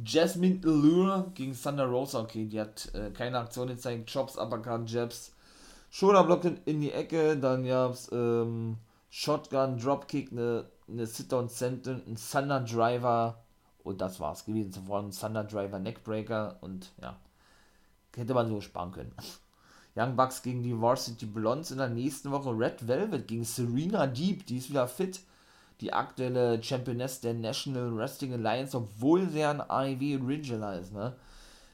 Jasmine 0.05 0.61
Allure 0.65 1.33
gegen 1.35 1.61
Thunder 1.61 1.87
Rosa. 1.87 2.21
Okay, 2.21 2.47
die 2.47 2.61
hat 2.61 2.93
äh, 2.95 3.11
keine 3.11 3.39
Aktion 3.39 3.69
gezeigt. 3.69 4.13
Chops, 4.13 4.37
Uppercut, 4.37 4.89
Jabs, 4.89 5.33
Shoulderblock 5.91 6.45
in, 6.45 6.61
in 6.67 6.81
die 6.81 6.93
Ecke. 6.93 7.37
Dann 7.37 7.65
gab 7.65 7.93
es 7.93 8.09
ähm, 8.13 8.77
Shotgun, 9.11 9.79
Dropkick, 9.79 10.31
eine, 10.31 10.67
eine 10.89 11.07
Sit-Down-Senton, 11.07 12.03
ein 12.07 12.17
Thunder 12.17 12.61
Driver, 12.61 13.43
und 13.89 14.01
das 14.01 14.21
war's 14.21 14.45
gewesen. 14.45 14.73
Zuvor 14.73 15.01
ein 15.01 15.11
Thunder 15.11 15.45
Driver 15.45 15.79
Neckbreaker 15.79 16.59
und 16.61 16.93
ja, 17.01 17.17
hätte 18.17 18.35
man 18.35 18.49
so 18.49 18.61
sparen 18.61 18.93
können. 18.93 19.13
Young 19.97 20.15
Bucks 20.15 20.43
gegen 20.43 20.63
die 20.63 20.81
Varsity 20.81 21.27
Blondes 21.27 21.71
in 21.71 21.79
der 21.79 21.89
nächsten 21.89 22.31
Woche. 22.31 22.51
Red 22.51 22.87
Velvet 22.87 23.27
gegen 23.27 23.45
Serena 23.45 24.07
Deep, 24.07 24.47
die 24.47 24.59
ist 24.59 24.71
wieder 24.71 24.87
fit. 24.87 25.21
Die 25.81 25.93
aktuelle 25.93 26.63
Championess 26.63 27.21
der 27.21 27.35
National 27.35 27.97
Wrestling 27.97 28.33
Alliance, 28.35 28.77
obwohl 28.77 29.29
sie 29.29 29.45
ein 29.45 29.61
AEW 29.61 30.23
Original 30.23 30.79
ist, 30.81 30.93
ne? 30.93 31.15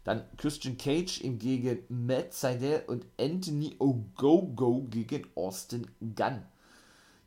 Dann 0.05 0.23
Christian 0.37 0.77
Cage 0.77 1.21
gegen 1.23 1.79
Matt 1.89 2.35
Seidel 2.35 2.83
und 2.87 3.07
Anthony 3.19 3.75
Ogogo 3.79 4.87
gegen 4.91 5.27
Austin 5.35 5.87
Gunn. 6.15 6.43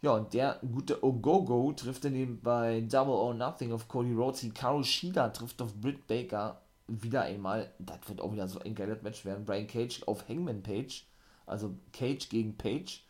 Ja, 0.07 0.13
und 0.13 0.33
der 0.33 0.61
gute 0.61 1.03
Ogogo 1.03 1.73
trifft 1.73 2.05
dann 2.05 2.39
bei 2.41 2.79
Double 2.79 3.13
or 3.13 3.33
Nothing 3.33 3.73
auf 3.73 3.89
Cody 3.89 4.13
Rhodes. 4.13 4.39
Hikaru 4.39 4.81
Shida 4.81 5.27
trifft 5.27 5.61
auf 5.61 5.75
Britt 5.75 6.07
Baker 6.07 6.61
wieder 6.87 7.23
einmal. 7.23 7.73
Das 7.77 7.97
wird 8.07 8.21
auch 8.21 8.31
wieder 8.31 8.47
so 8.47 8.59
ein 8.59 8.73
geiles 8.73 9.01
Match 9.01 9.25
werden. 9.25 9.43
Brian 9.43 9.67
Cage 9.67 10.03
auf 10.03 10.29
Hangman 10.29 10.63
Page. 10.63 11.05
Also 11.45 11.75
Cage 11.91 12.29
gegen 12.29 12.55
Page. 12.55 13.03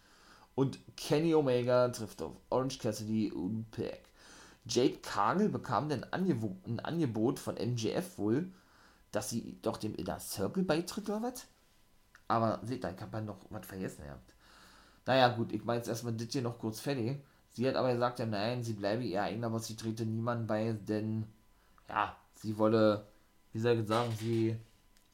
Und 0.55 0.79
Kenny 0.97 1.35
Omega 1.35 1.87
trifft 1.89 2.19
auf 2.23 2.31
Orange 2.49 2.79
Cassidy 2.79 3.31
und 3.31 3.69
Pack. 3.69 4.01
Jade 4.65 4.97
Cargill 4.97 5.49
bekam 5.49 5.89
dann 5.89 6.03
ein 6.05 6.79
Angebot 6.79 7.37
von 7.37 7.53
MJF 7.53 8.17
wohl, 8.17 8.51
dass 9.11 9.29
sie 9.29 9.59
doch 9.61 9.77
dem 9.77 9.93
Inner 9.93 10.19
Circle 10.19 10.63
beitritt 10.63 11.07
oder 11.11 11.21
was? 11.21 11.45
Aber 12.27 12.59
seht 12.63 12.83
ich 12.83 13.01
habe 13.01 13.17
ja 13.17 13.21
noch 13.21 13.45
was 13.51 13.67
vergessen 13.67 14.01
gehabt. 14.01 14.33
Naja, 15.07 15.29
gut, 15.29 15.53
ich 15.53 15.63
meine 15.63 15.79
jetzt 15.79 15.87
erstmal 15.87 16.13
das 16.13 16.27
hier 16.29 16.41
noch 16.41 16.59
kurz 16.59 16.81
fertig. 16.81 17.17
Sie 17.49 17.67
hat 17.67 17.75
aber 17.75 17.93
gesagt, 17.93 18.19
ja, 18.19 18.25
nein, 18.25 18.61
sie 18.63 18.73
bleibe 18.73 19.03
ihr 19.03 19.23
eigen, 19.23 19.43
aber 19.43 19.59
sie 19.59 19.75
trete 19.75 20.05
niemanden 20.05 20.45
bei, 20.45 20.73
denn, 20.73 21.23
ja, 21.89 22.15
sie 22.35 22.57
wolle, 22.57 23.07
wie 23.53 23.59
soll 23.59 23.79
ich 23.79 23.87
sagen, 23.87 24.11
sie, 24.19 24.57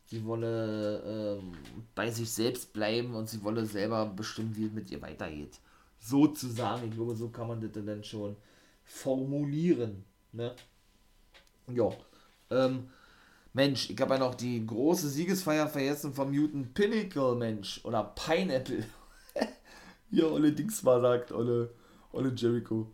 sie 0.07 0.25
wolle 0.25 1.37
ähm, 1.39 1.53
bei 1.93 2.09
sich 2.09 2.29
selbst 2.29 2.73
bleiben 2.73 3.13
und 3.13 3.29
sie 3.29 3.43
wolle 3.43 3.65
selber 3.65 4.07
bestimmen, 4.07 4.55
wie 4.55 4.65
es 4.65 4.73
mit 4.73 4.89
ihr 4.91 5.01
weitergeht. 5.01 5.59
Sozusagen, 5.99 6.87
ich 6.87 6.95
glaube, 6.95 7.15
so 7.15 7.29
kann 7.29 7.47
man 7.47 7.61
das 7.61 7.71
dann 7.85 8.03
schon 8.03 8.35
formulieren, 8.83 10.03
ne? 10.33 10.55
Ja, 11.67 11.91
ähm, 12.49 12.89
Mensch, 13.53 13.91
ich 13.91 14.01
habe 14.01 14.15
ja 14.15 14.19
noch 14.19 14.35
die 14.35 14.65
große 14.65 15.07
Siegesfeier 15.07 15.67
vergessen 15.67 16.13
vom 16.13 16.31
Mutant 16.35 16.73
Pinnacle, 16.73 17.35
Mensch, 17.35 17.79
oder 17.85 18.03
Pineapple. 18.03 18.83
Ja, 20.13 20.25
Olle 20.25 20.51
Dings 20.51 20.83
mal 20.83 21.01
sagt, 21.01 21.31
Olle, 21.31 21.71
Olle 22.11 22.31
Jericho. 22.35 22.85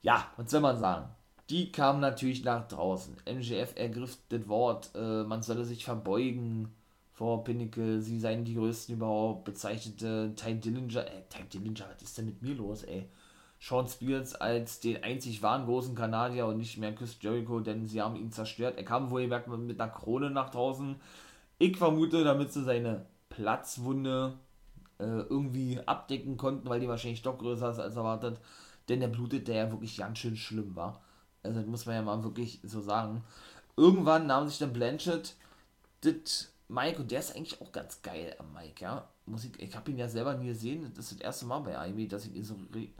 Ja, 0.00 0.28
was 0.38 0.50
soll 0.50 0.62
man 0.62 0.78
sagen? 0.78 1.10
Die 1.50 1.70
kam 1.70 2.00
natürlich 2.00 2.42
nach 2.42 2.66
draußen. 2.66 3.14
MGF 3.26 3.76
ergriff 3.76 4.16
das 4.30 4.48
Wort, 4.48 4.92
äh, 4.94 5.24
man 5.24 5.42
solle 5.42 5.66
sich 5.66 5.84
verbeugen 5.84 6.72
vor 7.12 7.44
Pinnacle, 7.44 8.00
sie 8.00 8.18
seien 8.18 8.46
die 8.46 8.54
größten 8.54 8.94
überhaupt, 8.96 9.44
bezeichnete 9.44 10.32
Ty 10.34 10.54
Dillinger, 10.54 11.06
äh, 11.06 11.22
Ty 11.28 11.44
Dillinger, 11.52 11.84
was 11.92 12.02
ist 12.02 12.16
denn 12.16 12.24
mit 12.24 12.40
mir 12.40 12.54
los, 12.54 12.84
ey? 12.84 13.10
Sean 13.60 13.86
Spears 13.86 14.34
als 14.34 14.80
den 14.80 15.04
einzig 15.04 15.42
wahren 15.42 15.66
großen 15.66 15.94
Kanadier 15.94 16.46
und 16.46 16.56
nicht 16.56 16.78
mehr 16.78 16.94
Chris 16.94 17.18
Jericho, 17.20 17.60
denn 17.60 17.86
sie 17.86 18.00
haben 18.00 18.16
ihn 18.16 18.32
zerstört. 18.32 18.78
Er 18.78 18.84
kam 18.84 19.10
wohl 19.10 19.26
mit 19.26 19.78
einer 19.78 19.92
Krone 19.92 20.30
nach 20.30 20.48
draußen. 20.48 20.96
Ich 21.58 21.76
vermute, 21.76 22.24
damit 22.24 22.54
sie 22.54 22.64
seine 22.64 23.04
Platzwunde 23.28 24.38
äh, 25.02 25.26
irgendwie 25.28 25.80
abdecken 25.84 26.36
konnten, 26.36 26.68
weil 26.68 26.80
die 26.80 26.88
wahrscheinlich 26.88 27.22
doch 27.22 27.38
größer 27.38 27.70
ist 27.70 27.78
als 27.80 27.96
erwartet. 27.96 28.38
Denn 28.88 29.00
der 29.00 29.08
blutet, 29.08 29.48
der 29.48 29.56
ja 29.56 29.70
wirklich 29.70 29.96
ganz 29.96 30.18
schön 30.18 30.36
schlimm 30.36 30.74
war. 30.76 31.02
Also 31.42 31.58
das 31.58 31.68
muss 31.68 31.86
man 31.86 31.96
ja 31.96 32.02
mal 32.02 32.22
wirklich 32.22 32.60
so 32.62 32.80
sagen. 32.80 33.24
Irgendwann 33.76 34.26
nahm 34.26 34.48
sich 34.48 34.58
dann 34.58 34.72
Blanchett 34.72 35.34
das 36.02 36.52
Mike, 36.68 37.00
und 37.00 37.10
der 37.10 37.20
ist 37.20 37.36
eigentlich 37.36 37.60
auch 37.60 37.70
ganz 37.70 38.00
geil 38.02 38.34
am 38.38 38.52
Mike, 38.52 38.82
ja. 38.82 39.08
Musik, 39.26 39.62
ich 39.62 39.76
habe 39.76 39.90
ihn 39.90 39.98
ja 39.98 40.08
selber 40.08 40.34
nie 40.34 40.48
gesehen, 40.48 40.90
das 40.94 41.06
ist 41.06 41.20
das 41.20 41.20
erste 41.20 41.46
Mal 41.46 41.60
bei 41.60 41.78
AEW, 41.78 42.08
dass 42.08 42.26
ich 42.26 42.34
ihn 42.34 42.44
so 42.44 42.56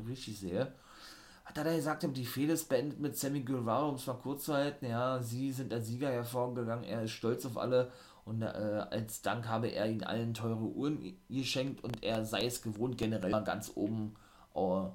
richtig 0.06 0.38
sehe. 0.38 0.72
Hat 1.44 1.58
er 1.58 1.74
gesagt, 1.74 2.06
die 2.16 2.26
Fehde 2.26 2.52
ist 2.52 2.68
beendet 2.68 3.00
mit 3.00 3.16
Sammy 3.16 3.40
Guevara, 3.40 3.86
um 3.86 3.96
es 3.96 4.06
mal 4.06 4.14
kurz 4.14 4.44
zu 4.44 4.54
halten, 4.54 4.86
ja, 4.86 5.20
sie 5.20 5.50
sind 5.50 5.72
als 5.72 5.86
Sieger 5.86 6.10
hervorgegangen, 6.10 6.84
er 6.84 7.02
ist 7.02 7.12
stolz 7.12 7.44
auf 7.46 7.56
alle 7.56 7.90
und 8.24 8.42
äh, 8.42 8.46
als 8.46 9.22
Dank 9.22 9.48
habe 9.48 9.68
er 9.68 9.88
ihnen 9.88 10.04
allen 10.04 10.34
teure 10.34 10.62
Uhren 10.62 11.16
geschenkt 11.28 11.82
und 11.82 12.02
er 12.04 12.24
sei 12.24 12.46
es 12.46 12.62
gewohnt, 12.62 12.96
generell 12.96 13.42
ganz 13.42 13.72
oben 13.74 14.14
uh, 14.54 14.90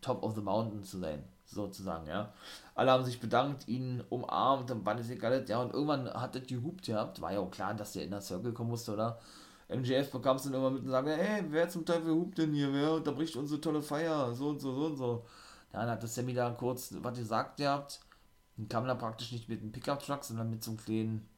top 0.00 0.22
of 0.22 0.34
the 0.34 0.40
mountain 0.40 0.82
zu 0.82 0.98
sein, 0.98 1.22
sozusagen, 1.44 2.08
ja. 2.08 2.32
Alle 2.74 2.90
haben 2.90 3.04
sich 3.04 3.20
bedankt, 3.20 3.68
ihn 3.68 4.02
umarmt 4.08 4.70
und 4.72 4.82
Bunny 4.82 5.02
Sigaret, 5.02 5.48
ja, 5.48 5.60
und 5.62 5.72
irgendwann 5.72 6.12
hat 6.12 6.34
das 6.34 6.46
gehupt 6.46 6.84
gehabt, 6.84 7.20
war 7.20 7.32
ja 7.32 7.38
auch 7.38 7.50
klar, 7.50 7.74
dass 7.74 7.92
der 7.92 8.04
in 8.04 8.10
der 8.10 8.20
Circle 8.20 8.52
kommen 8.52 8.70
musste, 8.70 8.92
oder? 8.92 9.20
MJF 9.68 10.10
bekam 10.10 10.36
es 10.36 10.42
dann 10.42 10.54
immer 10.54 10.70
mit 10.70 10.82
und 10.82 10.90
sagte, 10.90 11.16
hey, 11.16 11.44
wer 11.48 11.68
zum 11.68 11.86
Teufel 11.86 12.12
hupt 12.12 12.38
denn 12.38 12.52
hier, 12.52 12.72
wer 12.72 12.94
unterbricht 12.94 13.36
unsere 13.36 13.60
tolle 13.60 13.82
Feier, 13.82 14.34
so 14.34 14.48
und 14.48 14.60
so, 14.60 14.74
so 14.74 14.86
und 14.86 14.96
so. 14.96 15.24
Ja, 15.72 15.80
dann 15.80 15.90
hat 15.90 16.02
das 16.02 16.14
Sammy 16.14 16.34
da 16.34 16.50
kurz 16.50 16.94
was 17.00 17.18
gesagt 17.18 17.56
gehabt, 17.56 18.00
dann 18.56 18.68
kam 18.68 18.86
er 18.86 18.94
praktisch 18.94 19.32
nicht 19.32 19.48
mit 19.48 19.60
einem 19.62 19.72
Pickup-Truck, 19.72 20.24
sondern 20.24 20.50
mit 20.50 20.62
so 20.62 20.72
einem 20.72 20.78
kleinen 20.78 21.28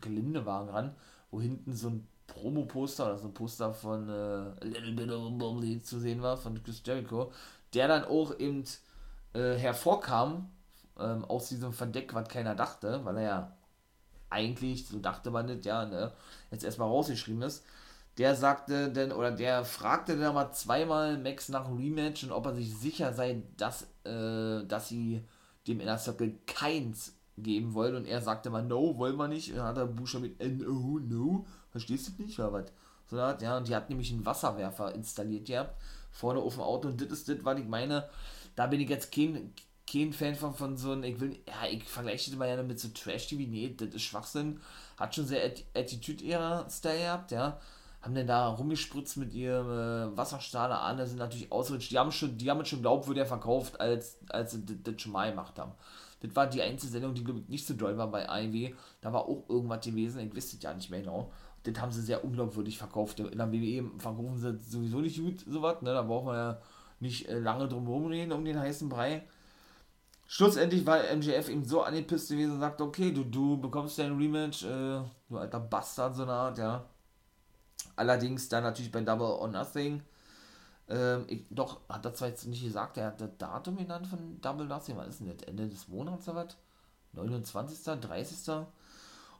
Geländewagen 0.00 0.70
ran, 0.70 0.94
wo 1.30 1.40
hinten 1.40 1.72
so 1.74 1.88
ein 1.88 2.08
Promo-Poster 2.26 3.06
oder 3.06 3.18
so 3.18 3.28
ein 3.28 3.34
Poster 3.34 3.72
von 3.72 4.08
äh, 4.08 4.64
Little 4.64 4.92
Bit 4.92 5.10
of 5.10 5.38
Bubbly 5.38 5.82
zu 5.82 5.98
sehen 5.98 6.22
war, 6.22 6.36
von 6.36 6.62
Chris 6.62 6.82
Jericho, 6.84 7.32
der 7.74 7.88
dann 7.88 8.04
auch 8.04 8.38
eben 8.38 8.64
äh, 9.34 9.54
hervorkam 9.54 10.50
ähm, 10.98 11.24
aus 11.24 11.48
diesem 11.48 11.72
Verdeck, 11.72 12.14
was 12.14 12.28
keiner 12.28 12.54
dachte, 12.54 13.04
weil 13.04 13.16
er 13.18 13.22
ja 13.22 13.56
eigentlich, 14.30 14.86
so 14.86 14.98
dachte 14.98 15.30
man 15.30 15.46
nicht, 15.46 15.64
ja, 15.64 15.86
ne, 15.86 16.12
jetzt 16.50 16.64
erstmal 16.64 16.88
rausgeschrieben 16.88 17.42
ist. 17.42 17.64
Der 18.18 18.34
sagte 18.34 18.90
denn, 18.90 19.12
oder 19.12 19.30
der 19.30 19.64
fragte 19.64 20.18
dann 20.18 20.34
mal 20.34 20.52
zweimal 20.52 21.18
Max 21.18 21.48
nach 21.48 21.70
Rematch 21.70 22.24
und 22.24 22.32
ob 22.32 22.46
er 22.46 22.54
sich 22.54 22.76
sicher 22.76 23.12
sei, 23.12 23.42
dass, 23.56 23.86
äh, 24.04 24.64
dass 24.66 24.88
sie 24.88 25.24
dem 25.66 25.80
Inner 25.80 25.98
Circle 25.98 26.34
keins 26.46 27.14
geben 27.42 27.74
wollen. 27.74 27.96
Und 27.96 28.06
er 28.06 28.20
sagte 28.20 28.50
mal, 28.50 28.64
no, 28.64 28.96
wollen 28.98 29.16
wir 29.16 29.28
nicht. 29.28 29.50
Und 29.50 29.58
dann 29.58 29.66
hat 29.66 29.76
er 29.76 29.86
Buchstaben 29.86 30.24
mit 30.24 30.40
N-O, 30.40 30.98
no. 30.98 31.46
Verstehst 31.70 32.08
du 32.08 32.22
nicht, 32.22 32.38
oder 32.38 32.52
was? 32.52 32.72
So, 33.10 33.16
ja, 33.16 33.56
und 33.56 33.68
die 33.68 33.74
hat 33.74 33.88
nämlich 33.88 34.12
einen 34.12 34.26
Wasserwerfer 34.26 34.94
installiert 34.94 35.46
gehabt, 35.46 35.74
vorne 36.10 36.40
auf 36.40 36.54
dem 36.54 36.62
Auto. 36.62 36.88
Und 36.88 37.00
das 37.00 37.08
ist 37.08 37.28
das, 37.28 37.38
was 37.42 37.58
ich 37.58 37.66
meine. 37.66 38.08
Da 38.54 38.66
bin 38.66 38.80
ich 38.80 38.88
jetzt 38.88 39.12
kein, 39.12 39.52
kein 39.90 40.12
Fan 40.12 40.34
von, 40.34 40.54
von 40.54 40.76
so 40.76 40.92
einem, 40.92 41.04
ich 41.04 41.20
will, 41.20 41.38
ja, 41.46 41.68
ich 41.70 41.84
vergleiche 41.84 42.30
das 42.30 42.38
mal 42.38 42.48
ja 42.48 42.62
mit 42.62 42.78
so 42.78 42.88
Trash-TV, 42.88 43.48
nee, 43.48 43.74
das 43.76 43.88
ist 43.94 44.02
Schwachsinn. 44.02 44.60
Hat 44.98 45.14
schon 45.14 45.26
sehr 45.26 45.52
Attitude-Ära-Style 45.74 46.98
gehabt, 46.98 47.30
ja. 47.30 47.58
Haben 48.02 48.14
denn 48.14 48.26
da 48.26 48.48
rumgespritzt 48.48 49.16
mit 49.16 49.32
ihrem 49.32 49.66
äh, 50.12 50.16
Wasserstrahle 50.16 50.78
an, 50.78 50.98
das 50.98 51.08
sind 51.10 51.18
natürlich 51.18 51.50
ausgerutscht. 51.50 51.90
Die 51.90 51.98
haben 51.98 52.12
schon, 52.12 52.36
die 52.36 52.50
haben 52.50 52.64
schon 52.64 52.82
glaubwürdiger 52.82 53.26
verkauft, 53.26 53.80
als, 53.80 54.18
als 54.28 54.52
sie 54.52 54.82
das 54.82 55.00
schon 55.00 55.12
mal 55.12 55.30
gemacht 55.30 55.58
haben. 55.58 55.72
Das 56.20 56.34
war 56.34 56.46
die 56.46 56.62
einzige 56.62 56.92
Sendung, 56.92 57.14
die, 57.14 57.24
glaube 57.24 57.40
ich, 57.40 57.48
nicht 57.48 57.66
so 57.66 57.74
doll 57.74 57.96
war 57.96 58.10
bei 58.10 58.28
AEW. 58.28 58.74
Da 59.00 59.12
war 59.12 59.26
auch 59.26 59.44
irgendwas 59.48 59.84
gewesen, 59.84 60.20
ich 60.20 60.34
wüsste 60.34 60.56
ja 60.60 60.74
nicht 60.74 60.90
mehr 60.90 61.00
genau. 61.00 61.30
Das 61.62 61.80
haben 61.80 61.92
sie 61.92 62.02
sehr 62.02 62.24
unglaubwürdig 62.24 62.78
verkauft. 62.78 63.20
In 63.20 63.38
der 63.38 63.52
WWE 63.52 63.90
verkaufen 63.98 64.36
sie 64.36 64.58
sowieso 64.58 65.00
nicht 65.00 65.18
gut, 65.18 65.44
sowas, 65.46 65.82
ne? 65.82 65.92
Da 65.92 66.02
braucht 66.02 66.26
man 66.26 66.34
ja 66.34 66.60
nicht 67.00 67.28
äh, 67.28 67.38
lange 67.38 67.68
drum 67.68 67.86
herum 67.86 68.06
reden 68.06 68.32
um 68.32 68.44
den 68.44 68.58
heißen 68.58 68.88
Brei. 68.88 69.22
Schlussendlich 70.26 70.84
war 70.84 70.98
MJF 71.14 71.48
ihm 71.48 71.64
so 71.64 71.82
angepisst 71.82 72.28
gewesen 72.30 72.54
und 72.54 72.60
sagt, 72.60 72.80
okay, 72.80 73.12
du, 73.12 73.24
du 73.24 73.58
bekommst 73.58 73.98
dein 73.98 74.16
Rematch, 74.16 74.64
äh, 74.64 75.00
du 75.28 75.38
alter 75.38 75.60
Bastard, 75.60 76.16
so 76.16 76.24
eine 76.24 76.32
Art, 76.32 76.58
ja. 76.58 76.84
Allerdings 77.96 78.48
dann 78.48 78.64
natürlich 78.64 78.92
bei 78.92 79.00
Double 79.00 79.26
or 79.26 79.48
Nothing. 79.48 80.02
Ähm, 80.88 81.24
ich, 81.28 81.44
doch, 81.50 81.80
hat 81.88 82.04
er 82.04 82.14
zwar 82.14 82.28
jetzt 82.28 82.46
nicht 82.46 82.64
gesagt, 82.64 82.96
er 82.96 83.06
hat 83.08 83.20
das 83.20 83.36
Datum 83.38 83.76
genannt 83.76 84.06
von 84.06 84.40
Double 84.40 84.66
Nothing, 84.66 84.96
was 84.96 85.08
ist 85.08 85.20
denn 85.20 85.28
das? 85.28 85.46
Ende 85.46 85.68
des 85.68 85.88
Monats 85.88 86.28
oder 86.28 86.46
was? 86.46 86.56
29., 87.12 88.00
30. 88.00 88.66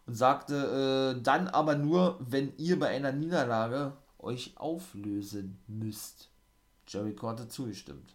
Und 0.06 0.14
sagte, 0.14 1.16
äh, 1.16 1.22
dann 1.22 1.48
aber 1.48 1.74
nur, 1.76 2.16
wenn 2.20 2.56
ihr 2.56 2.78
bei 2.78 2.88
einer 2.88 3.12
Niederlage 3.12 3.92
euch 4.18 4.52
auflösen 4.56 5.58
müsst. 5.66 6.30
Jericho 6.86 7.28
hatte 7.28 7.48
zugestimmt. 7.48 8.14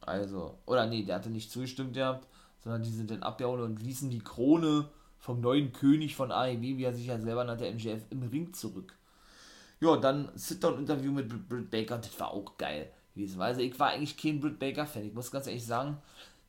Also, 0.00 0.58
oder 0.66 0.86
nee, 0.86 1.02
der 1.04 1.16
hatte 1.16 1.30
nicht 1.30 1.50
zugestimmt 1.50 1.94
gehabt, 1.94 2.26
sondern 2.60 2.82
die 2.82 2.90
sind 2.90 3.10
dann 3.10 3.22
abgehauen 3.22 3.60
und 3.60 3.82
ließen 3.82 4.10
die 4.10 4.20
Krone 4.20 4.88
vom 5.18 5.40
neuen 5.40 5.72
König 5.72 6.14
von 6.16 6.30
AEW, 6.30 6.60
wie 6.60 6.84
er 6.84 6.94
sich 6.94 7.06
ja 7.06 7.18
selber 7.18 7.44
nannte, 7.44 7.70
MJF, 7.70 8.02
im 8.10 8.22
Ring 8.22 8.52
zurück. 8.54 8.97
Ja, 9.80 9.96
dann 9.96 10.30
Sit-Down-Interview 10.34 11.12
mit 11.12 11.48
Britt 11.48 11.70
Baker, 11.70 11.98
das 11.98 12.18
war 12.18 12.32
auch 12.32 12.56
geil 12.58 12.90
gewesen. 13.14 13.40
Also 13.40 13.60
ich 13.60 13.78
war 13.78 13.90
eigentlich 13.90 14.16
kein 14.16 14.40
Britt 14.40 14.58
Baker-Fan, 14.58 15.06
ich 15.06 15.14
muss 15.14 15.30
ganz 15.30 15.46
ehrlich 15.46 15.64
sagen, 15.64 15.98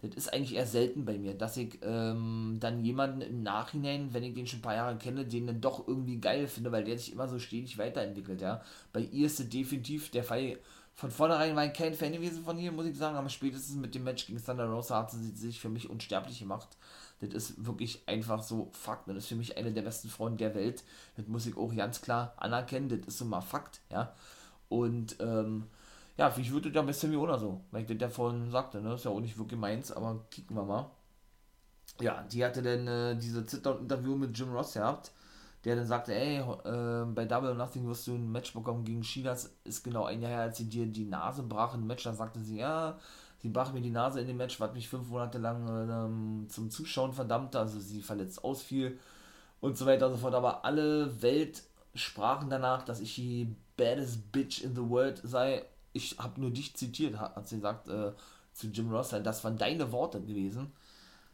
das 0.02 0.16
ist 0.16 0.34
eigentlich 0.34 0.56
eher 0.56 0.66
selten 0.66 1.04
bei 1.04 1.18
mir, 1.18 1.34
dass 1.34 1.58
ich 1.58 1.78
ähm, 1.84 2.58
dann 2.60 2.86
jemanden 2.86 3.22
im 3.22 3.44
Nachhinein, 3.44 4.14
wenn 4.14 4.24
ich 4.24 4.34
den 4.34 4.48
schon 4.48 4.60
ein 4.60 4.64
paar 4.64 4.76
Jahre 4.76 4.98
kenne, 4.98 5.26
den 5.26 5.48
dann 5.48 5.60
doch 5.60 5.88
irgendwie 5.88 6.18
geil 6.18 6.48
finde, 6.48 6.72
weil 6.72 6.86
der 6.86 6.98
sich 6.98 7.12
immer 7.12 7.28
so 7.28 7.38
stetig 7.38 7.78
weiterentwickelt, 7.78 8.42
ja. 8.42 8.62
Bei 8.94 9.02
ihr 9.02 9.26
ist 9.26 9.40
es 9.42 9.50
definitiv 9.50 10.10
der 10.12 10.24
Fall. 10.24 10.58
Von 11.00 11.12
vornherein 11.12 11.56
war 11.56 11.66
ich 11.66 11.72
kein 11.72 11.94
Fan 11.94 12.12
gewesen 12.12 12.44
von 12.44 12.60
ihr, 12.60 12.74
muss 12.74 12.86
ich 12.86 12.98
sagen, 12.98 13.16
aber 13.16 13.30
spätestens 13.30 13.78
mit 13.78 13.96
dem 13.96 14.04
Match 14.04 14.28
gegen 14.28 14.44
Thunder 14.44 14.66
Rosa 14.66 14.98
hat 14.98 15.12
sie 15.12 15.30
sich 15.30 15.62
für 15.62 15.70
mich 15.70 15.90
unsterblich 15.90 16.40
gemacht. 16.40 16.68
Das 17.22 17.30
ist 17.34 17.66
wirklich 17.66 18.04
einfach 18.06 18.44
so 18.44 18.70
Fakt. 18.74 19.08
Das 19.08 19.16
ist 19.16 19.28
für 19.28 19.38
mich 19.38 19.58
eine 19.58 19.72
der 19.72 19.84
besten 19.84 20.10
Frauen 20.10 20.36
der 20.36 20.54
Welt. 20.56 20.84
Das 21.16 21.26
muss 21.28 21.46
ich 21.46 21.56
auch 21.56 21.74
ganz 21.74 22.02
klar 22.02 22.34
anerkennen. 22.36 22.90
Das 22.90 23.00
ist 23.08 23.18
so 23.18 23.24
mal 23.24 23.40
Fakt, 23.40 23.80
ja. 23.90 24.14
Und, 24.68 25.16
ähm, 25.22 25.68
ja, 26.18 26.36
ich 26.36 26.52
würde 26.52 26.70
da 26.70 26.82
bisschen 26.82 27.14
wie 27.14 27.16
oder 27.16 27.40
so, 27.40 27.62
weil 27.72 27.84
ich 27.84 27.88
das 27.88 28.02
ja 28.02 28.10
vorhin 28.10 28.52
sagte, 28.52 28.82
ne? 28.82 28.96
Ist 28.96 29.06
ja 29.06 29.12
auch 29.12 29.22
nicht 29.22 29.38
wirklich 29.38 29.58
meins, 29.58 29.94
aber 29.94 30.26
kicken 30.30 30.58
wir 30.58 30.66
mal. 30.66 30.92
Ja, 32.02 32.24
die 32.24 32.44
hatte 32.44 32.62
dann 32.62 32.88
äh, 32.88 33.16
diese 33.16 33.48
Sit-Down-Interview 33.48 34.18
mit 34.18 34.38
Jim 34.38 34.52
Ross 34.52 34.74
gehabt, 34.74 35.14
der 35.66 35.76
dann 35.76 35.86
sagte, 35.86 36.14
ey, 36.14 36.38
äh, 36.40 37.06
bei 37.06 37.26
Double 37.26 37.54
Nothing 37.54 37.88
wirst 37.88 38.08
du 38.08 38.14
ein 38.14 38.32
Match 38.32 38.54
bekommen 38.54 38.86
gegen 38.86 39.02
Chinas, 39.02 39.52
ist 39.64 39.84
genau 39.84 40.06
ein 40.06 40.22
Jahr 40.22 40.32
her, 40.32 40.42
als 40.42 40.58
sie 40.58 40.70
dir 40.70 40.86
die 40.86 41.06
Nase 41.06 41.44
brach 41.44 41.74
im 41.74 41.86
Match, 41.88 42.04
da 42.04 42.14
sagte 42.14 42.40
sie, 42.40 42.58
ja, 42.58 42.98
sie 43.40 43.50
brach 43.50 43.74
mir 43.74 43.82
die 43.82 43.90
Nase 43.90 44.22
in 44.22 44.28
dem 44.28 44.38
Match, 44.38 44.60
was 44.60 44.74
mich 44.74 44.88
fünf 44.88 45.10
Monate 45.10 45.38
lang 45.38 45.68
ähm, 45.68 46.50
zum 46.50 46.70
Zuschauen 46.70 47.14
verdammte, 47.14 47.60
also 47.60 47.80
sie 47.80 48.02
verletzt 48.02 48.44
ausfiel 48.44 48.98
und 49.60 49.78
so 49.78 49.86
weiter 49.86 50.08
und 50.08 50.14
so 50.14 50.20
fort, 50.20 50.34
aber 50.34 50.64
alle 50.64 51.22
Welt 51.22 51.64
sprachen 51.94 52.50
danach, 52.50 52.84
dass 52.84 53.02
ich 53.02 53.16
die 53.16 53.56
baddest 53.76 54.32
bitch 54.32 54.62
in 54.64 54.76
the 54.76 54.90
world 54.90 55.22
sei 55.24 55.66
ich 55.94 56.18
habe 56.20 56.40
nur 56.40 56.52
dich 56.52 56.76
zitiert, 56.76 57.20
hat 57.20 57.48
sie 57.48 57.56
gesagt 57.56 57.88
äh, 57.88 58.12
zu 58.54 58.68
Jim 58.68 58.92
Ross, 58.92 59.10
das 59.10 59.44
waren 59.44 59.58
deine 59.58 59.92
Worte 59.92 60.22
gewesen. 60.22 60.72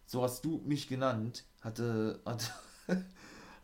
So 0.06 0.22
hast 0.24 0.46
du 0.46 0.62
mich 0.66 0.88
genannt, 0.88 1.44
hatte, 1.62 2.20
hatte, 2.26 2.52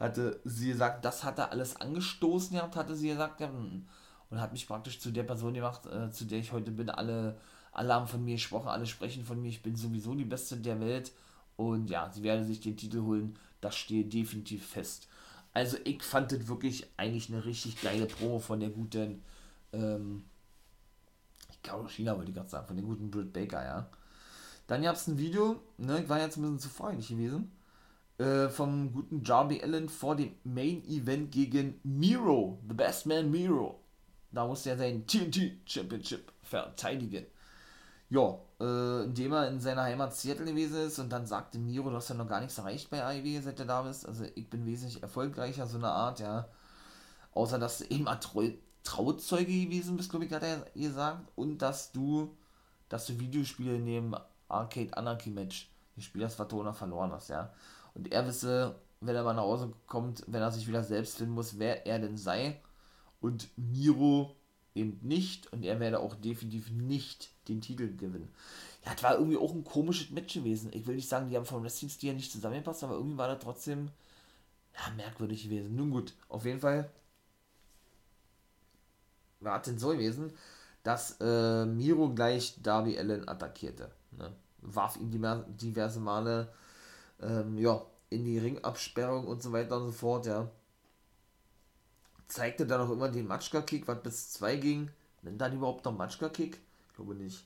hatte 0.05 0.39
sie 0.43 0.69
gesagt, 0.69 1.05
das 1.05 1.23
hat 1.23 1.39
er 1.39 1.51
alles 1.51 1.75
angestoßen 1.75 2.55
gehabt, 2.55 2.75
hatte 2.75 2.95
sie 2.95 3.09
gesagt, 3.09 3.39
ja, 3.39 3.47
hm. 3.47 3.87
und 4.29 4.41
hat 4.41 4.51
mich 4.53 4.67
praktisch 4.67 4.99
zu 4.99 5.11
der 5.11 5.23
Person 5.23 5.53
gemacht, 5.53 5.85
äh, 5.85 6.11
zu 6.11 6.25
der 6.25 6.39
ich 6.39 6.51
heute 6.51 6.71
bin. 6.71 6.89
Alle, 6.89 7.37
alle 7.71 7.93
haben 7.93 8.07
von 8.07 8.23
mir 8.23 8.35
gesprochen, 8.35 8.67
alle 8.67 8.85
sprechen 8.85 9.25
von 9.25 9.41
mir, 9.41 9.49
ich 9.49 9.61
bin 9.61 9.75
sowieso 9.75 10.15
die 10.15 10.25
Beste 10.25 10.57
der 10.57 10.79
Welt. 10.79 11.11
Und 11.55 11.89
ja, 11.89 12.09
sie 12.11 12.23
werden 12.23 12.45
sich 12.45 12.61
den 12.61 12.77
Titel 12.77 13.01
holen, 13.01 13.37
das 13.59 13.75
steht 13.75 14.13
definitiv 14.13 14.65
fest. 14.65 15.07
Also 15.53 15.77
ich 15.83 16.01
fand 16.01 16.31
das 16.31 16.47
wirklich 16.47 16.87
eigentlich 16.97 17.29
eine 17.29 17.45
richtig 17.45 17.81
geile 17.81 18.05
Promo 18.05 18.39
von 18.39 18.59
der 18.59 18.69
guten 18.69 19.21
ähm, 19.73 20.23
China 21.89 22.17
wollte 22.17 22.31
ich 22.31 22.35
gerade 22.35 22.49
sagen, 22.49 22.67
von 22.67 22.75
dem 22.75 22.85
guten 22.85 23.11
Britt 23.11 23.33
Baker, 23.33 23.63
ja. 23.63 23.89
Dann 24.67 24.83
gab 24.83 24.95
es 24.95 25.07
ein 25.07 25.17
Video, 25.17 25.59
ne, 25.77 26.01
ich 26.01 26.09
war 26.09 26.19
jetzt 26.19 26.37
ein 26.37 26.41
bisschen 26.41 26.59
zu 26.59 26.69
freundlich 26.69 27.09
gewesen, 27.09 27.51
äh, 28.21 28.49
vom 28.49 28.93
guten 28.93 29.23
Jarby 29.23 29.63
Allen 29.63 29.89
vor 29.89 30.15
dem 30.15 30.35
Main 30.43 30.83
Event 30.85 31.31
gegen 31.31 31.79
Miro, 31.83 32.59
The 32.67 32.75
Best 32.75 33.07
Man 33.07 33.31
Miro. 33.31 33.79
Da 34.31 34.45
musste 34.45 34.69
er 34.69 34.77
sein 34.77 35.07
TNT 35.07 35.57
Championship 35.65 36.31
verteidigen. 36.43 37.25
Ja, 38.09 38.37
äh, 38.59 39.05
indem 39.05 39.33
er 39.33 39.47
in 39.47 39.59
seiner 39.59 39.83
Heimat 39.83 40.13
Seattle 40.13 40.45
gewesen 40.45 40.85
ist 40.85 40.99
und 40.99 41.09
dann 41.09 41.25
sagte 41.25 41.57
Miro, 41.57 41.89
du 41.89 41.95
hast 41.95 42.09
ja 42.09 42.15
noch 42.15 42.27
gar 42.27 42.41
nichts 42.41 42.57
erreicht 42.57 42.89
bei 42.89 43.03
AEW, 43.03 43.41
seit 43.41 43.57
du 43.57 43.65
da 43.65 43.81
bist. 43.81 44.05
Also 44.05 44.25
ich 44.35 44.49
bin 44.49 44.65
wesentlich 44.65 45.01
erfolgreicher, 45.01 45.65
so 45.65 45.77
eine 45.77 45.89
Art, 45.89 46.19
ja. 46.19 46.47
Außer 47.33 47.57
dass 47.57 47.79
du 47.79 47.85
immer 47.85 48.19
treu, 48.19 48.51
Trauzeuge 48.83 49.45
gewesen 49.45 49.97
bist, 49.97 50.09
glaube 50.09 50.25
ich, 50.25 50.33
hat 50.33 50.43
er 50.43 50.65
gesagt. 50.75 51.27
Und 51.35 51.59
dass 51.59 51.91
du, 51.91 52.35
dass 52.87 53.07
du 53.07 53.19
Videospiele 53.19 53.79
neben 53.79 54.13
Arcade 54.47 54.95
Anarchy 54.95 55.31
Match 55.31 55.71
gespielt 55.95 56.25
hast, 56.25 56.37
was 56.37 56.47
du 56.49 56.71
verloren 56.73 57.11
hast, 57.11 57.29
ja. 57.29 57.51
Und 57.93 58.11
er 58.11 58.25
wisse, 58.27 58.75
wenn 59.01 59.15
er 59.15 59.23
mal 59.23 59.33
nach 59.33 59.43
Hause 59.43 59.73
kommt, 59.87 60.23
wenn 60.27 60.41
er 60.41 60.51
sich 60.51 60.67
wieder 60.67 60.83
selbst 60.83 61.17
finden 61.17 61.33
muss, 61.33 61.59
wer 61.59 61.85
er 61.87 61.99
denn 61.99 62.17
sei. 62.17 62.59
Und 63.19 63.49
Miro 63.57 64.35
eben 64.75 64.99
nicht. 65.01 65.51
Und 65.53 65.63
er 65.63 65.79
werde 65.79 65.99
auch 65.99 66.15
definitiv 66.15 66.71
nicht 66.71 67.31
den 67.47 67.61
Titel 67.61 67.95
gewinnen. 67.95 68.29
Ja, 68.85 68.93
das 68.93 69.03
war 69.03 69.15
irgendwie 69.15 69.37
auch 69.37 69.53
ein 69.53 69.63
komisches 69.63 70.09
Match 70.11 70.33
gewesen. 70.33 70.71
Ich 70.73 70.87
will 70.87 70.95
nicht 70.95 71.09
sagen, 71.09 71.29
die 71.29 71.35
haben 71.37 71.45
vom 71.45 71.63
Wrestling-Stil 71.63 72.13
nicht 72.13 72.31
zusammengepasst, 72.31 72.83
aber 72.83 72.95
irgendwie 72.95 73.17
war 73.17 73.27
das 73.27 73.39
trotzdem 73.43 73.91
Ja, 74.75 74.91
merkwürdig 74.95 75.43
gewesen. 75.43 75.75
Nun 75.75 75.91
gut, 75.91 76.13
auf 76.29 76.45
jeden 76.45 76.59
Fall 76.59 76.89
war 79.39 79.59
es 79.59 79.65
denn 79.65 79.79
so 79.79 79.89
gewesen, 79.89 80.31
dass 80.83 81.17
äh, 81.19 81.65
Miro 81.65 82.09
gleich 82.13 82.55
Darby 82.61 82.97
Allen 82.97 83.27
attackierte. 83.27 83.91
Ne? 84.11 84.31
Warf 84.61 84.97
ihn 84.97 85.11
diverse 85.57 85.99
Male 85.99 86.53
ähm, 87.21 87.57
ja, 87.57 87.85
in 88.09 88.25
die 88.25 88.37
Ringabsperrung 88.37 89.27
und 89.27 89.41
so 89.41 89.51
weiter 89.51 89.77
und 89.77 89.87
so 89.87 89.91
fort, 89.91 90.25
ja. 90.25 90.49
Zeigte 92.27 92.65
dann 92.65 92.81
auch 92.81 92.91
immer 92.91 93.09
den 93.09 93.27
Matschka-Kick, 93.27 93.87
was 93.87 94.03
bis 94.03 94.31
2 94.31 94.55
ging. 94.57 94.89
Nennt 95.21 95.41
dann 95.41 95.53
überhaupt 95.53 95.85
noch 95.85 95.97
Matschka-Kick? 95.97 96.59
Ich 96.87 96.95
glaube 96.95 97.15
nicht. 97.15 97.45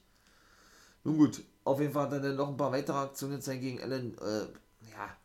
Nun 1.04 1.18
gut, 1.18 1.44
auf 1.64 1.80
jeden 1.80 1.94
Fall 1.94 2.06
hat 2.06 2.14
er 2.14 2.20
dann 2.20 2.36
noch 2.36 2.50
ein 2.50 2.58
paar 2.58 2.72
weitere 2.72 2.98
Aktionen 2.98 3.38
gezeigt 3.38 3.62
gegen 3.62 3.82
Allen. 3.82 4.18
Äh, 4.20 4.48
ja, 4.92 5.18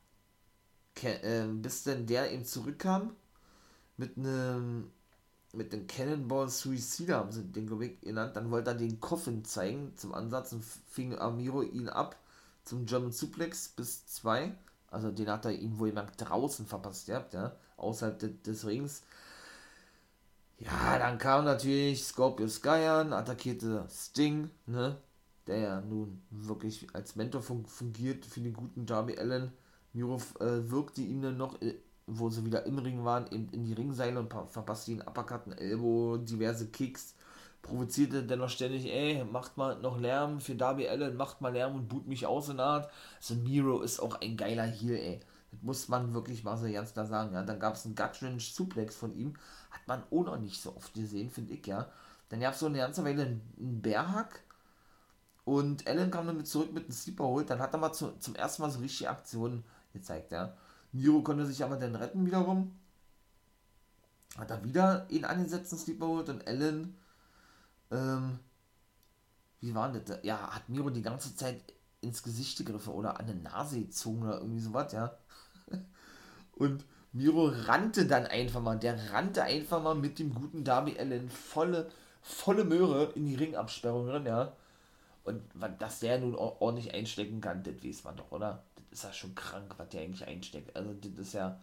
äh, 1.02 1.46
bis 1.46 1.84
denn 1.84 2.06
der 2.06 2.32
eben 2.32 2.44
zurückkam 2.44 3.16
mit 3.96 4.16
einem 4.16 4.90
mit 5.52 5.72
dem 5.72 5.86
Cannonball 5.86 6.48
Suicide 6.48 7.14
haben 7.16 7.32
sie 7.32 7.42
den 7.44 7.66
glaube 7.66 7.86
ich 7.86 8.00
genannt. 8.00 8.36
Dann 8.36 8.50
wollte 8.50 8.70
er 8.70 8.76
den 8.76 9.00
Coffin 9.00 9.44
zeigen 9.44 9.96
zum 9.96 10.14
Ansatz 10.14 10.52
und 10.52 10.64
fing 10.64 11.18
Amiro 11.18 11.62
ihn 11.62 11.88
ab 11.88 12.16
zum 12.64 12.86
German 12.86 13.12
Suplex 13.12 13.68
bis 13.68 14.06
2. 14.06 14.52
Also 14.90 15.10
den 15.10 15.28
hat 15.28 15.44
er 15.44 15.52
ihn 15.52 15.78
wohl 15.78 15.92
nach 15.92 16.10
draußen 16.10 16.66
verpasst 16.66 17.06
gehabt, 17.06 17.34
ja, 17.34 17.56
außerhalb 17.76 18.18
de 18.18 18.34
des 18.42 18.66
Rings. 18.66 19.02
Ja, 20.58 20.98
dann 20.98 21.18
kam 21.18 21.44
natürlich 21.44 22.04
Scorpio 22.04 22.46
Sky 22.48 22.86
an, 22.86 23.12
attackierte 23.12 23.86
Sting, 23.88 24.50
ne, 24.66 24.98
der 25.46 25.58
ja 25.58 25.80
nun 25.80 26.20
wirklich 26.30 26.86
als 26.92 27.16
Mentor 27.16 27.40
fun 27.40 27.64
fungiert 27.66 28.26
für 28.26 28.40
den 28.40 28.52
guten 28.52 28.84
Darby 28.84 29.16
Allen. 29.16 29.52
Miro 29.92 30.16
äh, 30.40 30.70
wirkte 30.70 31.00
ihn 31.00 31.22
dann 31.22 31.36
noch, 31.38 31.60
äh, 31.62 31.76
wo 32.06 32.28
sie 32.28 32.44
wieder 32.44 32.66
im 32.66 32.78
Ring 32.78 33.04
waren, 33.04 33.26
eben 33.32 33.48
in 33.52 33.64
die 33.64 33.72
Ringseile 33.72 34.20
und 34.20 34.32
verpasste 34.32 34.92
ihn 34.92 35.02
Uppercut, 35.02 35.58
Elbow, 35.58 36.18
diverse 36.18 36.66
Kicks 36.66 37.14
provozierte 37.62 38.22
dennoch 38.22 38.48
ständig, 38.48 38.86
ey, 38.86 39.24
macht 39.24 39.56
mal 39.56 39.78
noch 39.80 39.98
Lärm 39.98 40.40
für 40.40 40.54
Darby 40.54 40.88
Allen, 40.88 41.16
macht 41.16 41.40
mal 41.40 41.52
Lärm 41.52 41.74
und 41.74 41.88
boot 41.88 42.06
mich 42.06 42.26
aus 42.26 42.48
in 42.48 42.60
Art. 42.60 42.90
Also 43.18 43.34
Miro 43.34 43.80
ist 43.82 44.00
auch 44.00 44.20
ein 44.20 44.36
geiler 44.36 44.64
Heel, 44.64 44.96
ey. 44.96 45.20
Das 45.50 45.62
muss 45.62 45.88
man 45.88 46.14
wirklich 46.14 46.44
mal 46.44 46.56
so 46.56 46.70
ganz 46.70 46.92
klar 46.92 47.06
sagen, 47.06 47.34
ja. 47.34 47.42
Dann 47.42 47.60
gab 47.60 47.74
es 47.74 47.84
einen 47.84 47.94
Gutwrench 47.94 48.54
Suplex 48.54 48.96
von 48.96 49.14
ihm, 49.14 49.34
hat 49.70 49.86
man 49.86 50.02
auch 50.10 50.24
noch 50.24 50.38
nicht 50.38 50.60
so 50.60 50.74
oft 50.76 50.94
gesehen, 50.94 51.30
finde 51.30 51.54
ich, 51.54 51.66
ja. 51.66 51.90
Dann 52.28 52.40
gab 52.40 52.54
es 52.54 52.60
so 52.60 52.66
eine 52.66 52.78
ganze 52.78 53.04
Weile 53.04 53.22
einen 53.22 53.82
Bärhack 53.82 54.42
und 55.44 55.86
Allen 55.86 56.10
kam 56.10 56.26
damit 56.26 56.46
zurück 56.46 56.72
mit 56.72 56.84
einem 56.84 56.92
Sleeper 56.92 57.24
holt, 57.24 57.50
dann 57.50 57.58
hat 57.58 57.74
er 57.74 57.78
mal 57.78 57.92
zu, 57.92 58.12
zum 58.18 58.36
ersten 58.36 58.62
Mal 58.62 58.70
so 58.70 58.78
richtige 58.78 59.10
Aktionen 59.10 59.64
gezeigt, 59.92 60.32
ja. 60.32 60.56
Miro 60.92 61.22
konnte 61.22 61.46
sich 61.46 61.62
aber 61.62 61.76
dann 61.76 61.96
retten 61.96 62.26
wiederum. 62.26 62.76
Hat 64.38 64.50
er 64.50 64.64
wieder 64.64 65.06
ihn 65.10 65.24
angesetzt, 65.24 65.72
einen 65.72 65.80
Sleeper 65.80 66.06
holt 66.06 66.28
und 66.28 66.46
Allen 66.46 66.96
ähm, 67.90 68.38
wie 69.60 69.74
war 69.74 69.92
das? 69.92 70.18
Ja, 70.22 70.54
hat 70.54 70.68
Miro 70.68 70.90
die 70.90 71.02
ganze 71.02 71.34
Zeit 71.36 71.62
ins 72.00 72.22
Gesicht 72.22 72.58
gegriffen 72.58 72.92
oder 72.92 73.18
an 73.20 73.26
die 73.26 73.34
Nase 73.34 73.80
gezogen 73.80 74.22
oder 74.22 74.38
irgendwie 74.38 74.60
sowas, 74.60 74.92
ja. 74.92 75.16
Und 76.52 76.84
Miro 77.12 77.46
rannte 77.46 78.06
dann 78.06 78.26
einfach 78.26 78.60
mal, 78.60 78.78
der 78.78 79.12
rannte 79.12 79.42
einfach 79.42 79.82
mal 79.82 79.94
mit 79.94 80.18
dem 80.18 80.34
guten 80.34 80.64
Darby 80.64 80.98
Allen 80.98 81.28
volle, 81.30 81.90
volle 82.22 82.64
Möhre 82.64 83.12
in 83.14 83.26
die 83.26 83.34
Ringabsperrung 83.34 84.06
drin, 84.06 84.26
ja. 84.26 84.52
Und 85.24 85.42
dass 85.78 86.00
der 86.00 86.18
nun 86.18 86.34
ordentlich 86.34 86.94
einstecken 86.94 87.40
kann, 87.40 87.62
das 87.62 87.84
weiß 87.84 88.04
man 88.04 88.16
doch, 88.16 88.30
oder? 88.32 88.62
Das 88.90 89.00
ist 89.00 89.04
ja 89.04 89.12
schon 89.12 89.34
krank, 89.34 89.74
was 89.76 89.88
der 89.90 90.02
eigentlich 90.02 90.26
einsteckt. 90.26 90.74
Also, 90.74 90.94
das 90.94 91.26
ist 91.26 91.34
ja 91.34 91.60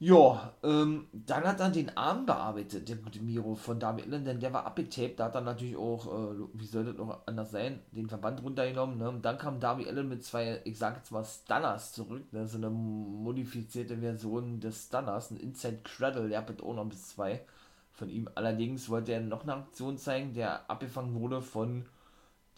ja, 0.00 0.54
ähm, 0.62 1.08
dann 1.12 1.42
hat 1.42 1.58
er 1.58 1.70
den 1.70 1.96
Arm 1.96 2.24
bearbeitet, 2.24 2.88
der 2.88 2.96
gute 2.96 3.20
Miro 3.20 3.56
von 3.56 3.80
Darby 3.80 4.02
Allen, 4.02 4.24
denn 4.24 4.38
der 4.38 4.52
war 4.52 4.64
abgetaped, 4.64 5.18
da 5.18 5.24
hat 5.24 5.34
er 5.34 5.40
natürlich 5.40 5.76
auch, 5.76 6.06
äh, 6.06 6.36
wie 6.52 6.66
soll 6.66 6.84
das 6.84 6.96
noch 6.96 7.26
anders 7.26 7.50
sein, 7.50 7.80
den 7.90 8.08
Verband 8.08 8.40
runtergenommen, 8.42 8.98
ne? 8.98 9.08
Und 9.08 9.24
dann 9.24 9.38
kam 9.38 9.58
Darby 9.58 9.88
Allen 9.88 10.08
mit 10.08 10.24
zwei, 10.24 10.60
ich 10.64 10.78
sag 10.78 10.96
jetzt 10.98 11.10
mal 11.10 11.24
Stunners 11.24 11.92
zurück, 11.92 12.32
ne? 12.32 12.46
So 12.46 12.58
eine 12.58 12.70
modifizierte 12.70 13.98
Version 13.98 14.60
des 14.60 14.86
Stunners, 14.86 15.32
ein 15.32 15.36
Inside 15.36 15.80
Cradle, 15.82 16.28
der 16.28 16.38
hat 16.46 16.62
auch 16.62 16.74
noch 16.74 16.86
bis 16.88 17.08
zwei 17.08 17.44
von 17.90 18.08
ihm. 18.08 18.28
Allerdings 18.36 18.88
wollte 18.88 19.12
er 19.12 19.20
noch 19.20 19.42
eine 19.42 19.54
Aktion 19.54 19.98
zeigen, 19.98 20.32
der 20.32 20.70
abgefangen 20.70 21.18
wurde 21.20 21.42
von 21.42 21.86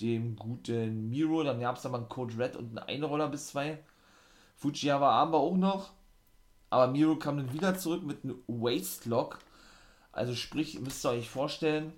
dem 0.00 0.36
guten 0.36 1.08
Miro, 1.08 1.42
dann 1.42 1.60
gab 1.60 1.76
es 1.76 1.86
aber 1.86 1.98
einen 1.98 2.08
Code 2.08 2.36
Red 2.38 2.56
und 2.56 2.68
einen 2.68 2.78
Einroller 2.78 3.28
bis 3.28 3.48
zwei. 3.48 3.78
Fujiyawa 4.56 5.10
Arm 5.10 5.32
war 5.32 5.40
auch 5.40 5.56
noch 5.56 5.92
aber 6.70 6.90
Miro 6.92 7.16
kam 7.16 7.36
dann 7.36 7.52
wieder 7.52 7.76
zurück 7.76 8.04
mit 8.04 8.24
einem 8.24 8.42
Waistlock. 8.46 9.38
Also 10.12 10.34
sprich, 10.34 10.80
müsst 10.80 11.04
ihr 11.04 11.10
euch 11.10 11.28
vorstellen, 11.28 11.92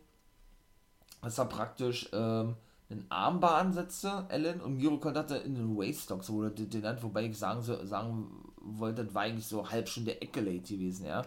dass 1.23 1.39
er 1.39 1.45
praktisch 1.45 2.09
ähm, 2.13 2.57
einen 2.91 3.07
Armbar 3.11 3.57
ansetzte, 3.57 4.27
Ellen, 4.29 4.61
und 4.61 4.77
Miro 4.77 4.99
konnte 4.99 5.37
in 5.37 5.55
den 5.55 5.77
Waistlock, 5.77 6.25
so 6.25 6.35
wurde 6.35 6.51
den 6.51 6.71
genannt, 6.71 7.03
wobei 7.03 7.25
ich 7.25 7.39
sagen, 7.39 7.63
sagen 7.63 8.29
wollte, 8.57 9.05
das 9.05 9.15
war 9.15 9.23
eigentlich 9.23 9.47
so 9.47 9.71
halb 9.71 9.89
schon 9.89 10.05
der 10.05 10.23
Accolade 10.23 10.61
gewesen, 10.61 11.07
ja. 11.07 11.23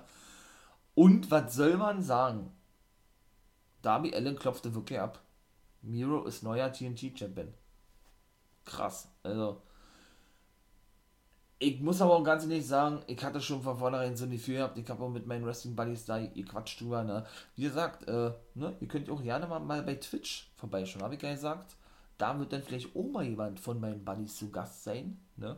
Und 0.93 1.29
was 1.31 1.55
soll 1.55 1.77
man 1.77 2.01
sagen? 2.01 2.51
Darby 3.81 4.13
Allen 4.15 4.37
klopfte 4.37 4.73
wirklich 4.73 4.99
ab. 4.99 5.21
Miro 5.81 6.23
ist 6.23 6.43
neuer 6.43 6.71
TNT-Champion. 6.71 7.53
Krass. 8.63 9.09
Also, 9.21 9.61
ich 11.59 11.79
muss 11.79 12.01
aber 12.01 12.15
auch 12.15 12.23
ganz 12.23 12.43
ehrlich 12.43 12.67
sagen, 12.67 13.01
ich 13.07 13.23
hatte 13.23 13.39
schon 13.41 13.61
von 13.61 13.77
vornherein 13.77 14.15
so 14.15 14.25
ein 14.25 14.31
Gefühl 14.31 14.55
gehabt, 14.55 14.77
ich 14.77 14.89
habe 14.89 15.03
auch 15.03 15.09
mit 15.09 15.25
meinen 15.25 15.45
Wrestling 15.45 15.75
Buddies 15.75 16.05
da, 16.05 16.19
ihr 16.19 16.45
quatscht 16.45 16.81
drüber, 16.81 17.03
ne? 17.03 17.25
Wie 17.55 17.63
gesagt, 17.63 18.07
äh, 18.07 18.31
ne, 18.55 18.75
ihr 18.79 18.87
könnt 18.87 19.09
auch 19.09 19.23
gerne 19.23 19.47
mal, 19.47 19.59
mal 19.59 19.81
bei 19.83 19.95
Twitch 19.95 20.51
vorbeischauen, 20.57 21.03
habe 21.03 21.15
ich 21.15 21.21
ja 21.21 21.31
gesagt. 21.31 21.75
Da 22.17 22.37
wird 22.39 22.53
dann 22.53 22.63
vielleicht 22.63 22.95
auch 22.95 23.07
mal 23.11 23.25
jemand 23.25 23.59
von 23.59 23.79
meinen 23.79 24.03
Buddies 24.03 24.35
zu 24.35 24.49
Gast 24.49 24.83
sein, 24.83 25.17
ne? 25.37 25.57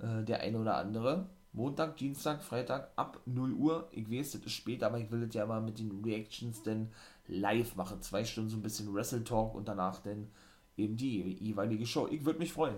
Äh, 0.00 0.24
der 0.24 0.40
eine 0.40 0.58
oder 0.58 0.76
andere. 0.76 1.26
Montag, 1.52 1.96
Dienstag, 1.96 2.42
Freitag 2.42 2.90
ab 2.96 3.20
0 3.24 3.52
Uhr. 3.52 3.88
Ich 3.90 4.10
weiß, 4.10 4.32
das 4.32 4.42
ist 4.42 4.52
spät, 4.52 4.82
aber 4.82 4.98
ich 4.98 5.10
will 5.10 5.26
das 5.26 5.34
ja 5.34 5.46
mal 5.46 5.62
mit 5.62 5.78
den 5.78 6.02
Reactions 6.04 6.62
dann 6.62 6.92
live 7.28 7.76
machen. 7.76 8.02
Zwei 8.02 8.24
Stunden 8.24 8.50
so 8.50 8.56
ein 8.58 8.62
bisschen 8.62 8.92
Wrestle 8.94 9.24
Talk 9.24 9.54
und 9.54 9.66
danach 9.66 10.00
dann 10.00 10.28
eben 10.76 10.96
die 10.96 11.22
jeweilige 11.40 11.86
Show. 11.86 12.08
Ich 12.10 12.24
würde 12.26 12.38
mich 12.38 12.52
freuen. 12.52 12.76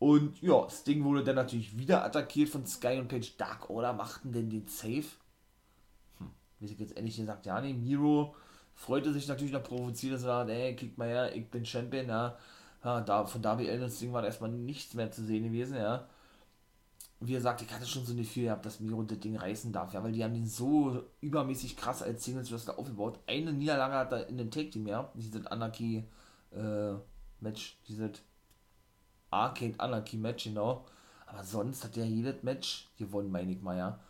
Und 0.00 0.40
ja, 0.40 0.66
Sting 0.70 1.04
wurde 1.04 1.22
dann 1.22 1.36
natürlich 1.36 1.76
wieder 1.76 2.02
attackiert 2.02 2.48
von 2.48 2.66
Sky 2.66 2.98
und 2.98 3.08
Page. 3.08 3.36
Dark 3.36 3.68
Order 3.68 3.92
machten 3.92 4.32
denn 4.32 4.48
den 4.48 4.66
Safe? 4.66 5.04
Hm, 6.16 6.30
wie 6.58 6.64
ich 6.64 6.78
jetzt 6.78 6.96
ehrlich 6.96 7.16
gesagt, 7.18 7.44
ja, 7.44 7.60
nee, 7.60 7.74
Miro 7.74 8.34
freute 8.74 9.12
sich 9.12 9.28
natürlich 9.28 9.52
noch 9.52 9.62
provoziert, 9.62 10.14
dass 10.14 10.24
er 10.24 10.48
ey, 10.48 10.74
kick 10.74 10.96
mal 10.96 11.06
her, 11.06 11.36
ich 11.36 11.50
bin 11.50 11.66
Champion, 11.66 12.08
ja. 12.08 12.38
ja 12.82 13.02
da, 13.02 13.26
von 13.26 13.42
Darby 13.42 13.68
Allin 13.68 13.90
Sting 13.90 14.10
war 14.14 14.24
erstmal 14.24 14.50
nichts 14.50 14.94
mehr 14.94 15.10
zu 15.10 15.22
sehen 15.22 15.44
gewesen, 15.44 15.76
ja. 15.76 16.08
Wie 17.22 17.34
gesagt, 17.34 17.60
ich 17.60 17.70
hatte 17.70 17.84
schon 17.84 18.06
so 18.06 18.14
ein 18.14 18.16
Gefühl 18.16 18.44
gehabt, 18.44 18.64
dass 18.64 18.80
Miro 18.80 19.02
das 19.02 19.20
Ding 19.20 19.36
reißen 19.36 19.70
darf, 19.70 19.92
ja, 19.92 20.02
weil 20.02 20.12
die 20.12 20.24
haben 20.24 20.34
ihn 20.34 20.46
so 20.46 21.04
übermäßig 21.20 21.76
krass 21.76 22.02
als 22.02 22.24
Singles 22.24 22.50
Wrestler 22.50 22.78
aufgebaut. 22.78 23.18
Eine 23.26 23.52
Niederlage 23.52 23.94
hat 23.96 24.12
er 24.12 24.28
in 24.28 24.38
dem 24.38 24.50
Take 24.50 24.70
Team, 24.70 24.86
ja, 24.86 25.12
dieses 25.14 25.46
Anarchy 25.46 26.08
äh, 26.52 26.94
Match, 27.40 27.76
dieses 27.86 28.22
Arcade 29.30 29.74
Anarchy 29.78 30.16
Match, 30.16 30.44
genau. 30.44 30.84
Aber 31.26 31.44
sonst 31.44 31.84
hat 31.84 31.96
er 31.96 32.06
jedes 32.06 32.42
Match 32.42 32.88
gewonnen, 32.98 33.30
meine 33.30 33.52
ich 33.52 33.62
mal, 33.62 33.76
ja. 33.76 34.00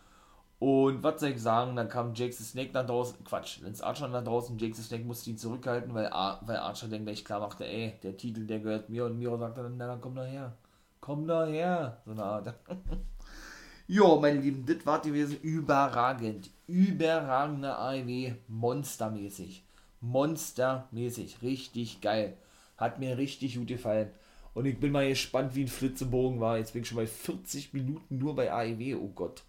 Und 0.61 1.01
was 1.01 1.19
soll 1.19 1.29
ich 1.29 1.41
sagen, 1.41 1.75
dann 1.75 1.89
kam 1.89 2.13
Jake 2.13 2.33
the 2.33 2.43
Snake 2.43 2.69
nach 2.71 2.85
draußen, 2.85 3.23
Quatsch, 3.23 3.61
Lance 3.61 3.83
Archer 3.83 4.07
nach 4.07 4.23
draußen, 4.23 4.59
Jake 4.59 4.75
the 4.75 4.83
Snake 4.83 5.05
musste 5.05 5.31
ihn 5.31 5.37
zurückhalten, 5.39 5.91
weil, 5.95 6.05
Ar 6.07 6.39
weil 6.45 6.57
Archer 6.57 6.87
dann 6.87 7.03
gleich 7.03 7.25
klar 7.25 7.39
machte, 7.39 7.65
ey, 7.65 7.95
der 8.03 8.15
Titel, 8.15 8.45
der 8.45 8.59
gehört 8.59 8.87
mir. 8.87 9.05
Und 9.05 9.17
Miro 9.17 9.39
sagte 9.39 9.63
dann, 9.63 9.77
na 9.77 9.87
dann 9.87 10.01
komm 10.01 10.13
daher, 10.13 10.55
komm 10.99 11.27
daher, 11.27 11.97
so 12.05 12.11
eine 12.11 12.23
Art. 12.23 12.53
jo, 13.87 14.19
meine 14.19 14.39
Lieben, 14.39 14.63
das 14.63 14.85
war 14.85 15.01
gewesen. 15.01 15.39
Überragend, 15.41 16.51
überragende 16.67 17.75
AEW, 17.75 18.35
monstermäßig, 18.47 19.65
monstermäßig, 19.99 21.41
richtig 21.41 22.01
geil, 22.01 22.37
hat 22.77 22.99
mir 22.99 23.17
richtig 23.17 23.55
gut 23.55 23.65
gefallen. 23.65 24.11
Und 24.53 24.65
ich 24.65 24.79
bin 24.79 24.91
mal 24.91 25.07
gespannt, 25.07 25.55
wie 25.55 25.63
ein 25.63 25.67
Flitzebogen 25.67 26.39
war. 26.39 26.57
Jetzt 26.57 26.73
bin 26.73 26.81
ich 26.81 26.87
schon 26.87 26.97
bei 26.97 27.07
40 27.07 27.73
Minuten 27.73 28.17
nur 28.17 28.35
bei 28.35 28.51
AEW, 28.51 28.97
oh 29.01 29.11
Gott. 29.15 29.43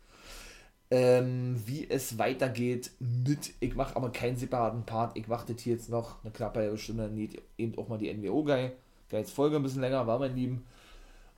Ähm, 0.90 1.61
wie 1.66 1.88
es 1.88 2.18
weitergeht 2.18 2.90
mit, 3.00 3.55
ich 3.61 3.74
mache 3.74 3.96
aber 3.96 4.12
keinen 4.12 4.36
separaten 4.36 4.84
Part, 4.84 5.16
ich 5.16 5.26
mache 5.26 5.50
das 5.50 5.62
hier 5.62 5.72
jetzt 5.72 5.88
noch 5.88 6.22
eine 6.22 6.32
knappe 6.32 6.61
halbe 6.61 6.76
Stunde, 6.76 7.11
eben 7.57 7.78
auch 7.78 7.88
mal 7.88 7.96
die 7.96 8.12
NWO-Guy. 8.12 8.72
Der 9.11 9.18
jetzt 9.18 9.32
Folge 9.32 9.57
ein 9.57 9.62
bisschen 9.62 9.80
länger 9.80 10.07
war, 10.07 10.18
mein 10.18 10.36
Lieben. 10.36 10.66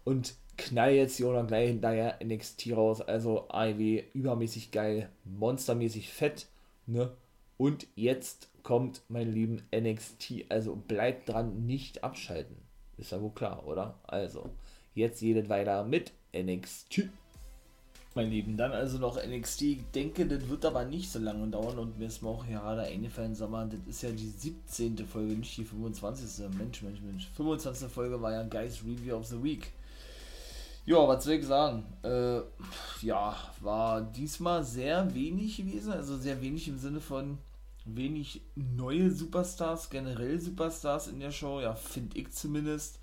Und 0.05 0.35
knall 0.57 0.93
jetzt 0.93 1.17
hier 1.17 1.29
oder 1.29 1.45
gleich 1.45 1.69
hinterher 1.69 2.19
NXT 2.23 2.73
raus. 2.73 3.01
Also 3.01 3.49
AEW 3.49 4.03
übermäßig 4.13 4.71
geil, 4.71 5.09
monstermäßig 5.25 6.13
fett, 6.13 6.47
ne? 6.87 7.13
Und 7.57 7.87
jetzt 7.95 8.49
kommt, 8.63 9.03
mein 9.09 9.33
Lieben, 9.33 9.63
NXT. 9.75 10.47
Also 10.49 10.75
bleibt 10.77 11.29
dran, 11.29 11.67
nicht 11.67 12.03
abschalten. 12.03 12.57
Ist 12.97 13.13
ja 13.13 13.21
wohl 13.21 13.33
klar, 13.33 13.67
oder? 13.67 13.99
Also, 14.05 14.51
jetzt 14.95 15.21
jedet 15.21 15.49
weiter 15.49 15.85
mit 15.85 16.13
NXT. 16.35 17.09
mein 18.15 18.31
Lieben. 18.31 18.57
Dann 18.57 18.73
also 18.73 18.99
noch 18.99 19.17
NXT. 19.17 19.63
Ich 19.63 19.91
denke, 19.95 20.27
das 20.27 20.49
wird 20.49 20.65
aber 20.65 20.85
nicht 20.85 21.11
so 21.11 21.19
lange 21.19 21.49
dauern 21.49 21.79
und 21.79 21.99
mir 21.99 22.07
ist 22.07 22.23
mir 22.23 22.29
auch 22.29 22.47
gerade 22.47 22.83
eingefallen, 22.83 23.35
sag 23.35 23.51
mal, 23.51 23.69
das 23.69 23.81
ist 23.89 24.03
ja 24.03 24.11
die 24.11 24.29
17. 24.29 24.99
Folge, 25.07 25.35
nicht 25.35 25.57
die 25.57 25.65
25. 25.65 26.49
Mensch, 26.57 26.83
Mensch, 26.83 27.01
Mensch. 27.01 27.29
25. 27.37 27.89
Folge 27.89 28.21
war 28.21 28.33
ja 28.33 28.43
Guys 28.45 28.83
Review 28.85 29.17
of 29.17 29.27
the 29.27 29.43
Week. 29.43 29.73
Ja, 30.87 31.09
was 31.09 31.25
soll 31.25 31.35
ich 31.35 31.47
sagen? 31.47 31.85
Äh, 32.03 32.41
ja, 33.01 33.35
war 33.61 34.03
diesmal 34.03 34.63
sehr 34.63 35.15
wenig 35.15 35.57
gewesen, 35.57 35.93
also 35.93 36.17
sehr 36.19 36.41
wenig 36.43 36.69
im 36.69 36.79
Sinne 36.79 37.01
von 37.01 37.39
wenig 37.85 38.43
neue 38.55 39.11
Superstars, 39.11 39.91
generell 39.91 40.41
Superstars 40.41 41.09
in 41.09 41.21
der 41.21 41.31
Show, 41.31 41.61
ja, 41.61 41.75
finde 41.75 42.19
ich 42.19 42.33
zumindest. 42.33 42.99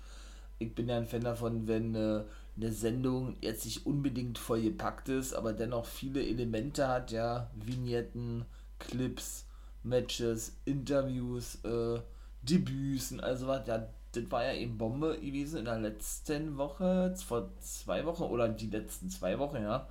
Ich 0.58 0.74
bin 0.74 0.88
ja 0.88 0.96
ein 0.96 1.06
Fan 1.06 1.22
davon, 1.22 1.66
wenn 1.66 1.94
äh, 1.94 2.22
eine 2.56 2.72
Sendung 2.72 3.36
jetzt 3.40 3.64
nicht 3.64 3.86
unbedingt 3.86 4.38
voll 4.38 4.62
gepackt 4.62 5.08
ist, 5.08 5.34
aber 5.34 5.52
dennoch 5.52 5.86
viele 5.86 6.24
Elemente 6.24 6.88
hat, 6.88 7.10
ja, 7.10 7.50
Vignetten, 7.54 8.44
Clips, 8.78 9.46
Matches, 9.82 10.56
Interviews, 10.64 11.58
äh, 11.64 12.00
Debüts 12.42 13.12
und 13.12 13.20
also 13.20 13.46
was, 13.46 13.66
ja, 13.66 13.88
das 14.12 14.30
war 14.30 14.44
ja 14.44 14.54
eben 14.54 14.78
Bombe 14.78 15.18
gewesen 15.18 15.60
in 15.60 15.64
der 15.64 15.78
letzten 15.78 16.56
Woche, 16.58 17.14
vor 17.16 17.50
zwei 17.60 18.04
Wochen 18.04 18.24
oder 18.24 18.48
die 18.48 18.68
letzten 18.68 19.10
zwei 19.10 19.38
Wochen, 19.38 19.62
ja. 19.62 19.88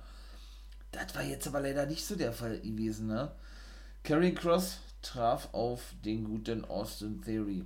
Das 0.92 1.14
war 1.14 1.22
jetzt 1.22 1.46
aber 1.48 1.60
leider 1.60 1.86
nicht 1.86 2.04
so 2.04 2.14
der 2.16 2.32
Fall 2.32 2.60
gewesen, 2.60 3.08
ne? 3.08 3.32
Carrie 4.02 4.34
Cross 4.34 4.78
traf 5.00 5.48
auf 5.52 5.94
den 6.04 6.24
guten 6.24 6.64
Austin 6.64 7.22
Theory. 7.22 7.64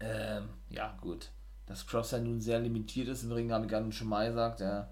Ähm, 0.00 0.48
ja, 0.70 0.96
gut 1.00 1.30
dass 1.72 1.86
Cross 1.86 2.10
ja 2.10 2.18
nun 2.18 2.40
sehr 2.40 2.60
limitiert 2.60 3.08
ist 3.08 3.22
im 3.22 3.32
Ring, 3.32 3.50
habe 3.50 3.64
ich 3.64 3.70
gerade 3.70 3.90
schon 3.92 4.08
mal 4.08 4.28
gesagt. 4.28 4.60
Ja, 4.60 4.88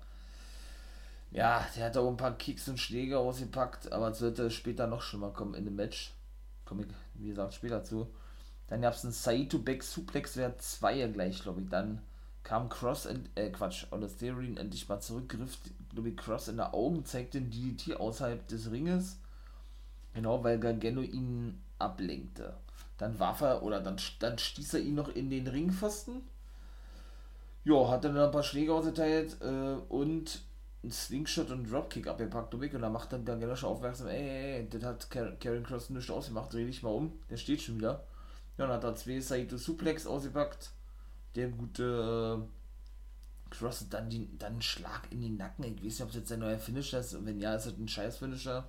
ja, 1.31 1.65
der 1.77 1.87
hat 1.87 1.97
auch 1.97 2.09
ein 2.09 2.17
paar 2.17 2.37
Kicks 2.37 2.69
und 2.69 2.81
Schläge 2.81 3.19
ausgepackt, 3.19 3.93
aber 3.93 4.09
es 4.09 4.21
wird 4.21 4.53
später 4.53 4.87
noch 4.87 5.03
schlimmer 5.03 5.31
kommen 5.31 5.55
in 5.55 5.65
dem 5.67 5.77
Match. 5.77 6.15
Komme 6.65 6.83
ich, 6.83 6.89
wie 7.15 7.29
gesagt, 7.29 7.55
später 7.55 7.85
zu. 7.85 8.09
Dann 8.69 8.81
gab 8.81 8.95
es 8.95 9.05
einen 9.05 9.13
Saito 9.13 9.59
Back 9.59 9.83
Suplex, 9.83 10.37
wer 10.37 10.57
2 10.57 11.09
gleich, 11.09 11.43
glaube 11.43 11.61
ich. 11.61 11.69
Dann 11.69 12.01
kam 12.45 12.69
Cross, 12.71 13.07
in, 13.07 13.29
äh, 13.35 13.51
Quatsch, 13.51 13.87
Theory 14.19 14.57
endlich 14.57 14.89
mal 14.89 15.01
zurück, 15.01 15.29
griff, 15.29 15.59
glaube 15.93 16.09
ich, 16.09 16.17
Cross 16.17 16.49
in 16.49 16.57
der 16.57 16.73
Augen, 16.73 17.05
zeigte 17.05 17.41
den 17.41 17.51
DDT 17.51 17.97
außerhalb 17.97 18.47
des 18.49 18.71
Ringes. 18.71 19.19
Genau, 20.15 20.43
weil 20.43 20.59
Gargano 20.59 21.03
ihn 21.03 21.63
ablenkte. 21.79 22.55
Dann 22.99 23.19
warf 23.19 23.41
er, 23.41 23.63
oder 23.63 23.81
dann, 23.81 23.97
dann 24.19 24.39
stieß 24.39 24.75
er 24.75 24.81
ihn 24.81 24.95
noch 24.95 25.09
in 25.09 25.31
den 25.31 25.47
Ringpfosten 25.47 26.23
ja, 27.65 27.89
hat 27.89 28.05
dann 28.05 28.17
ein 28.17 28.31
paar 28.31 28.43
Schläge 28.43 28.73
ausgeteilt 28.73 29.37
äh, 29.41 29.75
und 29.89 30.43
ein 30.83 30.91
Slingshot 30.91 31.51
und 31.51 31.71
Dropkick 31.71 32.07
abgepackt 32.07 32.55
und 32.55 32.75
und 32.75 32.81
dann 32.81 32.93
macht 32.93 33.13
dann 33.13 33.25
Gargano 33.25 33.55
schon 33.55 33.69
aufmerksam, 33.69 34.09
ey, 34.09 34.17
ey, 34.17 34.57
ey, 34.61 34.69
das 34.71 34.83
hat 34.83 35.11
Karen 35.11 35.63
Cross 35.63 35.91
nicht 35.91 36.11
ausgemacht, 36.11 36.53
dreh 36.53 36.65
dich 36.65 36.83
mal 36.83 36.91
um, 36.91 37.13
der 37.29 37.37
steht 37.37 37.61
schon 37.61 37.77
wieder. 37.77 38.05
Ja, 38.57 38.67
dann 38.67 38.71
hat 38.71 38.85
er 38.85 38.95
zwei 38.95 39.21
Saito 39.21 39.59
Suplex 39.59 40.07
ausgepackt, 40.07 40.71
der 41.35 41.49
gute 41.49 42.41
äh, 42.43 43.51
Cross 43.51 43.87
dann, 43.91 44.09
die, 44.09 44.39
dann 44.39 44.55
einen 44.55 44.63
Schlag 44.63 45.09
in 45.11 45.21
den 45.21 45.37
Nacken, 45.37 45.65
ich 45.65 45.77
weiß 45.77 45.83
nicht, 45.83 46.03
ob 46.03 46.09
es 46.11 46.17
jetzt 46.17 46.33
ein 46.33 46.41
neuer 46.41 46.59
Finisher 46.59 47.01
ist, 47.01 47.15
und 47.15 47.27
wenn 47.27 47.41
ja, 47.41 47.55
ist 47.55 47.67
es 47.67 47.77
ein 47.77 47.89
scheiß 47.89 48.17
Finisher. 48.17 48.67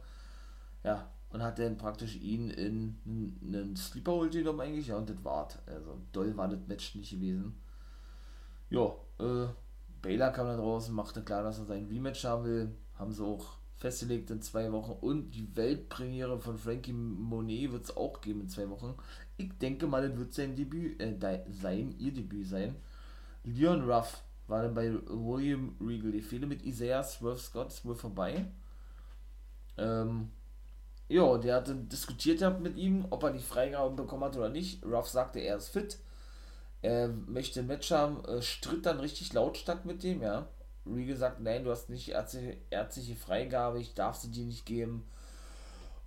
Ja, 0.83 1.09
und 1.31 1.43
hat 1.43 1.59
dann 1.59 1.77
praktisch 1.77 2.15
ihn 2.17 2.49
in 2.49 3.39
einen 3.43 3.75
Sleeper 3.75 4.11
Hold 4.11 4.33
genommen 4.33 4.61
eigentlich, 4.61 4.87
ja, 4.87 4.97
und 4.97 5.09
das 5.09 5.23
war's. 5.23 5.57
Also 5.65 5.97
doll 6.11 6.35
war 6.37 6.47
das 6.47 6.59
Match 6.67 6.95
nicht 6.95 7.11
gewesen 7.11 7.55
ja, 8.71 8.95
äh, 9.19 9.47
Baylor 10.01 10.31
kam 10.31 10.47
da 10.47 10.55
draußen, 10.55 10.95
machte 10.95 11.21
klar, 11.21 11.43
dass 11.43 11.59
er 11.59 11.65
sein 11.65 11.85
Rematch 11.85 12.23
haben 12.23 12.45
will. 12.45 12.75
Haben 12.97 13.11
sie 13.11 13.23
auch 13.23 13.57
festgelegt 13.75 14.31
in 14.31 14.41
zwei 14.41 14.71
Wochen. 14.71 14.93
Und 14.93 15.31
die 15.31 15.55
Weltpremiere 15.55 16.39
von 16.39 16.57
Frankie 16.57 16.93
Monet 16.93 17.71
wird 17.71 17.83
es 17.83 17.95
auch 17.95 18.21
geben 18.21 18.41
in 18.41 18.49
zwei 18.49 18.69
Wochen. 18.69 18.95
Ich 19.37 19.55
denke 19.57 19.87
mal, 19.87 20.07
das 20.07 20.17
wird 20.17 20.33
sein 20.33 20.55
Debüt 20.55 20.99
äh, 21.01 21.43
sein, 21.49 21.95
ihr 21.99 22.13
Debüt 22.13 22.47
sein. 22.47 22.75
Leon 23.43 23.89
Ruff 23.89 24.23
war 24.47 24.63
dann 24.63 24.73
bei 24.73 24.93
William 25.07 25.75
Regal. 25.81 26.11
Die 26.11 26.21
Fehler 26.21 26.47
mit 26.47 26.63
Isaiah 26.63 27.03
Swerve 27.03 27.39
Scott 27.39 27.67
ist 27.67 27.85
wohl 27.85 27.95
vorbei. 27.95 28.45
Ähm, 29.77 30.29
ja, 31.11 31.37
der 31.37 31.55
hatte 31.55 31.75
diskutiert 31.75 32.59
mit 32.59 32.77
ihm, 32.77 33.05
ob 33.09 33.23
er 33.23 33.31
die 33.31 33.39
Freigabe 33.39 33.95
bekommen 33.95 34.23
hat 34.23 34.37
oder 34.37 34.49
nicht. 34.49 34.85
Ruff 34.85 35.09
sagte, 35.09 35.39
er 35.39 35.57
ist 35.57 35.69
fit 35.69 35.99
er 36.81 37.09
möchte 37.09 37.59
ein 37.59 37.67
Match 37.67 37.91
haben, 37.91 38.23
äh, 38.25 38.41
stritt 38.41 38.85
dann 38.85 38.99
richtig 38.99 39.33
lautstark 39.33 39.85
mit 39.85 40.03
dem, 40.03 40.21
ja. 40.21 40.47
Regal 40.85 41.15
sagt, 41.15 41.39
nein, 41.39 41.63
du 41.63 41.69
hast 41.69 41.89
nicht 41.89 42.09
ärztliche, 42.09 42.57
ärztliche 42.71 43.15
Freigabe, 43.15 43.79
ich 43.79 43.93
darf 43.93 44.17
sie 44.17 44.31
dir 44.31 44.45
nicht 44.45 44.65
geben. 44.65 45.07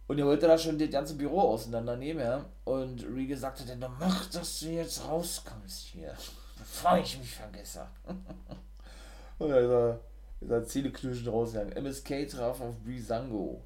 Und 0.08 0.18
er 0.18 0.26
wollte 0.26 0.48
da 0.48 0.58
schon 0.58 0.78
das 0.78 0.90
ganze 0.90 1.14
Büro 1.14 1.40
auseinandernehmen, 1.40 2.24
ja. 2.24 2.44
Und 2.64 3.04
Regal 3.04 3.38
sagte 3.38 3.64
dann, 3.64 3.92
mach, 4.00 4.28
dass 4.30 4.60
du 4.60 4.66
jetzt 4.66 5.06
rauskommst 5.06 5.86
hier, 5.86 6.14
bevor 6.58 6.98
ich 6.98 7.18
mich 7.18 7.34
vergesse. 7.34 7.86
Und 9.38 9.50
er, 9.50 10.00
ist 10.40 10.50
er 10.50 10.64
Zähneknirschen 10.64 11.28
rausgegangen. 11.28 11.76
MSK 11.84 12.28
traf 12.28 12.60
auf 12.60 12.78
Brizango. 12.84 13.62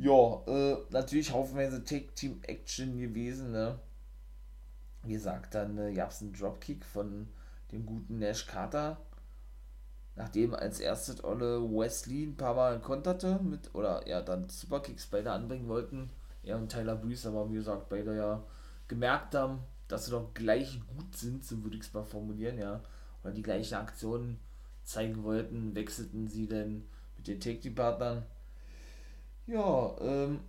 Ja, 0.00 0.42
äh, 0.46 0.78
natürlich 0.90 1.30
haufenweise 1.30 1.84
Tag-Team-Action 1.84 2.98
gewesen, 2.98 3.52
ne 3.52 3.78
wie 5.02 5.12
gesagt, 5.12 5.54
dann 5.54 5.78
äh, 5.78 5.92
gab 5.92 6.10
es 6.10 6.20
einen 6.20 6.32
Dropkick 6.32 6.84
von 6.84 7.28
dem 7.72 7.86
guten 7.86 8.18
Nash 8.18 8.46
Carter. 8.46 8.98
Nachdem 10.16 10.54
als 10.54 10.80
erstes 10.80 11.22
Olle 11.24 11.62
Wesley 11.62 12.24
ein 12.24 12.36
paar 12.36 12.54
Mal 12.54 12.80
konterte 12.80 13.38
mit, 13.42 13.74
oder 13.74 14.06
ja, 14.06 14.20
dann 14.20 14.48
Superkicks 14.48 15.06
beide 15.06 15.32
anbringen 15.32 15.68
wollten. 15.68 16.10
Er 16.42 16.56
und 16.56 16.70
Tyler 16.70 16.96
Breeze, 16.96 17.28
aber 17.28 17.48
wie 17.50 17.54
gesagt, 17.54 17.88
beide 17.88 18.16
ja 18.16 18.42
gemerkt 18.88 19.34
haben, 19.34 19.60
dass 19.88 20.06
sie 20.06 20.10
doch 20.10 20.34
gleich 20.34 20.80
gut 20.88 21.16
sind, 21.16 21.44
so 21.44 21.62
würde 21.62 21.76
ich 21.76 21.82
es 21.82 21.92
mal 21.92 22.04
formulieren, 22.04 22.58
ja. 22.58 22.82
Oder 23.22 23.32
die 23.32 23.42
gleichen 23.42 23.74
Aktionen 23.74 24.40
zeigen 24.84 25.22
wollten, 25.22 25.74
wechselten 25.74 26.28
sie 26.28 26.46
denn 26.46 26.84
mit 27.16 27.28
den 27.28 27.40
Take-Team-Partnern. 27.40 28.24
Ja, 29.50 29.96
ähm, 30.00 30.40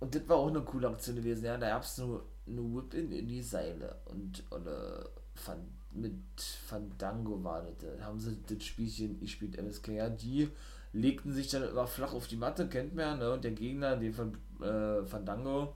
und 0.00 0.14
das 0.14 0.28
war 0.28 0.36
auch 0.36 0.48
eine 0.48 0.60
coole 0.62 0.88
Aktion 0.88 1.16
gewesen, 1.16 1.44
ja. 1.44 1.56
Da 1.56 1.70
gab 1.70 1.82
es 1.82 1.98
nur 1.98 2.24
eine 2.46 2.60
Whip-In 2.60 3.12
in 3.12 3.26
die 3.28 3.42
Seile 3.42 3.96
und 4.06 4.42
oder 4.50 5.08
Fan, 5.34 5.58
mit 5.92 6.40
Fandango 6.66 7.42
war 7.42 7.62
das. 7.62 7.74
Da 7.98 8.04
haben 8.04 8.20
sie 8.20 8.36
das 8.46 8.64
Spielchen 8.64 9.18
gespielt, 9.20 9.56
MSK, 9.56 9.88
ja, 9.88 10.08
die 10.10 10.48
legten 10.92 11.32
sich 11.32 11.48
dann 11.50 11.64
immer 11.68 11.86
flach 11.86 12.12
auf 12.14 12.28
die 12.28 12.36
Matte, 12.36 12.68
kennt 12.68 12.94
man 12.94 13.04
ja, 13.04 13.16
ne? 13.16 13.32
Und 13.32 13.44
der 13.44 13.52
Gegner, 13.52 13.96
den 13.96 14.12
von 14.12 14.36
äh, 14.62 15.04
Fandango, 15.04 15.74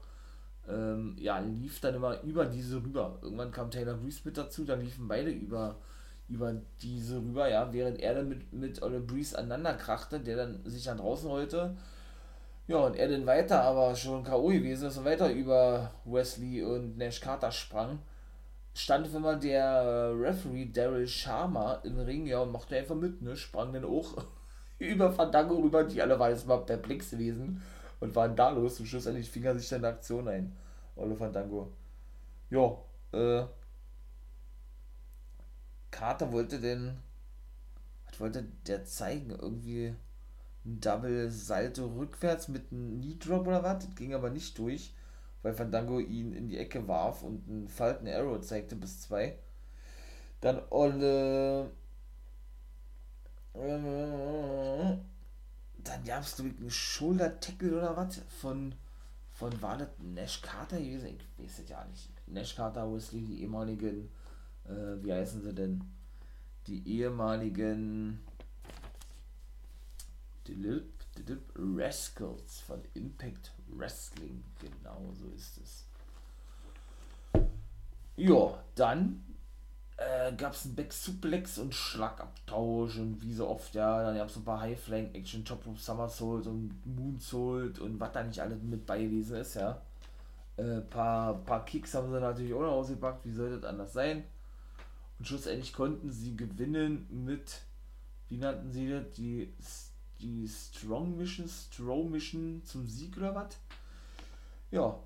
ähm, 0.68 1.16
ja, 1.18 1.38
lief 1.38 1.80
dann 1.80 1.94
immer 1.94 2.22
über 2.22 2.46
diese 2.46 2.76
rüber. 2.82 3.18
Irgendwann 3.22 3.50
kam 3.52 3.70
Taylor 3.70 3.94
Breeze 3.94 4.20
mit 4.24 4.36
dazu, 4.36 4.64
dann 4.64 4.80
liefen 4.80 5.08
beide 5.08 5.30
über, 5.30 5.76
über 6.28 6.54
diese 6.82 7.16
rüber, 7.18 7.48
ja, 7.48 7.72
während 7.72 8.00
er 8.00 8.14
dann 8.16 8.28
mit, 8.28 8.52
mit 8.52 8.82
Ole 8.82 9.00
Breeze 9.00 9.36
aneinander 9.38 9.74
krachte, 9.74 10.20
der 10.20 10.36
dann 10.36 10.60
sich 10.64 10.84
dann 10.84 10.98
draußen 10.98 11.28
holte 11.30 11.76
ja, 12.68 12.76
und 12.76 12.96
er 12.96 13.08
dann 13.08 13.26
weiter, 13.26 13.62
aber 13.62 13.96
schon 13.96 14.22
K.O. 14.22 14.48
gewesen 14.48 14.88
ist 14.88 14.98
und 14.98 15.06
weiter 15.06 15.30
über 15.32 15.90
Wesley 16.04 16.62
und 16.62 16.98
Nash 16.98 17.18
Carter 17.20 17.50
sprang, 17.50 17.98
stand 18.74 19.06
auf 19.06 19.16
einmal 19.16 19.40
der 19.40 20.12
Referee 20.14 20.66
Daryl 20.66 21.08
Sharma 21.08 21.76
im 21.76 21.98
Ring, 21.98 22.26
ja, 22.26 22.40
und 22.40 22.52
machte 22.52 22.76
einfach 22.76 22.94
mit, 22.94 23.22
ne, 23.22 23.34
sprang 23.36 23.72
dann 23.72 23.86
auch 23.86 24.22
über 24.78 25.10
Fandango 25.10 25.56
rüber, 25.56 25.84
die 25.84 26.02
alle 26.02 26.18
waren 26.18 26.30
jetzt 26.30 26.46
mal 26.46 26.58
perplex 26.58 27.10
gewesen 27.10 27.62
und 28.00 28.14
waren 28.14 28.36
da 28.36 28.50
los 28.50 28.78
und 28.78 28.86
schlussendlich 28.86 29.30
fing 29.30 29.44
er 29.44 29.58
sich 29.58 29.68
dann 29.70 29.80
in 29.80 29.86
Aktion 29.86 30.28
ein, 30.28 30.54
Olle 30.94 31.16
Fandango. 31.16 31.72
Ja, 32.50 32.76
äh, 33.12 33.46
Carter 35.90 36.30
wollte 36.32 36.60
denn, 36.60 36.98
was 38.06 38.20
wollte 38.20 38.44
der 38.66 38.84
zeigen, 38.84 39.30
irgendwie 39.30 39.94
Double 40.80 41.30
Salto 41.30 41.86
rückwärts 41.86 42.48
mit 42.48 42.70
einem 42.72 43.00
Knee 43.00 43.16
Drop 43.18 43.46
oder 43.46 43.62
was. 43.62 43.84
Das 43.84 43.94
ging 43.96 44.14
aber 44.14 44.30
nicht 44.30 44.58
durch, 44.58 44.94
weil 45.42 45.54
Fandango 45.54 46.00
ihn 46.00 46.32
in 46.32 46.48
die 46.48 46.58
Ecke 46.58 46.86
warf 46.86 47.22
und 47.22 47.48
einen 47.48 47.68
Falten 47.68 48.08
Arrow 48.08 48.40
zeigte 48.40 48.76
bis 48.76 49.00
zwei. 49.00 49.38
Dann 50.40 50.60
Olle. 50.70 51.70
Äh, 53.54 54.98
dann 55.84 56.04
gab 56.04 56.22
es 56.22 56.38
einen 56.38 56.70
Shoulder 56.70 57.40
Tackle 57.40 57.78
oder 57.78 57.96
was 57.96 58.20
von 58.40 58.74
von 59.38 59.62
war 59.62 59.78
das 59.78 59.88
Nash 60.00 60.42
Carter 60.42 60.78
gewesen? 60.78 61.16
Ich 61.38 61.44
weiß 61.44 61.60
es 61.60 61.68
ja 61.68 61.84
nicht. 61.84 62.10
Nash 62.26 62.56
Carter, 62.56 62.92
Wesley, 62.92 63.22
die 63.22 63.42
ehemaligen, 63.42 64.08
äh, 64.64 65.00
wie 65.00 65.12
heißen 65.12 65.42
sie 65.42 65.54
denn? 65.54 65.84
Die 66.66 66.82
ehemaligen 66.88 68.18
Rascals 71.56 72.60
von 72.60 72.82
Impact 72.94 73.52
Wrestling. 73.68 74.42
Genau 74.60 75.12
so 75.12 75.28
ist 75.36 75.58
es. 75.58 75.84
Ja, 78.16 78.58
dann 78.74 79.24
äh, 79.96 80.32
gab 80.34 80.52
es 80.52 80.64
einen 80.64 80.74
Back-Suplex 80.74 81.58
und 81.58 81.74
Schlagabtausch 81.74 82.98
und 82.98 83.22
wie 83.22 83.32
so 83.32 83.48
oft, 83.48 83.74
ja, 83.74 84.02
dann 84.02 84.16
gab 84.16 84.28
es 84.28 84.36
ein 84.36 84.44
paar 84.44 84.60
High-Flying-Action, 84.60 85.44
Top 85.44 85.66
Rope 85.66 85.78
Somersault 85.78 86.46
und 86.46 86.74
Moonsault 86.84 87.78
und 87.80 87.98
was 88.00 88.12
da 88.12 88.22
nicht 88.22 88.40
alles 88.40 88.62
mit 88.62 88.86
bei 88.86 89.02
gewesen 89.02 89.36
ist, 89.36 89.54
ja. 89.54 89.80
Äh, 90.56 90.80
paar, 90.82 91.34
paar 91.44 91.64
Kicks 91.64 91.94
haben 91.94 92.10
sie 92.10 92.20
natürlich 92.20 92.54
auch 92.54 92.62
noch 92.62 92.72
ausgepackt, 92.72 93.24
wie 93.24 93.32
soll 93.32 93.50
das 93.50 93.64
anders 93.64 93.92
sein? 93.92 94.24
Und 95.18 95.26
schlussendlich 95.26 95.72
konnten 95.72 96.10
sie 96.10 96.36
gewinnen 96.36 97.06
mit, 97.10 97.62
wie 98.28 98.38
nannten 98.38 98.70
sie 98.70 98.90
das, 98.90 99.10
die, 99.16 99.52
die 100.20 100.48
Strong 100.48 101.16
Mission, 101.16 101.48
Strong 101.48 102.10
Mission 102.10 102.62
zum 102.64 102.86
Sieg 102.86 103.16
oder 103.16 103.34
was? 103.34 103.56
Ja, 104.70 104.98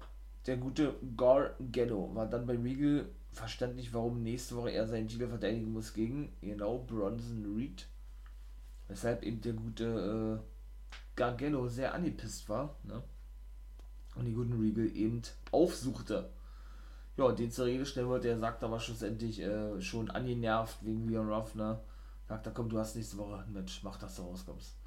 der 0.46 0.56
gute 0.56 0.94
Gargano 1.16 2.10
war 2.14 2.26
dann 2.26 2.46
bei 2.46 2.56
Regal 2.56 3.06
verstand 3.32 3.76
nicht, 3.76 3.92
warum 3.94 4.22
nächste 4.22 4.56
Woche 4.56 4.72
er 4.72 4.86
seinen 4.86 5.08
Titel 5.08 5.28
verteidigen 5.28 5.72
muss 5.72 5.94
gegen, 5.94 6.32
genau, 6.40 6.78
Bronson 6.78 7.56
Reed. 7.56 7.86
Weshalb 8.88 9.22
eben 9.22 9.40
der 9.40 9.54
gute 9.54 10.40
äh, 10.40 10.92
Gargano 11.16 11.66
sehr 11.68 11.94
angepisst 11.94 12.48
war, 12.48 12.76
ne? 12.82 13.02
Und 14.14 14.26
die 14.26 14.34
guten 14.34 14.60
Regal 14.60 14.94
eben 14.94 15.22
aufsuchte. 15.50 16.28
Ja, 17.16 17.32
den 17.32 17.50
zur 17.50 17.66
Rede 17.66 17.86
stellen 17.86 18.08
wollte, 18.08 18.28
er 18.28 18.38
sagt 18.38 18.62
aber 18.62 18.78
schlussendlich 18.80 19.40
äh, 19.40 19.80
schon 19.80 20.10
angenervt 20.10 20.84
wegen 20.84 21.08
Leon 21.08 21.32
Ruff, 21.32 21.54
ne? 21.54 21.80
Sagt 22.28 22.46
er, 22.46 22.52
komm, 22.52 22.68
du 22.68 22.78
hast 22.78 22.96
nächste 22.96 23.16
Woche 23.16 23.38
ein 23.38 23.52
Match, 23.52 23.82
mach, 23.82 23.98
dass 23.98 24.16
du 24.16 24.22
rauskommst. 24.22 24.81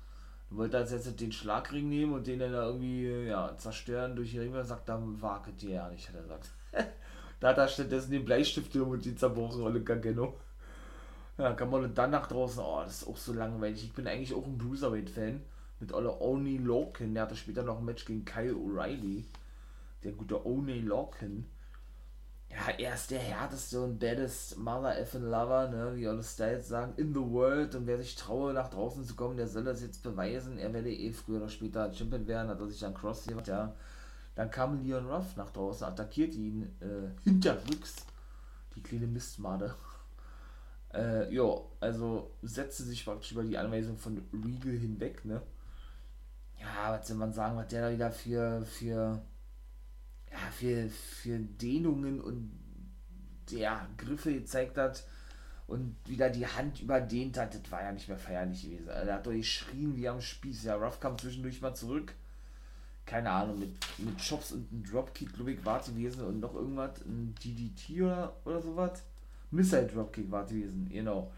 Wollte 0.57 0.77
als 0.77 0.91
jetzt 0.91 1.19
den 1.19 1.31
Schlagring 1.31 1.89
nehmen 1.89 2.13
und 2.13 2.27
den 2.27 2.39
dann 2.39 2.53
da 2.53 2.65
irgendwie 2.65 3.27
ja, 3.27 3.55
zerstören 3.57 4.15
durch 4.15 4.31
die 4.31 4.39
Ringe, 4.39 4.63
sagt, 4.63 4.89
da 4.89 5.01
wage 5.01 5.51
dir 5.51 5.71
ja 5.71 5.89
nicht, 5.89 6.07
hat 6.09 6.15
er 6.15 6.21
gesagt. 6.21 6.49
Da 7.41 7.49
hat 7.49 7.57
er 7.57 7.67
stattdessen 7.67 8.11
den 8.11 8.23
Bleistift 8.23 8.73
und 8.77 9.03
die 9.03 9.13
zerbrochen, 9.13 9.61
Olle 9.61 9.83
Gageno. 9.83 10.35
Ja, 11.37 11.53
kann 11.53 11.69
man 11.69 11.93
dann 11.93 12.11
nach 12.11 12.27
draußen, 12.27 12.63
oh, 12.63 12.81
das 12.83 13.01
ist 13.01 13.07
auch 13.07 13.17
so 13.17 13.33
langweilig. 13.33 13.83
Ich 13.83 13.93
bin 13.93 14.07
eigentlich 14.07 14.33
auch 14.33 14.45
ein 14.45 14.57
Bruiserweight-Fan 14.57 15.41
mit 15.81 15.93
Olle 15.93 16.17
Oni 16.21 16.57
Lorcan. 16.57 17.13
Der 17.13 17.23
hatte 17.23 17.35
später 17.35 17.63
noch 17.63 17.79
ein 17.79 17.85
Match 17.85 18.05
gegen 18.05 18.23
Kyle 18.23 18.53
O'Reilly. 18.53 19.25
Der 20.03 20.13
gute 20.13 20.45
Oni 20.45 20.79
Lorcan. 20.79 21.45
Ja, 22.55 22.71
er 22.77 22.93
ist 22.93 23.11
der 23.11 23.19
härteste 23.19 23.81
und 23.81 23.99
baddest 23.99 24.57
Mother 24.57 24.97
effing 24.97 25.23
Lover, 25.23 25.67
ne, 25.67 25.91
wie 25.95 26.07
alle 26.07 26.23
Styles 26.23 26.69
sagen, 26.69 26.93
in 26.95 27.13
the 27.13 27.19
world. 27.19 27.75
Und 27.75 27.85
wer 27.85 27.97
sich 27.97 28.15
traue, 28.15 28.53
nach 28.53 28.69
draußen 28.69 29.03
zu 29.03 29.15
kommen, 29.15 29.35
der 29.35 29.47
soll 29.47 29.65
das 29.65 29.81
jetzt 29.81 30.03
beweisen. 30.03 30.57
Er 30.57 30.71
werde 30.73 30.89
eh 30.89 31.11
früher 31.11 31.37
oder 31.37 31.49
später 31.49 31.93
Champion 31.93 32.25
werden, 32.27 32.49
hat 32.49 32.59
er 32.59 32.67
sich 32.67 32.79
dann 32.79 32.93
Cross 32.93 33.25
gemacht, 33.25 33.47
ja. 33.47 33.75
Dann 34.35 34.51
kam 34.51 34.83
Leon 34.83 35.05
Ruff 35.07 35.35
nach 35.35 35.49
draußen, 35.49 35.85
attackierte 35.85 36.37
ihn 36.37 36.63
äh, 36.79 37.09
hinterrücks, 37.23 38.05
die 38.75 38.83
kleine 38.83 39.07
Mistmade. 39.07 39.73
Äh, 40.93 41.33
ja, 41.35 41.43
also 41.81 42.31
setzte 42.41 42.83
sich 42.83 43.03
praktisch 43.03 43.33
über 43.33 43.43
die 43.43 43.57
Anweisung 43.57 43.97
von 43.97 44.23
Regal 44.31 44.77
hinweg, 44.77 45.25
ne? 45.25 45.41
Ja, 46.57 46.97
was 46.97 47.05
soll 47.09 47.17
man 47.17 47.33
sagen, 47.33 47.57
was 47.57 47.67
der 47.67 47.81
da 47.81 47.93
wieder 47.93 48.11
für, 48.11 48.61
für, 48.61 49.21
ja, 50.35 50.51
für, 50.51 50.89
für 50.89 51.39
Dehnungen 51.39 52.21
und 52.21 52.51
ja, 53.49 53.87
Griffe 53.97 54.33
gezeigt 54.33 54.77
hat 54.77 55.03
und 55.67 55.95
wieder 56.05 56.29
die 56.29 56.47
Hand 56.47 56.81
überdehnt 56.81 57.37
hat, 57.37 57.53
das 57.53 57.71
war 57.71 57.83
ja 57.83 57.91
nicht 57.91 58.07
mehr 58.07 58.17
feierlich 58.17 58.63
gewesen. 58.63 58.87
Er 58.87 59.13
hat 59.15 59.25
doch 59.25 59.31
geschrien 59.31 59.95
wie 59.95 60.07
am 60.07 60.21
Spieß. 60.21 60.63
Ja, 60.63 60.75
Ruff 60.75 60.99
kam 60.99 61.17
zwischendurch 61.17 61.61
mal 61.61 61.73
zurück 61.73 62.13
keine 63.05 63.29
Ahnung, 63.29 63.59
mit, 63.59 63.75
mit 63.99 64.17
Chops 64.17 64.51
und 64.51 64.71
einem 64.71 64.83
Dropkick, 64.83 65.33
glaube 65.33 65.51
ich, 65.51 65.65
war 65.65 65.81
gewesen 65.81 66.25
und 66.25 66.39
noch 66.39 66.55
irgendwas, 66.55 67.01
ein 67.05 67.35
DDT 67.43 68.01
oder, 68.01 68.35
oder 68.45 68.61
sowas. 68.61 69.03
Missile 69.51 69.87
Dropkick 69.87 70.31
war 70.31 70.45
gewesen, 70.45 70.89
genau. 70.91 71.31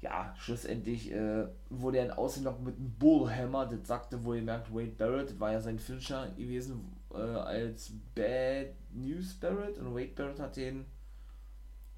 Ja, 0.00 0.34
schlussendlich 0.38 1.12
äh, 1.12 1.46
wurde 1.70 1.98
er 1.98 2.16
in 2.18 2.42
noch 2.42 2.60
mit 2.60 2.76
einem 2.76 2.90
Bullhammer, 2.98 3.66
das 3.66 3.86
sagte 3.86 4.24
wohl 4.24 4.36
gemerkt 4.36 4.72
Wade 4.72 4.92
Barrett, 4.96 5.30
das 5.30 5.40
war 5.40 5.52
ja 5.52 5.60
sein 5.60 5.78
Finisher 5.78 6.28
gewesen, 6.36 6.95
äh, 7.12 7.16
als 7.16 7.92
Bad 8.14 8.74
News 8.92 9.34
Barrett 9.34 9.78
und 9.78 9.94
Wade 9.94 10.12
Barrett 10.14 10.40
hat 10.40 10.56
den, 10.56 10.86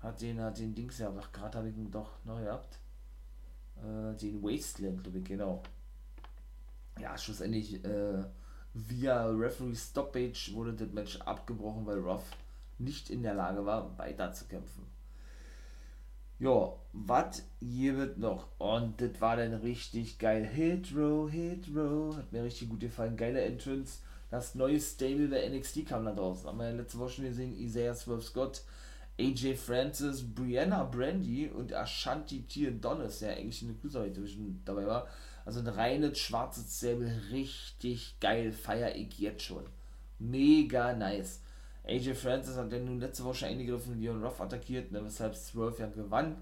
hat 0.01 0.21
den, 0.21 0.41
hat 0.41 0.59
den 0.59 0.75
Dings 0.75 0.99
ja, 0.99 1.11
gerade 1.33 1.59
habe 1.59 1.69
ich 1.71 1.77
ihn 1.77 1.91
doch 1.91 2.25
noch 2.25 2.41
gehabt, 2.41 2.79
äh, 3.77 4.15
den 4.17 4.43
Wasteland, 4.43 5.03
glaube 5.03 5.19
ich, 5.19 5.25
genau. 5.25 5.63
Ja, 7.01 7.17
schlussendlich, 7.17 7.85
äh, 7.85 8.25
Via 8.75 9.27
Referee 9.27 9.75
Stoppage 9.75 10.53
wurde 10.53 10.73
das 10.73 10.93
Match 10.93 11.19
abgebrochen, 11.21 11.87
weil 11.87 11.99
Ruff 11.99 12.25
nicht 12.79 13.11
in 13.11 13.23
der 13.23 13.35
Lage 13.35 13.65
war, 13.65 13.97
weiter 13.99 14.33
zu 14.33 14.45
kämpfen. 14.47 14.87
Ja, 16.39 16.73
was 16.93 17.43
wird 17.61 18.19
noch? 18.19 18.47
Und 18.59 19.01
das 19.01 19.21
war 19.21 19.37
dann 19.37 19.55
richtig 19.55 20.19
geil. 20.21 20.47
Hit 20.47 20.95
Row, 20.95 21.29
Hit 21.29 21.67
Row. 21.75 22.17
Hat 22.17 22.33
mir 22.33 22.45
richtig 22.45 22.69
gut 22.69 22.79
gefallen. 22.79 23.17
Geile 23.17 23.41
Entrance. 23.41 23.99
Das 24.31 24.55
neue 24.55 24.81
Stable 24.81 25.29
der 25.29 25.49
NXT 25.49 25.87
kam 25.87 26.05
da 26.05 26.13
draußen. 26.13 26.47
Haben 26.47 26.59
wir 26.59 26.71
ja 26.71 26.77
letzte 26.77 26.99
Woche 26.99 27.11
schon 27.11 27.25
gesehen. 27.25 27.59
Isaiah 27.59 27.95
Swerve 27.95 28.23
Scott, 28.23 28.63
AJ 29.19 29.57
Francis, 29.57 30.23
Brianna 30.23 30.85
Brandy 30.85 31.49
und 31.49 31.73
Ashanti 31.73 32.43
Tier 32.43 32.71
Donis, 32.71 33.21
der 33.21 33.37
eigentlich 33.37 33.63
in 33.63 33.69
der 33.69 33.77
Cruiserweight 33.79 34.17
Division 34.17 34.61
dabei 34.65 34.87
war. 34.87 35.09
Also 35.45 35.61
ein 35.61 35.69
reines 35.69 36.19
schwarzes 36.19 36.79
Säbel, 36.79 37.11
richtig 37.33 38.21
geil, 38.21 38.53
feier 38.53 38.95
ich 38.95 39.19
jetzt 39.19 39.43
schon. 39.43 39.65
Mega 40.19 40.93
nice. 40.93 41.41
AJ 41.85 42.15
Francis 42.15 42.57
hat 42.57 42.71
ja 42.71 42.79
nun 42.79 43.01
letzte 43.01 43.25
Woche 43.25 43.47
eingegriffen 43.47 43.99
Leon 43.99 44.23
Ruff 44.23 44.41
attackiert, 44.43 44.93
ne, 44.93 45.03
weshalb 45.03 45.35
Swerve 45.35 45.81
ja 45.81 45.87
gewann. 45.87 46.37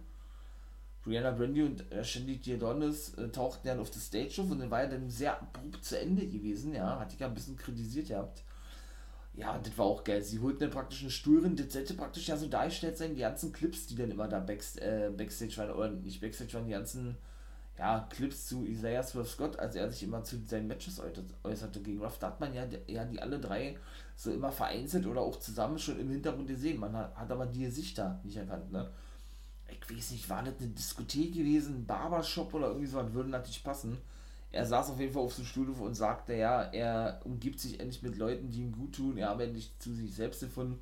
Brianna 1.06 1.30
Brandy 1.30 1.62
und 1.62 1.90
äh, 1.92 2.02
Shandy 2.04 2.38
Diodonis 2.38 3.14
äh, 3.14 3.28
tauchten 3.28 3.68
dann 3.68 3.78
auf 3.78 3.90
der 3.90 4.00
Stage 4.00 4.42
auf 4.42 4.50
und 4.50 4.58
dann 4.58 4.70
war 4.70 4.82
ja 4.82 4.88
dann 4.88 5.08
sehr 5.08 5.40
abrupt 5.40 5.84
zu 5.84 5.98
Ende 5.98 6.26
gewesen, 6.26 6.74
ja, 6.74 6.98
hatte 6.98 7.14
ich 7.14 7.20
ja 7.20 7.28
ein 7.28 7.34
bisschen 7.34 7.56
kritisiert 7.56 8.08
gehabt. 8.08 8.42
Ja, 9.34 9.54
und 9.54 9.66
das 9.66 9.76
war 9.78 9.84
auch 9.86 10.02
geil. 10.02 10.22
Sie 10.22 10.40
holten 10.40 10.60
dann 10.60 10.70
praktisch 10.70 11.02
einen 11.02 11.10
Stuhl 11.10 11.42
rein, 11.42 11.54
das 11.54 11.72
sollte 11.72 11.94
praktisch 11.94 12.26
ja 12.26 12.36
so 12.36 12.48
dargestellt 12.48 12.98
sein, 12.98 13.14
die 13.14 13.20
ganzen 13.20 13.52
Clips, 13.52 13.86
die 13.86 13.94
dann 13.94 14.10
immer 14.10 14.26
da 14.26 14.40
backst, 14.40 14.80
äh, 14.80 15.10
Backstage 15.16 15.56
waren, 15.58 15.70
oder 15.70 15.90
nicht 15.90 16.20
Backstage 16.20 16.54
waren, 16.54 16.66
die 16.66 16.72
ganzen 16.72 17.16
ja, 17.78 18.08
Clips 18.10 18.46
zu 18.46 18.64
Isaiah 18.64 19.02
Swerve 19.02 19.28
Scott, 19.28 19.58
als 19.58 19.76
er 19.76 19.90
sich 19.90 20.02
immer 20.02 20.24
zu 20.24 20.38
seinen 20.44 20.66
Matches 20.66 21.00
äußerte 21.44 21.80
gegen 21.82 22.02
Ruff, 22.02 22.18
da 22.18 22.28
hat 22.28 22.40
man 22.40 22.52
ja, 22.54 22.66
ja 22.88 23.04
die 23.04 23.20
alle 23.20 23.38
drei 23.38 23.76
so 24.16 24.32
immer 24.32 24.50
vereinzelt 24.50 25.06
oder 25.06 25.20
auch 25.20 25.38
zusammen 25.38 25.78
schon 25.78 26.00
im 26.00 26.10
Hintergrund 26.10 26.48
gesehen. 26.48 26.80
Man 26.80 26.96
hat, 26.96 27.14
hat 27.14 27.30
aber 27.30 27.46
die 27.46 27.60
Gesichter 27.60 28.18
nicht 28.24 28.38
erkannt, 28.38 28.72
ne? 28.72 28.90
Ich 29.68 29.90
weiß 29.90 30.12
nicht, 30.12 30.28
war 30.28 30.42
das 30.42 30.54
eine 30.58 30.68
Diskothek 30.68 31.34
gewesen, 31.34 31.86
Barbershop 31.86 32.54
oder 32.54 32.68
irgendwie 32.68 32.86
so, 32.86 33.00
das 33.00 33.12
würde 33.12 33.30
natürlich 33.30 33.64
passen. 33.64 33.98
Er 34.52 34.64
saß 34.64 34.90
auf 34.90 35.00
jeden 35.00 35.12
Fall 35.12 35.22
auf 35.22 35.34
dem 35.34 35.44
Stuhl 35.44 35.68
und 35.68 35.94
sagte, 35.94 36.34
ja, 36.34 36.62
er 36.62 37.20
umgibt 37.24 37.60
sich 37.60 37.78
endlich 37.80 38.02
mit 38.02 38.16
Leuten, 38.16 38.50
die 38.50 38.60
ihm 38.60 38.72
gut 38.72 38.94
tun, 38.94 39.18
er 39.18 39.28
habe 39.28 39.44
endlich 39.44 39.72
zu 39.78 39.92
sich 39.92 40.14
selbst 40.14 40.40
gefunden. 40.40 40.80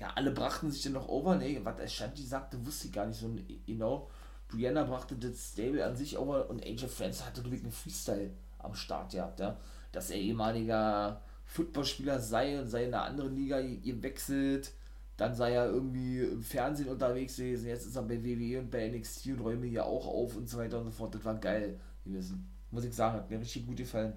Ja, 0.00 0.10
alle 0.16 0.32
brachten 0.32 0.70
sich 0.70 0.82
dann 0.82 0.94
noch 0.94 1.08
over, 1.08 1.36
ne, 1.36 1.60
was 1.62 1.78
Ashanti 1.78 2.24
sagte, 2.24 2.64
wusste 2.66 2.88
ich 2.88 2.92
gar 2.92 3.06
nicht 3.06 3.20
so 3.20 3.30
genau. 3.66 4.10
Brianna 4.48 4.84
brachte 4.84 5.16
das 5.16 5.52
Stable 5.52 5.84
an 5.84 5.96
sich 5.96 6.18
over 6.18 6.50
und 6.50 6.64
AJ 6.64 6.88
Friends 6.88 7.24
hatte 7.24 7.44
wirklich 7.44 7.62
einen 7.62 7.72
Freestyle 7.72 8.30
am 8.58 8.74
Start 8.74 9.12
gehabt, 9.12 9.40
ja. 9.40 9.56
Dass 9.92 10.10
er 10.10 10.16
ehemaliger 10.16 11.22
Footballspieler 11.44 12.18
sei 12.20 12.58
und 12.58 12.68
sei 12.68 12.84
in 12.84 12.94
einer 12.94 13.04
anderen 13.04 13.36
Liga 13.36 13.60
gewechselt. 13.60 14.72
Dann 15.16 15.34
sei 15.34 15.52
er 15.52 15.66
irgendwie 15.66 16.20
im 16.20 16.42
Fernsehen 16.42 16.88
unterwegs 16.88 17.36
gewesen. 17.36 17.68
Jetzt 17.68 17.86
ist 17.86 17.96
er 17.96 18.02
bei 18.02 18.22
WWE 18.24 18.58
und 18.58 18.70
bei 18.70 18.88
NXT 18.88 19.26
und 19.28 19.40
räume 19.40 19.66
hier 19.66 19.86
auch 19.86 20.06
auf 20.06 20.36
und 20.36 20.48
so 20.48 20.58
weiter 20.58 20.78
und 20.78 20.86
so 20.86 20.90
fort. 20.90 21.14
Das 21.14 21.24
war 21.24 21.36
geil 21.36 21.78
gewesen. 22.04 22.50
Muss 22.70 22.84
ich 22.84 22.94
sagen, 22.94 23.16
hat 23.16 23.30
mir 23.30 23.38
richtig 23.38 23.66
gut 23.66 23.76
gefallen. 23.76 24.14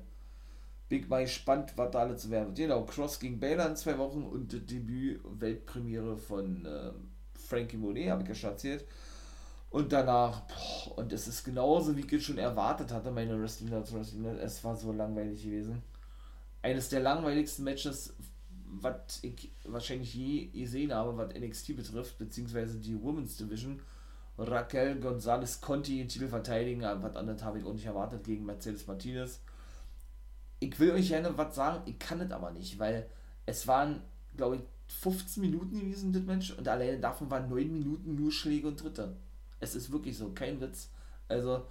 Big 0.89 1.09
Mike 1.09 1.27
spannend, 1.27 1.73
was 1.75 1.91
da 1.91 1.99
alles 1.99 2.21
zu 2.21 2.29
werden 2.31 2.53
Genau, 2.55 2.85
Cross 2.85 3.19
gegen 3.19 3.39
Baylor 3.39 3.67
in 3.67 3.75
zwei 3.75 3.97
Wochen 3.97 4.23
und 4.23 4.53
die 4.53 4.65
Debüt-Weltpremiere 4.65 6.17
von 6.17 6.65
äh, 6.65 6.91
Frankie 7.37 7.77
Monet, 7.77 8.09
habe 8.09 8.23
ich 8.23 8.29
ja 8.29 8.35
schon 8.35 8.51
erzählt. 8.51 8.85
Und 9.69 9.91
danach, 9.91 10.41
boah, 10.47 10.97
und 10.99 11.11
es 11.11 11.27
ist 11.27 11.43
genauso, 11.43 11.95
wie 11.97 12.01
ich 12.01 12.13
es 12.13 12.23
schon 12.23 12.37
erwartet 12.37 12.91
hatte, 12.91 13.11
meine 13.11 13.39
Wrestling 13.39 13.71
Wrestling 13.71 14.25
Es 14.25 14.63
war 14.63 14.75
so 14.75 14.93
langweilig 14.93 15.43
gewesen. 15.43 15.83
Eines 16.61 16.89
der 16.89 17.01
langweiligsten 17.01 17.65
Matches, 17.65 18.13
was 18.69 19.19
ich 19.23 19.51
wahrscheinlich 19.63 20.13
je 20.13 20.47
gesehen 20.47 20.93
habe, 20.93 21.17
was 21.17 21.33
NXT 21.33 21.75
betrifft, 21.75 22.17
beziehungsweise 22.17 22.79
die 22.79 23.01
Women's 23.01 23.37
Division. 23.37 23.81
Raquel 24.37 24.99
Gonzalez 24.99 25.61
konnte 25.61 25.91
den 25.91 26.07
Titel 26.07 26.27
verteidigen, 26.27 26.81
was 26.81 27.15
anderes 27.15 27.43
habe 27.43 27.59
ich 27.59 27.65
auch 27.65 27.73
nicht 27.73 27.85
erwartet 27.85 28.23
gegen 28.23 28.45
Mercedes 28.45 28.85
Martinez. 28.85 29.41
Ich 30.59 30.79
will 30.79 30.91
euch 30.91 31.07
gerne 31.07 31.35
was 31.37 31.55
sagen, 31.55 31.81
ich 31.85 31.97
kann 31.97 32.21
es 32.21 32.31
aber 32.31 32.51
nicht, 32.51 32.77
weil 32.77 33.09
es 33.45 33.67
waren, 33.67 34.01
glaube 34.35 34.57
ich, 34.57 34.61
15 35.01 35.41
Minuten 35.41 35.79
gewesen, 35.79 36.13
das 36.13 36.23
Match, 36.23 36.51
und 36.51 36.67
alleine 36.67 36.99
davon 36.99 37.29
waren 37.29 37.49
9 37.49 37.71
Minuten 37.71 38.15
nur 38.15 38.31
Schläge 38.31 38.67
und 38.67 38.81
Dritte. 38.81 39.15
Es 39.59 39.75
ist 39.75 39.91
wirklich 39.91 40.17
so, 40.17 40.31
kein 40.33 40.61
Witz. 40.61 40.89
Also, 41.27 41.65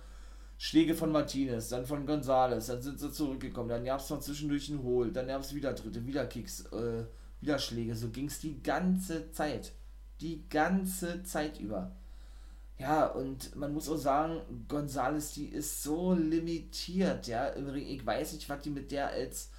Schläge 0.59 0.95
von 0.95 1.13
Martinez, 1.13 1.69
dann 1.69 1.85
von 1.85 2.07
Gonzales, 2.07 2.67
dann 2.67 2.81
sind 2.81 2.99
sie 2.99 3.13
zurückgekommen, 3.13 3.69
dann 3.69 3.85
gab 3.85 4.01
es 4.01 4.09
noch 4.09 4.21
zwischendurch 4.21 4.71
einen 4.71 4.83
Hol, 4.83 5.13
dann 5.13 5.29
gab 5.29 5.43
es 5.43 5.55
wieder 5.55 5.75
Dritte, 5.75 6.07
wieder 6.07 6.27
Kicks, 6.27 6.67
äh, 6.73 7.05
wieder 7.41 7.59
Schläge. 7.59 7.95
So 7.95 8.09
ging 8.09 8.27
es 8.27 8.41
die 8.41 8.63
ganze 8.63 9.31
Zeit. 9.33 9.73
Die 10.21 10.49
ganze 10.49 11.23
Zeit 11.25 11.61
über. 11.61 11.93
Ja, 12.79 13.07
und 13.07 13.57
man 13.57 13.73
muss 13.73 13.89
auch 13.89 13.97
sagen, 13.97 14.41
Gonzales, 14.69 15.33
die 15.33 15.47
ist 15.47 15.83
so 15.83 16.15
limitiert, 16.15 17.27
ja, 17.27 17.49
im 17.49 17.69
Ring. 17.69 17.87
Ich 17.87 18.05
weiß 18.05 18.35
nicht, 18.35 18.49
was 18.49 18.63
die 18.63 18.71
mit 18.71 18.91
der 18.93 19.09
als 19.09 19.51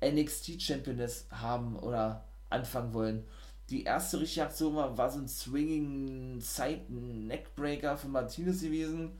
NXT-Championess 0.00 1.26
haben 1.30 1.76
oder 1.76 2.24
anfangen 2.50 2.92
wollen. 2.92 3.24
Die 3.70 3.84
erste 3.84 4.20
richtige 4.20 4.46
Aktion 4.46 4.76
war, 4.76 4.96
war 4.96 5.10
so 5.10 5.18
ein 5.18 5.28
Swinging 5.28 6.40
Side 6.40 6.84
Neckbreaker 6.88 7.96
von 7.96 8.12
Martinez 8.12 8.60
gewesen. 8.60 9.12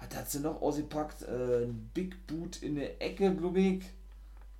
Was 0.00 0.16
hat 0.16 0.30
sie 0.30 0.40
noch 0.40 0.62
ausgepackt? 0.62 1.22
Äh, 1.22 1.64
ein 1.64 1.90
Big 1.92 2.26
Boot 2.26 2.62
in 2.62 2.76
der 2.76 3.00
Ecke, 3.02 3.34
glaube 3.34 3.60
ich. 3.60 3.84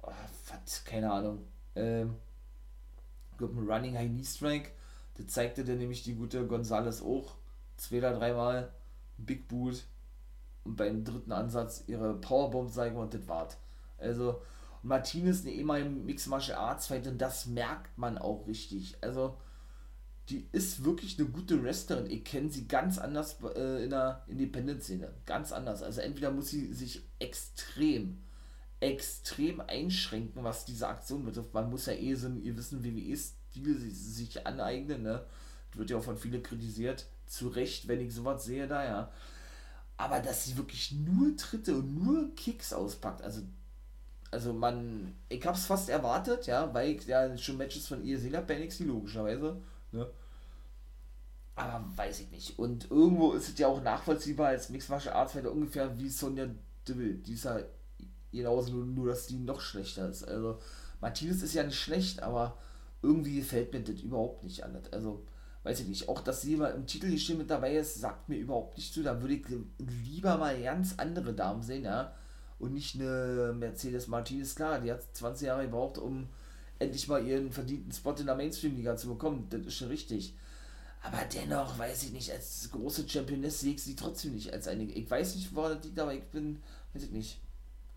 Oh, 0.03 0.13
was? 0.49 0.85
Keine 0.85 1.11
Ahnung. 1.11 1.45
Ähm, 1.75 2.17
ich 3.33 3.39
glaube, 3.39 3.59
ein 3.59 3.71
Running 3.71 3.97
High 3.97 4.11
Knee 4.11 4.25
Strike. 4.25 4.71
Das 5.17 5.29
zeigte 5.29 5.65
dann 5.65 5.79
nämlich 5.79 6.03
die 6.03 6.15
gute 6.15 6.47
Gonzales 6.47 7.03
auch. 7.03 7.37
Zwei 7.77 7.99
oder 7.99 8.15
dreimal. 8.15 8.73
Big 9.17 9.49
Boot. 9.49 9.85
Und 10.65 10.77
beim 10.77 11.05
dritten 11.05 11.33
Ansatz 11.33 11.85
ihre 11.87 12.15
Powerbomb 12.15 12.71
zeigen 12.71 12.97
und 12.97 13.15
das 13.15 13.27
war's. 13.27 13.57
Also, 13.97 14.43
Martinez, 14.83 15.43
eine 15.43 15.53
ehemalige 15.53 15.89
Mixed 15.89 16.29
Martial 16.29 16.59
Arts 16.59 16.87
Fighter, 16.87 17.13
das 17.13 17.47
merkt 17.47 17.97
man 17.97 18.19
auch 18.19 18.47
richtig. 18.47 18.97
Also, 19.03 19.37
die 20.29 20.49
ist 20.53 20.85
wirklich 20.85 21.19
eine 21.19 21.29
gute 21.29 21.63
Wrestlerin. 21.63 22.11
Ich 22.11 22.25
kenne 22.25 22.51
sie 22.51 22.69
ganz 22.69 22.99
anders 22.99 23.39
äh, 23.57 23.85
in 23.85 23.91
der 23.91 24.25
Independent-Szene. 24.29 25.13
Ganz 25.27 25.53
anders. 25.53 25.83
Also 25.83 26.01
entweder 26.01 26.31
muss 26.31 26.51
sie 26.51 26.73
sich 26.73 27.03
extrem, 27.19 28.19
extrem 28.79 29.61
einschränken, 29.61 30.45
was 30.45 30.65
diese 30.65 30.87
Aktion 30.87 31.25
betrifft. 31.25 31.53
Man 31.53 31.71
muss 31.71 31.87
ja 31.87 31.95
eh 31.95 32.15
so 32.15 32.27
einen 32.27 32.43
gewissen 32.43 32.85
WWE-Stil 32.85 33.91
sich 33.91 34.47
aneignen. 34.47 35.03
Ne? 35.03 35.25
Das 35.71 35.79
wird 35.79 35.91
ja 35.91 35.97
auch 35.97 36.05
von 36.05 36.17
vielen 36.17 36.43
kritisiert. 36.43 37.07
Zu 37.27 37.49
Recht, 37.49 37.89
wenn 37.89 38.01
ich 38.01 38.15
sowas 38.15 38.45
sehe 38.45 38.69
da, 38.69 38.85
ja. 38.85 39.13
Aber 39.97 40.21
dass 40.21 40.45
sie 40.45 40.57
wirklich 40.57 40.93
nur 40.93 41.37
Tritte 41.37 41.77
und 41.77 41.95
nur 41.95 42.35
Kicks 42.35 42.73
auspackt, 42.73 43.23
also 43.23 43.43
also 44.31 44.53
man, 44.53 45.15
ich 45.29 45.45
hab's 45.45 45.67
fast 45.67 45.89
erwartet, 45.89 46.47
ja, 46.47 46.73
weil 46.73 46.91
ich 46.91 47.07
ja 47.07 47.37
schon 47.37 47.57
Matches 47.57 47.89
von 47.89 48.05
ihr 48.05 48.17
gesehen 48.17 48.37
habe 48.37 48.47
bei 48.47 48.59
NXT, 48.59 48.81
logischerweise, 48.81 49.61
ne? 49.93 50.11
Aber 51.57 51.85
weiß 51.97 52.21
ich 52.21 52.31
nicht. 52.31 52.59
Und 52.59 52.91
irgendwo 52.91 53.33
ist 53.33 53.49
es 53.49 53.59
ja 53.59 53.69
auch 53.69 53.83
nachvollziehbar 53.83 54.49
als 54.49 54.71
Mixed 54.71 54.89
Martial 54.89 55.15
Arts 55.15 55.33
Fighter 55.33 55.53
ungefähr 55.53 55.99
wie 55.99 56.09
Sonja 56.09 56.47
Deville. 56.89 57.15
Die 57.15 57.35
ist 57.35 57.45
ja 57.45 57.61
genauso, 58.33 58.73
nur, 58.73 58.87
nur 58.87 59.09
dass 59.09 59.27
die 59.27 59.39
noch 59.39 59.61
schlechter 59.61 60.09
ist. 60.09 60.25
Also, 60.25 60.59
Martinez 61.01 61.43
ist 61.43 61.55
ja 61.55 61.63
nicht 61.63 61.79
schlecht, 61.79 62.23
aber 62.23 62.57
irgendwie 63.03 63.43
fällt 63.43 63.73
mir 63.73 63.83
das 63.83 64.01
überhaupt 64.01 64.43
nicht 64.43 64.65
an. 64.65 64.79
Also, 64.91 65.27
weiß 65.65 65.81
ich 65.81 65.89
nicht. 65.89 66.09
Auch, 66.09 66.23
dass 66.23 66.41
sie 66.41 66.57
mal 66.57 66.69
im 66.69 66.87
Titel 66.87 67.07
Titelgeschehen 67.07 67.39
mit 67.39 67.51
dabei 67.51 67.77
ist, 67.77 68.01
sagt 68.01 68.29
mir 68.31 68.37
überhaupt 68.37 68.79
nicht 68.79 68.95
zu. 68.95 69.03
Da 69.03 69.21
würde 69.21 69.35
ich 69.35 69.47
lieber 69.79 70.39
mal 70.39 70.61
ganz 70.63 70.95
andere 70.97 71.35
Damen 71.35 71.63
sehen, 71.63 71.85
ja 71.85 72.15
und 72.61 72.75
nicht 72.75 72.95
eine 72.95 73.55
Mercedes 73.57 74.07
Martinez. 74.07 74.55
Klar, 74.55 74.81
die 74.81 74.93
hat 74.93 75.03
20 75.17 75.47
Jahre 75.47 75.65
gebraucht, 75.65 75.99
um 75.99 76.29
endlich 76.81 77.07
mal 77.07 77.25
ihren 77.25 77.53
verdienten 77.53 77.93
Spot 77.93 78.15
in 78.15 78.27
der 78.27 78.35
Mainstream-Liga 78.35 78.97
zu 78.97 79.09
bekommen. 79.09 79.47
Das 79.51 79.61
ist 79.61 79.75
schon 79.75 79.89
richtig. 79.89 80.35
Aber 81.03 81.21
dennoch, 81.33 81.79
weiß 81.79 82.03
ich 82.05 82.13
nicht, 82.13 82.31
als 82.33 82.69
große 82.73 83.09
Championess 83.09 83.61
sehe 83.61 83.75
ich 83.75 83.83
sie 83.83 83.97
trotzdem 83.97 84.35
nicht 84.35 84.53
als 84.53 84.67
eine. 84.67 84.85
Ich 84.85 85.11
weiß 85.11 85.37
nicht, 85.37 85.55
woran 85.55 85.77
das 85.77 85.85
liegt, 85.85 85.99
aber 85.99 86.15
ich 86.15 86.25
bin, 86.25 86.61
weiß 86.93 87.05
ich 87.05 87.11
nicht. 87.11 87.41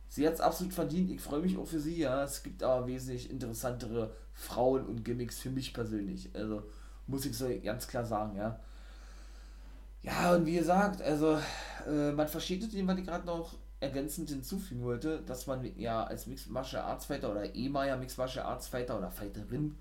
Sie 0.09 0.27
hat 0.27 0.35
es 0.35 0.41
absolut 0.41 0.73
verdient. 0.73 1.09
Ich 1.09 1.21
freue 1.21 1.41
mich 1.41 1.57
auch 1.57 1.67
für 1.67 1.79
sie, 1.79 1.97
ja. 1.97 2.23
Es 2.23 2.43
gibt 2.43 2.61
aber 2.61 2.87
wesentlich 2.87 3.29
interessantere 3.31 4.13
Frauen 4.33 4.85
und 4.85 5.03
Gimmicks 5.03 5.39
für 5.39 5.49
mich 5.49 5.73
persönlich. 5.73 6.29
Also, 6.33 6.63
muss 7.07 7.25
ich 7.25 7.35
so 7.35 7.49
ganz 7.63 7.87
klar 7.87 8.05
sagen, 8.05 8.37
ja. 8.37 8.59
Ja, 10.03 10.35
und 10.35 10.45
wie 10.45 10.55
gesagt, 10.55 11.01
also, 11.01 11.39
äh, 11.87 12.11
man 12.11 12.27
versteht 12.27 12.61
es, 12.61 12.87
was 12.87 12.97
ich 12.97 13.05
gerade 13.05 13.25
noch 13.25 13.55
ergänzend 13.83 14.29
hinzufügen 14.29 14.83
wollte, 14.83 15.21
dass 15.21 15.45
man 15.45 15.77
ja 15.77 16.03
als 16.03 16.25
Mixed 16.25 16.49
Martial 16.49 16.83
Arts 16.83 17.05
Fighter 17.05 17.31
oder 17.31 17.53
ehemaliger 17.53 17.97
Mixed 17.97 18.17
Martial 18.17 18.45
Arts 18.45 18.67
Fighter 18.67 18.97
oder 18.97 19.11
Fighterin 19.11 19.75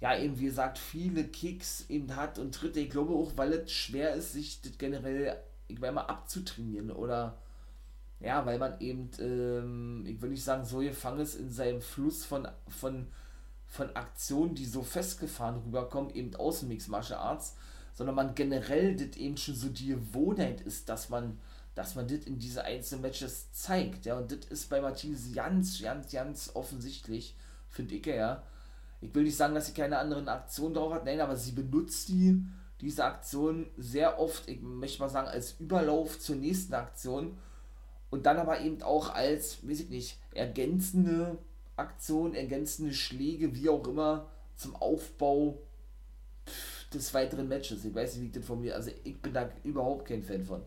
ja 0.00 0.16
eben 0.18 0.38
wie 0.38 0.44
gesagt 0.44 0.78
viele 0.78 1.24
Kicks 1.24 1.86
eben 1.88 2.14
hat 2.14 2.38
und 2.38 2.54
Tritte. 2.54 2.80
Ich 2.80 2.90
glaube 2.90 3.14
auch, 3.14 3.32
weil 3.36 3.52
es 3.54 3.72
schwer 3.72 4.14
ist, 4.14 4.32
sich 4.32 4.60
das 4.60 4.78
generell, 4.78 5.36
ich 5.66 5.80
meine 5.80 5.92
mal, 5.92 6.02
abzutrainieren 6.02 6.90
oder 6.90 7.38
ja, 8.20 8.46
weil 8.46 8.58
man 8.58 8.80
eben, 8.80 9.10
ähm, 9.18 10.04
ich 10.06 10.20
will 10.22 10.30
nicht 10.30 10.44
sagen, 10.44 10.64
so 10.64 10.78
gefangen 10.78 11.20
ist 11.20 11.34
in 11.34 11.50
seinem 11.50 11.80
Fluss 11.80 12.24
von, 12.24 12.48
von, 12.68 13.06
von 13.66 13.94
Aktionen, 13.96 14.54
die 14.54 14.64
so 14.64 14.82
festgefahren 14.82 15.60
rüberkommen, 15.62 16.14
eben 16.14 16.34
aus 16.36 16.60
dem 16.60 16.68
Mixed 16.68 16.88
Martial 16.88 17.18
Arts, 17.18 17.56
sondern 17.94 18.14
man 18.14 18.34
generell 18.34 18.96
das 18.96 19.16
eben 19.16 19.36
schon 19.36 19.54
so 19.54 19.68
die 19.68 19.88
Gewohnheit 19.88 20.60
ist, 20.60 20.88
dass 20.88 21.08
man 21.10 21.38
dass 21.74 21.94
man 21.96 22.06
das 22.06 22.20
in 22.20 22.38
diese 22.38 22.64
einzelnen 22.64 23.02
Matches 23.02 23.50
zeigt. 23.52 24.06
Ja, 24.06 24.18
und 24.18 24.30
das 24.30 24.50
ist 24.50 24.70
bei 24.70 24.80
Martinez 24.80 25.32
ganz, 25.34 25.82
ganz, 25.82 26.10
ganz 26.12 26.50
offensichtlich, 26.54 27.34
finde 27.68 27.96
ich 27.96 28.06
ja. 28.06 28.42
Ich 29.00 29.14
will 29.14 29.24
nicht 29.24 29.36
sagen, 29.36 29.54
dass 29.54 29.66
sie 29.66 29.74
keine 29.74 29.98
anderen 29.98 30.28
Aktionen 30.28 30.74
drauf 30.74 30.92
hat, 30.92 31.04
nein, 31.04 31.20
aber 31.20 31.36
sie 31.36 31.52
benutzt 31.52 32.08
die, 32.08 32.42
diese 32.80 33.04
Aktion 33.04 33.66
sehr 33.76 34.18
oft, 34.18 34.48
ich 34.48 34.62
möchte 34.62 35.00
mal 35.00 35.08
sagen, 35.08 35.28
als 35.28 35.56
Überlauf 35.58 36.18
zur 36.20 36.36
nächsten 36.36 36.74
Aktion 36.74 37.36
und 38.10 38.26
dann 38.26 38.38
aber 38.38 38.60
eben 38.60 38.82
auch 38.82 39.14
als, 39.14 39.66
weiß 39.68 39.80
ich 39.80 39.90
nicht, 39.90 40.18
ergänzende 40.32 41.38
Aktion, 41.76 42.34
ergänzende 42.34 42.94
Schläge, 42.94 43.54
wie 43.54 43.68
auch 43.68 43.86
immer, 43.86 44.30
zum 44.54 44.76
Aufbau 44.76 45.58
des 46.92 47.12
weiteren 47.12 47.48
Matches. 47.48 47.84
Ich 47.84 47.94
weiß 47.94 48.16
nicht, 48.16 48.34
wie 48.34 48.38
das 48.38 48.46
von 48.46 48.60
mir, 48.60 48.76
also 48.76 48.90
ich 49.02 49.20
bin 49.20 49.34
da 49.34 49.50
überhaupt 49.64 50.06
kein 50.06 50.22
Fan 50.22 50.44
von 50.44 50.62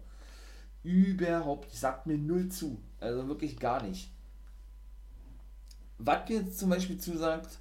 überhaupt, 0.88 1.74
sagt 1.74 2.08
mir 2.08 2.18
null 2.18 2.48
zu. 2.50 2.78
Also 3.00 3.28
wirklich 3.28 3.60
gar 3.60 3.84
nicht. 3.84 4.10
Was 5.98 6.30
mir 6.30 6.42
jetzt 6.42 6.60
zum 6.60 6.70
Beispiel 6.70 6.98
zusagt, 6.98 7.60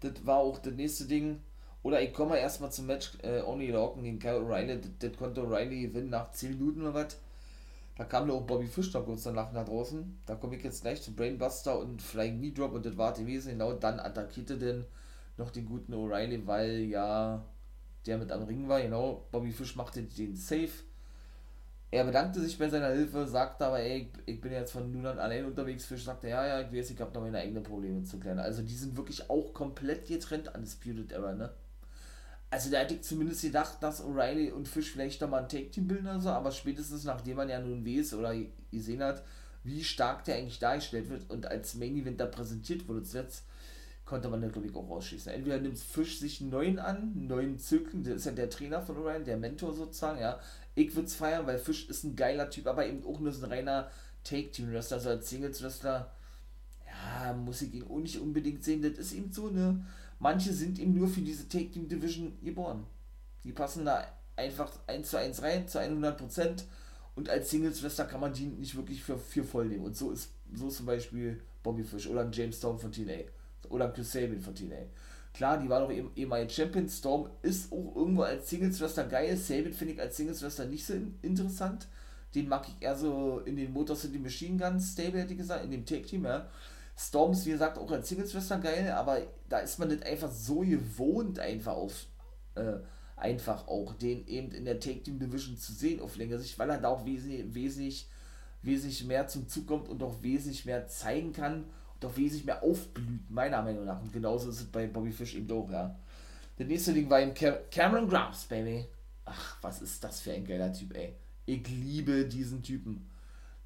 das 0.00 0.24
war 0.24 0.38
auch 0.38 0.58
das 0.58 0.74
nächste 0.74 1.06
Ding. 1.06 1.40
Oder 1.82 2.00
ich 2.00 2.12
komme 2.12 2.38
erstmal 2.38 2.70
zum 2.70 2.86
Match 2.86 3.18
äh, 3.22 3.42
Only 3.42 3.72
Lorcan 3.72 4.04
gegen 4.04 4.20
Kyle 4.20 4.40
O'Reilly. 4.40 4.80
Das, 5.00 5.16
konnte 5.16 5.42
O'Reilly 5.42 5.88
gewinnen 5.88 6.10
nach 6.10 6.30
10 6.30 6.50
Minuten 6.50 6.82
oder 6.82 6.94
was. 6.94 7.16
Da 7.96 8.04
kam 8.04 8.28
da 8.28 8.34
auch 8.34 8.46
Bobby 8.46 8.66
Fish 8.66 8.94
noch 8.94 9.04
kurz 9.04 9.24
danach 9.24 9.52
nach 9.52 9.64
draußen. 9.64 10.20
Da 10.26 10.36
komme 10.36 10.56
ich 10.56 10.62
jetzt 10.62 10.82
gleich 10.82 11.02
zu 11.02 11.12
Brainbuster 11.14 11.78
und 11.78 12.00
Flying 12.00 12.38
Knee 12.38 12.52
Drop 12.52 12.72
und 12.72 12.86
das 12.86 12.96
war 12.96 13.12
gewesen. 13.12 13.52
Genau 13.52 13.72
dann 13.72 13.98
attackierte 13.98 14.56
denn 14.56 14.84
noch 15.36 15.50
den 15.50 15.66
guten 15.66 15.92
O'Reilly, 15.92 16.46
weil 16.46 16.82
ja 16.82 17.44
der 18.06 18.18
mit 18.18 18.30
am 18.30 18.44
Ring 18.44 18.68
war. 18.68 18.80
Genau, 18.80 19.26
Bobby 19.32 19.50
Fish 19.50 19.74
machte 19.74 20.02
den 20.02 20.36
Safe 20.36 20.70
er 21.92 22.04
bedankte 22.04 22.40
sich 22.40 22.58
bei 22.58 22.70
seiner 22.70 22.88
Hilfe, 22.88 23.26
sagte 23.26 23.66
aber, 23.66 23.80
ey, 23.80 24.10
ich 24.24 24.40
bin 24.40 24.50
jetzt 24.50 24.72
von 24.72 24.90
nun 24.90 25.04
an 25.04 25.18
allein 25.18 25.44
unterwegs. 25.44 25.84
Fisch 25.84 26.04
sagte, 26.04 26.26
ja, 26.26 26.46
ja, 26.46 26.60
ich 26.62 26.72
weiß, 26.72 26.90
ich 26.90 26.98
habe 26.98 27.12
noch 27.12 27.20
meine 27.20 27.36
eigenen 27.36 27.62
Probleme 27.62 28.02
zu 28.02 28.18
klären. 28.18 28.38
Also 28.38 28.62
die 28.62 28.74
sind 28.74 28.96
wirklich 28.96 29.28
auch 29.28 29.52
komplett 29.52 30.08
getrennt 30.08 30.54
an 30.54 30.62
Disputed 30.62 31.12
Era, 31.12 31.34
ne? 31.34 31.50
Also 32.48 32.70
da 32.70 32.78
hätte 32.78 32.94
ich 32.94 33.02
zumindest 33.02 33.42
gedacht, 33.42 33.82
dass 33.82 34.02
O'Reilly 34.02 34.52
und 34.52 34.68
Fisch 34.68 34.90
vielleicht 34.90 35.20
noch 35.20 35.28
mal 35.28 35.42
ein 35.42 35.48
Take-Team 35.50 35.86
bilden 35.86 36.06
oder 36.06 36.20
so, 36.20 36.30
aber 36.30 36.50
spätestens 36.50 37.04
nachdem 37.04 37.36
man 37.36 37.50
ja 37.50 37.60
nun 37.60 37.84
weiß 37.84 38.14
oder 38.14 38.34
gesehen 38.70 39.02
hat, 39.02 39.22
wie 39.62 39.84
stark 39.84 40.24
der 40.24 40.36
eigentlich 40.36 40.58
dargestellt 40.58 41.10
wird 41.10 41.28
und 41.30 41.46
als 41.46 41.74
Main 41.74 41.96
Event 41.96 42.20
da 42.20 42.26
präsentiert 42.26 42.88
wurde 42.88 43.02
zuletzt, 43.02 43.44
konnte 44.04 44.28
man 44.28 44.40
da 44.40 44.48
glaube 44.48 44.74
auch 44.74 44.90
ausschließen. 44.90 45.32
Entweder 45.32 45.58
nimmt 45.58 45.78
Fisch 45.78 46.18
sich 46.18 46.40
einen 46.40 46.50
neuen 46.50 46.78
an, 46.78 47.12
einen 47.14 47.26
neuen 47.26 47.58
Zirkel, 47.58 48.02
der 48.02 48.16
ist 48.16 48.26
ja 48.26 48.32
der 48.32 48.50
Trainer 48.50 48.82
von 48.82 48.96
O'Reilly, 48.96 49.24
der 49.24 49.36
Mentor 49.36 49.72
sozusagen, 49.72 50.20
ja, 50.20 50.38
ich 50.74 50.94
würde 50.94 51.06
es 51.06 51.14
feiern, 51.14 51.46
weil 51.46 51.58
Fisch 51.58 51.88
ist 51.88 52.04
ein 52.04 52.16
geiler 52.16 52.48
Typ, 52.48 52.66
aber 52.66 52.86
eben 52.86 53.04
auch 53.04 53.20
nur 53.20 53.32
so 53.32 53.44
ein 53.44 53.52
reiner 53.52 53.90
Take-Team-Wrestler, 54.24 55.00
so 55.00 55.10
als 55.10 55.28
Singles-Wrestler. 55.28 56.10
Ja, 56.86 57.32
muss 57.32 57.62
ich 57.62 57.74
ihn 57.74 57.84
auch 57.84 57.98
nicht 57.98 58.18
unbedingt 58.18 58.64
sehen. 58.64 58.82
Das 58.82 58.92
ist 58.98 59.12
eben 59.12 59.32
so, 59.32 59.48
ne? 59.48 59.84
Manche 60.18 60.52
sind 60.52 60.78
eben 60.78 60.94
nur 60.94 61.08
für 61.08 61.20
diese 61.20 61.48
Take-Team-Division 61.48 62.38
geboren. 62.42 62.86
Die 63.44 63.52
passen 63.52 63.84
da 63.84 64.06
einfach 64.36 64.70
1 64.86 65.10
zu 65.10 65.18
1 65.18 65.42
rein, 65.42 65.68
zu 65.68 65.78
100 65.78 66.16
Prozent. 66.16 66.64
Und 67.14 67.28
als 67.28 67.50
Singles-Wrestler 67.50 68.06
kann 68.06 68.20
man 68.20 68.32
die 68.32 68.46
nicht 68.46 68.76
wirklich 68.76 69.02
für, 69.02 69.18
für 69.18 69.44
voll 69.44 69.66
nehmen. 69.66 69.84
Und 69.84 69.96
so 69.96 70.12
ist, 70.12 70.30
so 70.54 70.68
zum 70.68 70.86
Beispiel 70.86 71.42
Bobby 71.62 71.84
Fish 71.84 72.06
oder 72.06 72.22
ein 72.22 72.32
James 72.32 72.56
Stone 72.56 72.78
von 72.78 72.92
TNA. 72.92 73.24
Oder 73.68 73.86
ein 73.86 73.92
Chris 73.92 74.12
Sabin 74.12 74.40
von 74.40 74.54
TNA. 74.54 74.86
Klar, 75.34 75.58
die 75.58 75.68
war 75.68 75.80
doch 75.80 75.90
eben 75.90 76.10
ehemalige 76.14 76.52
Champion. 76.52 76.88
Storm 76.88 77.30
ist 77.40 77.72
auch 77.72 77.96
irgendwo 77.96 78.22
als 78.22 78.50
Singles-Wrestler 78.50 79.04
geil. 79.04 79.36
Sabin 79.36 79.72
finde 79.72 79.94
ich 79.94 80.00
als 80.00 80.16
Singles-Wrestler 80.16 80.66
nicht 80.66 80.84
so 80.84 80.94
interessant. 81.22 81.88
Den 82.34 82.48
mag 82.48 82.66
ich 82.68 82.74
eher 82.84 82.96
so 82.96 83.40
in 83.40 83.56
den 83.56 83.72
Motor 83.72 83.96
City 83.96 84.18
Machine 84.18 84.58
Guns 84.58 84.92
Stable, 84.92 85.20
hätte 85.20 85.32
ich 85.32 85.38
gesagt, 85.38 85.64
in 85.64 85.70
dem 85.70 85.86
Take-Team, 85.86 86.24
ja. 86.24 86.48
Storm 86.96 87.32
ist, 87.32 87.46
wie 87.46 87.50
gesagt, 87.50 87.78
auch 87.78 87.90
als 87.90 88.08
Singles-Wrestler 88.08 88.58
geil, 88.58 88.90
aber 88.90 89.22
da 89.48 89.58
ist 89.58 89.78
man 89.78 89.88
nicht 89.88 90.04
einfach 90.04 90.30
so 90.30 90.60
gewohnt, 90.60 91.38
einfach 91.38 91.72
auf, 91.72 92.06
äh, 92.54 92.74
einfach 93.16 93.66
auch 93.68 93.94
den 93.94 94.26
eben 94.26 94.52
in 94.52 94.66
der 94.66 94.80
Take-Team 94.80 95.18
Division 95.18 95.56
zu 95.56 95.72
sehen 95.72 96.00
auf 96.00 96.16
längere 96.16 96.40
Sicht, 96.40 96.58
weil 96.58 96.68
er 96.68 96.78
da 96.78 96.88
auch 96.88 97.06
wesentlich, 97.06 97.54
wesentlich, 97.54 98.08
wesentlich 98.60 99.04
mehr 99.06 99.26
zum 99.26 99.48
Zug 99.48 99.66
kommt 99.66 99.88
und 99.88 100.02
auch 100.02 100.22
wesentlich 100.22 100.66
mehr 100.66 100.86
zeigen 100.86 101.32
kann 101.32 101.64
doch 102.04 102.16
wesentlich 102.16 102.44
mehr 102.44 102.62
aufblüht, 102.62 103.30
meiner 103.30 103.62
Meinung 103.62 103.84
nach. 103.84 104.00
Und 104.00 104.12
genauso 104.12 104.50
ist 104.50 104.60
es 104.60 104.66
bei 104.66 104.86
Bobby 104.86 105.12
Fish 105.12 105.34
eben 105.34 105.50
auch, 105.50 105.70
ja. 105.70 105.94
Der 106.58 106.66
nächste 106.66 106.92
Ding 106.92 107.08
war 107.08 107.20
eben 107.20 107.34
Cam 107.34 107.54
Cameron 107.70 108.08
Grimes, 108.08 108.44
Baby. 108.44 108.86
ach, 109.24 109.56
was 109.62 109.82
ist 109.82 110.02
das 110.04 110.20
für 110.20 110.32
ein 110.32 110.44
geiler 110.44 110.72
Typ, 110.72 110.94
ey. 110.94 111.14
Ich 111.46 111.66
liebe 111.68 112.24
diesen 112.26 112.62
Typen. 112.62 113.08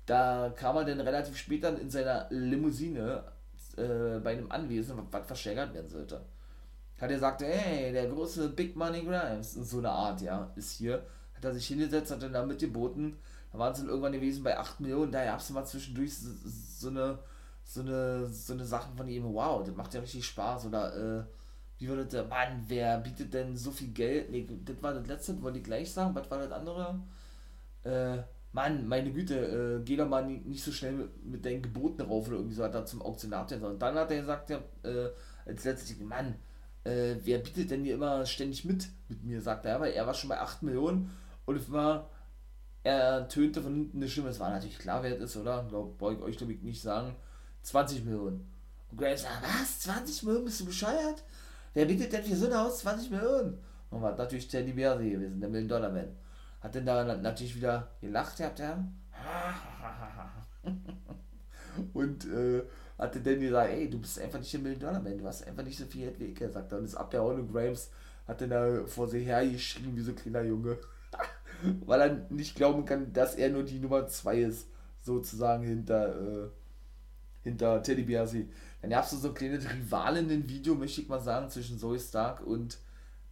Da 0.06 0.52
kam 0.56 0.76
er 0.76 0.84
dann 0.84 1.00
relativ 1.00 1.36
spät 1.36 1.64
dann 1.64 1.78
in 1.78 1.90
seiner 1.90 2.26
Limousine 2.30 3.24
äh, 3.76 4.18
bei 4.20 4.32
einem 4.32 4.50
Anwesen, 4.50 4.96
was 5.10 5.26
verschärgert 5.26 5.74
werden 5.74 5.88
sollte. 5.88 6.16
Hat 6.98 7.10
er 7.10 7.16
gesagt, 7.16 7.42
hey, 7.42 7.92
der 7.92 8.08
große 8.08 8.48
Big 8.50 8.76
Money 8.76 9.02
Grimes, 9.02 9.52
so 9.52 9.78
eine 9.78 9.90
Art, 9.90 10.22
ja, 10.22 10.50
ist 10.56 10.78
hier. 10.78 11.04
Hat 11.34 11.44
er 11.44 11.52
sich 11.52 11.66
hingesetzt, 11.66 12.10
hat 12.10 12.22
dann 12.22 12.32
da 12.32 12.46
mitgeboten. 12.46 13.16
Da 13.52 13.58
waren 13.58 13.74
dann 13.74 13.88
irgendwann 13.88 14.12
gewesen 14.12 14.42
bei 14.42 14.58
8 14.58 14.80
Millionen. 14.80 15.12
Da 15.12 15.24
gab 15.24 15.40
es 15.40 15.50
mal 15.50 15.64
zwischendurch 15.66 16.16
so, 16.16 16.30
so, 16.78 16.88
eine 16.88 17.18
so 17.66 17.80
eine 17.80 18.26
so 18.26 18.52
eine 18.52 18.64
Sachen 18.64 18.96
von 18.96 19.08
ihm, 19.08 19.24
wow, 19.24 19.62
das 19.64 19.74
macht 19.76 19.92
ja 19.94 20.00
richtig 20.00 20.24
Spaß. 20.26 20.66
Oder 20.66 21.20
äh, 21.20 21.24
wie 21.78 21.88
würde 21.88 22.06
der, 22.06 22.24
Mann, 22.24 22.64
wer 22.68 22.98
bietet 22.98 23.34
denn 23.34 23.56
so 23.56 23.70
viel 23.70 23.88
Geld? 23.88 24.30
Nee, 24.30 24.46
das 24.64 24.82
war 24.82 24.94
das 24.94 25.06
letzte, 25.06 25.42
wollte 25.42 25.58
ich 25.58 25.64
gleich 25.64 25.92
sagen. 25.92 26.14
Was 26.14 26.30
war 26.30 26.38
das 26.38 26.52
andere? 26.52 27.00
Äh, 27.84 28.18
Mann, 28.52 28.88
meine 28.88 29.12
Güte, 29.12 29.80
äh, 29.80 29.84
geh 29.84 29.96
doch 29.96 30.08
mal 30.08 30.26
nicht 30.26 30.64
so 30.64 30.72
schnell 30.72 30.92
mit, 30.92 31.24
mit 31.26 31.44
deinen 31.44 31.62
Geboten 31.62 32.02
rauf 32.02 32.28
oder 32.28 32.36
irgendwie 32.36 32.54
so, 32.54 32.64
hat 32.64 32.74
er 32.74 32.86
zum 32.86 33.02
Auktionat 33.02 33.52
Und 33.52 33.80
dann 33.82 33.94
hat 33.96 34.10
er 34.10 34.20
gesagt, 34.20 34.50
ja, 34.50 34.58
äh, 34.82 35.10
als 35.44 35.64
letztes, 35.64 35.98
Mann, 36.00 36.36
äh, 36.84 37.16
wer 37.24 37.38
bietet 37.38 37.70
denn 37.70 37.84
hier 37.84 37.96
immer 37.96 38.24
ständig 38.24 38.64
mit 38.64 38.88
mit 39.08 39.24
mir, 39.24 39.40
sagt 39.42 39.66
er, 39.66 39.80
weil 39.80 39.92
er 39.92 40.06
war 40.06 40.14
schon 40.14 40.30
bei 40.30 40.40
8 40.40 40.62
Millionen 40.62 41.10
und 41.44 41.56
es 41.56 41.70
war, 41.70 42.10
er 42.82 43.28
tönte 43.28 43.62
von 43.62 43.74
hinten 43.74 43.98
eine 43.98 44.08
Stimme, 44.08 44.30
es 44.30 44.40
war 44.40 44.50
natürlich 44.50 44.78
klar, 44.78 45.02
wer 45.02 45.14
es 45.16 45.20
ist, 45.20 45.36
oder? 45.36 45.64
Glaub, 45.68 45.98
brauche 45.98 46.14
ich 46.14 46.20
euch, 46.20 46.36
glaube 46.38 46.52
ich, 46.52 46.62
nicht 46.62 46.82
sagen, 46.82 47.14
20 47.66 48.04
Millionen. 48.04 48.48
Und 48.90 48.98
Graves 48.98 49.22
sagt, 49.22 49.42
was, 49.42 49.80
20 49.80 50.22
Millionen, 50.22 50.44
bist 50.44 50.60
du 50.60 50.66
bescheuert? 50.66 51.24
Wer 51.74 51.86
bietet 51.86 52.12
denn 52.12 52.22
für 52.22 52.36
so 52.36 52.46
ein 52.46 52.56
Haus 52.56 52.78
20 52.78 53.10
Millionen? 53.10 53.58
Und 53.90 54.02
war 54.02 54.16
natürlich 54.16 54.48
Teddy 54.48 54.72
Beasley 54.72 55.10
gewesen, 55.10 55.40
der 55.40 55.48
Million-Dollar-Man. 55.48 56.16
Hat 56.60 56.74
denn 56.74 56.86
da 56.86 57.04
natürlich 57.04 57.56
wieder 57.56 57.88
gelacht, 58.00 58.40
habt 58.40 58.60
ihr? 58.60 58.84
Und 61.92 62.24
äh, 62.26 62.62
hatte 62.98 63.20
dann 63.20 63.40
gesagt, 63.40 63.70
ey, 63.70 63.90
du 63.90 64.00
bist 64.00 64.20
einfach 64.20 64.38
nicht 64.38 64.52
der 64.52 64.60
Million-Dollar-Man, 64.60 65.18
du 65.18 65.26
hast 65.26 65.46
einfach 65.46 65.64
nicht 65.64 65.76
so 65.76 65.86
viel 65.86 66.02
Geld 66.02 66.20
wie 66.20 66.44
ich, 66.44 66.52
sagt 66.52 66.70
er. 66.70 66.78
Und 66.78 66.84
ist 66.84 66.94
abgehauen 66.94 67.40
und 67.40 67.52
Grahams 67.52 67.90
hat 68.28 68.40
dann 68.40 68.50
da 68.50 68.86
vor 68.86 69.08
sich 69.08 69.26
her 69.26 69.44
geschrien 69.44 69.96
wie 69.96 70.02
so 70.02 70.12
ein 70.12 70.16
kleiner 70.16 70.42
Junge. 70.42 70.78
Weil 71.84 72.00
er 72.00 72.14
nicht 72.30 72.54
glauben 72.54 72.84
kann, 72.84 73.12
dass 73.12 73.34
er 73.34 73.50
nur 73.50 73.64
die 73.64 73.80
Nummer 73.80 74.06
2 74.06 74.38
ist, 74.38 74.68
sozusagen 75.02 75.64
hinter, 75.64 76.14
äh, 76.14 76.48
hinter 77.46 77.80
Teddy 77.80 78.02
Biasi. 78.02 78.48
Dann 78.82 78.90
gab 78.90 79.04
es 79.04 79.12
so 79.12 79.28
ein 79.28 79.34
kleines 79.34 79.70
Rivalinnen-Video, 79.70 80.74
möchte 80.74 81.00
ich 81.00 81.08
mal 81.08 81.20
sagen, 81.20 81.48
zwischen 81.48 81.78
Zoe 81.78 81.98
Stark 81.98 82.44
und 82.44 82.78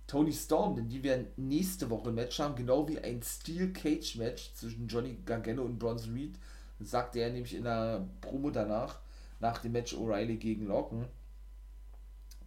Tony 0.06 0.32
Storm, 0.32 0.76
denn 0.76 0.88
die 0.88 1.02
werden 1.02 1.26
nächste 1.36 1.90
Woche 1.90 2.10
ein 2.10 2.14
Match 2.14 2.38
haben, 2.38 2.54
genau 2.54 2.86
wie 2.88 3.00
ein 3.00 3.20
Steel 3.22 3.72
Cage 3.72 4.16
Match 4.16 4.54
zwischen 4.54 4.86
Johnny 4.86 5.18
Gargano 5.26 5.62
und 5.62 5.80
Bronson 5.80 6.14
Reed. 6.14 6.38
Sagte 6.78 7.18
er 7.18 7.30
nämlich 7.30 7.56
in 7.56 7.64
der 7.64 8.06
Promo 8.20 8.50
danach, 8.50 9.00
nach 9.40 9.58
dem 9.58 9.72
Match 9.72 9.94
O'Reilly 9.94 10.36
gegen 10.36 10.66
Locken. 10.66 11.06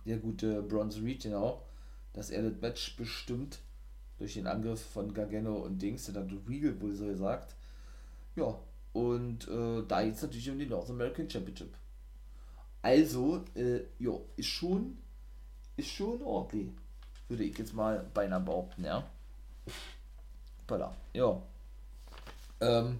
Der 0.05 0.17
gute 0.17 0.61
Bronson 0.61 1.03
Reed, 1.03 1.23
genau, 1.23 1.65
dass 2.13 2.29
er 2.29 2.43
das 2.43 2.61
Match 2.61 2.95
bestimmt 2.95 3.59
durch 4.19 4.35
den 4.35 4.47
Angriff 4.47 4.81
von 4.81 5.13
Gargano 5.13 5.57
und 5.57 5.81
Dings, 5.81 6.05
der 6.05 6.23
hat 6.23 6.31
Regal 6.47 6.79
wohl 6.79 6.93
so 6.93 7.07
gesagt. 7.07 7.55
Ja, 8.35 8.57
und 8.97 9.47
äh, 9.47 9.83
da 9.87 10.03
geht 10.03 10.15
es 10.15 10.23
natürlich 10.23 10.49
um 10.49 10.57
den 10.57 10.69
North 10.69 10.89
American 10.89 11.29
Championship. 11.29 11.77
Also, 12.81 13.45
äh, 13.53 13.81
ja, 13.99 14.13
ist 14.35 14.47
schon, 14.47 14.97
ist 15.75 15.89
schon 15.89 16.19
ordentlich. 16.23 16.71
Würde 17.27 17.43
ich 17.43 17.55
jetzt 17.59 17.75
mal 17.75 18.09
beinahe 18.15 18.39
behaupten, 18.39 18.85
ja. 18.85 19.07
Voilà. 20.67 20.93
Ja. 21.13 21.39
Ähm, 22.59 22.97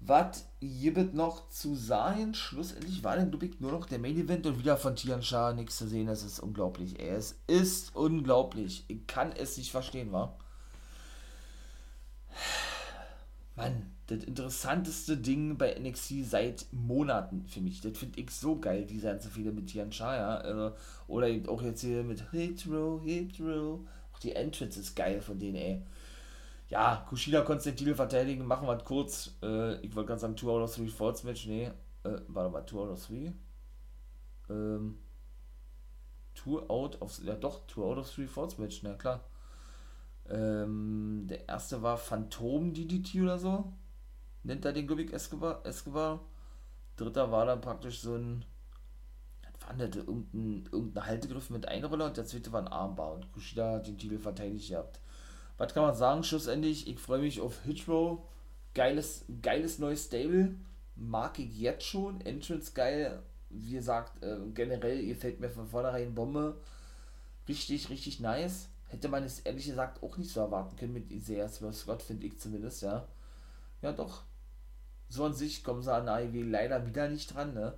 was 0.00 0.48
gibt 0.58 1.14
noch 1.14 1.48
zu 1.48 1.76
sagen? 1.76 2.34
Schlussendlich 2.34 3.04
war 3.04 3.14
dann, 3.14 3.30
glaube 3.30 3.50
nur 3.60 3.70
noch 3.70 3.86
der 3.86 4.00
Main 4.00 4.18
Event 4.18 4.46
und 4.46 4.58
wieder 4.58 4.76
von 4.76 4.96
Tian 4.96 5.22
Sha 5.22 5.52
nichts 5.52 5.78
zu 5.78 5.86
sehen. 5.86 6.08
Das 6.08 6.24
ist 6.24 6.40
unglaublich. 6.40 6.98
Ey. 6.98 7.10
Es 7.10 7.36
ist 7.46 7.94
unglaublich. 7.94 8.84
Ich 8.88 9.06
kann 9.06 9.30
es 9.30 9.56
nicht 9.56 9.70
verstehen, 9.70 10.10
wa? 10.10 10.36
Mann, 13.54 13.92
das 14.16 14.24
interessanteste 14.24 15.16
Ding 15.16 15.56
bei 15.56 15.74
NXT 15.78 16.24
seit 16.24 16.66
Monaten 16.72 17.46
für 17.46 17.60
mich. 17.60 17.80
Das 17.80 17.96
finde 17.96 18.20
ich 18.20 18.30
so 18.30 18.58
geil, 18.58 18.86
diese 18.86 19.06
ganze 19.06 19.28
viele 19.30 19.52
mit 19.52 19.68
Tian 19.68 19.90
ja. 19.90 20.36
Also, 20.36 20.76
oder 21.06 21.28
eben 21.28 21.48
auch 21.48 21.62
jetzt 21.62 21.80
hier 21.80 22.02
mit 22.02 22.30
Hit 22.30 22.66
Row, 22.68 23.02
Hit 23.02 23.40
Row. 23.40 23.80
Auch 24.12 24.18
die 24.18 24.32
Entrance 24.32 24.78
ist 24.78 24.94
geil 24.94 25.20
von 25.20 25.38
denen, 25.38 25.56
ey. 25.56 25.82
Ja, 26.68 27.04
Kushida 27.08 27.42
konnte 27.42 27.64
den 27.64 27.76
Titel 27.76 27.94
verteidigen, 27.94 28.46
machen 28.46 28.66
wir 28.66 28.78
kurz. 28.78 29.36
Äh, 29.42 29.80
ich 29.80 29.94
wollte 29.94 30.08
ganz 30.08 30.22
sagen, 30.22 30.36
2 30.36 30.48
out 30.48 30.62
of 30.62 30.74
3 30.74 30.88
Falls 30.88 31.24
Match, 31.24 31.46
nee. 31.46 31.70
Äh, 32.04 32.20
warte 32.28 32.50
mal, 32.50 32.66
2 32.66 32.78
out 32.78 32.90
of 32.90 33.06
3? 33.06 33.32
Ähm. 34.48 34.98
2 36.34 36.70
out 36.70 37.00
of, 37.02 37.22
ja 37.22 37.34
doch, 37.34 37.66
2 37.66 37.82
out 37.82 37.98
of 37.98 38.14
3 38.14 38.26
Falls 38.26 38.58
Match, 38.58 38.82
na 38.82 38.94
klar. 38.94 39.20
Ähm, 40.28 41.26
der 41.28 41.48
erste 41.48 41.82
war 41.82 41.96
Phantom 41.96 42.72
DDT 42.72 43.20
oder 43.22 43.38
so. 43.38 43.72
Nennt 44.44 44.64
er 44.64 44.72
den, 44.72 44.86
glaube 44.86 45.12
Escobar. 45.12 45.64
Escobar. 45.64 46.20
Dritter 46.96 47.30
war 47.30 47.46
dann 47.46 47.60
praktisch 47.60 48.00
so 48.00 48.16
ein. 48.16 48.44
Was 49.60 49.68
war 49.68 49.78
Irgendein, 49.78 50.68
irgendein 50.72 51.06
Haltegriff 51.06 51.50
mit 51.50 51.68
Einroller 51.68 52.06
und 52.06 52.16
der 52.16 52.26
zweite 52.26 52.52
war 52.52 52.62
ein 52.62 52.68
Armbar. 52.68 53.14
Und 53.14 53.32
Kushida 53.32 53.74
hat 53.74 53.86
den 53.86 53.98
Titel 53.98 54.18
verteidigt 54.18 54.70
gehabt. 54.70 55.00
Was 55.58 55.72
kann 55.72 55.84
man 55.84 55.94
sagen? 55.94 56.24
Schlussendlich, 56.24 56.88
ich 56.88 56.98
freue 56.98 57.20
mich 57.20 57.40
auf 57.40 57.62
Hitchrow. 57.62 58.20
Geiles, 58.74 59.24
geiles 59.42 59.78
neues 59.78 60.06
Stable. 60.06 60.56
Mag 60.96 61.38
ich 61.38 61.58
jetzt 61.58 61.84
schon. 61.84 62.20
Entrance 62.22 62.72
geil. 62.72 63.22
Wie 63.50 63.72
gesagt, 63.72 64.22
äh, 64.22 64.38
generell 64.54 65.06
gefällt 65.06 65.40
mir 65.40 65.50
von 65.50 65.66
vornherein 65.66 66.14
Bombe. 66.14 66.60
Richtig, 67.48 67.90
richtig 67.90 68.20
nice. 68.20 68.68
Hätte 68.88 69.08
man 69.08 69.24
es 69.24 69.40
ehrlich 69.40 69.66
gesagt 69.66 70.02
auch 70.02 70.16
nicht 70.16 70.30
so 70.30 70.40
erwarten 70.40 70.76
können 70.76 70.92
mit 70.92 71.10
Isaiah 71.10 71.48
Scott, 71.48 72.02
finde 72.02 72.26
ich 72.26 72.38
zumindest, 72.38 72.82
ja. 72.82 73.06
Ja, 73.80 73.92
doch. 73.92 74.24
So 75.12 75.26
an 75.26 75.34
sich 75.34 75.62
kommen 75.62 75.82
sie 75.82 75.92
an 75.92 76.08
AEW 76.08 76.42
leider 76.42 76.86
wieder 76.86 77.06
nicht 77.06 77.34
dran, 77.34 77.52
ne? 77.52 77.74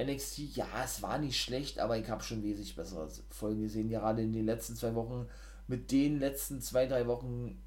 NXT, 0.00 0.38
ja, 0.56 0.66
es 0.82 1.02
war 1.02 1.18
nicht 1.18 1.38
schlecht, 1.38 1.78
aber 1.78 1.98
ich 1.98 2.08
habe 2.08 2.22
schon 2.22 2.42
wesentlich 2.42 2.74
bessere 2.74 3.06
Folgen 3.28 3.60
gesehen, 3.60 3.90
gerade 3.90 4.22
in 4.22 4.32
den 4.32 4.46
letzten 4.46 4.74
zwei 4.74 4.94
Wochen. 4.94 5.28
Mit 5.68 5.92
den 5.92 6.18
letzten 6.18 6.62
zwei, 6.62 6.86
drei 6.86 7.06
Wochen, 7.06 7.62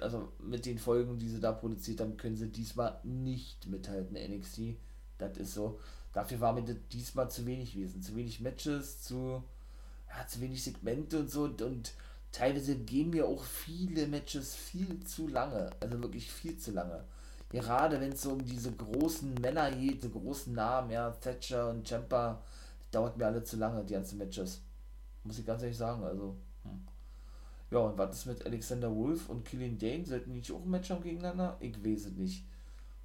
also 0.00 0.32
mit 0.38 0.64
den 0.64 0.78
Folgen, 0.78 1.18
die 1.18 1.28
sie 1.28 1.40
da 1.40 1.52
produziert 1.52 2.00
haben, 2.00 2.16
können 2.16 2.36
sie 2.36 2.48
diesmal 2.48 2.98
nicht 3.04 3.66
mithalten, 3.66 4.16
NXT. 4.16 4.76
Das 5.18 5.36
ist 5.36 5.52
so. 5.52 5.78
Dafür 6.14 6.40
war 6.40 6.54
mir 6.54 6.62
diesmal 6.62 7.30
zu 7.30 7.44
wenig 7.44 7.74
gewesen. 7.74 8.00
Zu 8.00 8.16
wenig 8.16 8.40
Matches, 8.40 9.02
zu 9.02 9.44
ja, 10.08 10.26
zu 10.26 10.40
wenig 10.40 10.64
Segmente 10.64 11.18
und 11.18 11.30
so 11.30 11.44
und, 11.44 11.60
und 11.60 11.92
teilweise 12.32 12.76
gehen 12.76 13.10
mir 13.10 13.26
auch 13.26 13.44
viele 13.44 14.06
Matches 14.06 14.54
viel 14.54 15.04
zu 15.04 15.28
lange. 15.28 15.70
Also 15.80 16.00
wirklich 16.00 16.32
viel 16.32 16.56
zu 16.56 16.72
lange. 16.72 17.04
Gerade 17.48 18.00
wenn 18.00 18.12
es 18.12 18.22
so 18.22 18.32
um 18.32 18.44
diese 18.44 18.72
großen 18.72 19.34
Männer 19.34 19.70
geht, 19.70 20.02
die 20.02 20.10
großen 20.10 20.52
Namen, 20.52 20.90
ja, 20.90 21.10
Thatcher 21.10 21.70
und 21.70 21.88
Champa, 21.88 22.42
dauert 22.90 23.16
mir 23.16 23.26
alle 23.26 23.42
zu 23.42 23.56
lange, 23.56 23.84
die 23.84 23.94
ganzen 23.94 24.18
Matches. 24.18 24.62
Muss 25.22 25.38
ich 25.38 25.46
ganz 25.46 25.62
ehrlich 25.62 25.76
sagen, 25.76 26.02
also. 26.04 26.36
Hm. 26.64 26.86
Ja, 27.70 27.78
und 27.78 27.98
was 27.98 28.16
ist 28.16 28.26
mit 28.26 28.46
Alexander 28.46 28.94
Wolf 28.94 29.28
und 29.28 29.44
Killian 29.44 29.78
Dane? 29.78 30.04
Sollten 30.04 30.30
die 30.30 30.38
nicht 30.38 30.52
auch 30.52 30.62
ein 30.62 30.70
Match 30.70 30.90
haben 30.90 31.02
gegeneinander? 31.02 31.56
Ich 31.60 31.76
weiß 31.84 32.06
es 32.06 32.12
nicht. 32.12 32.44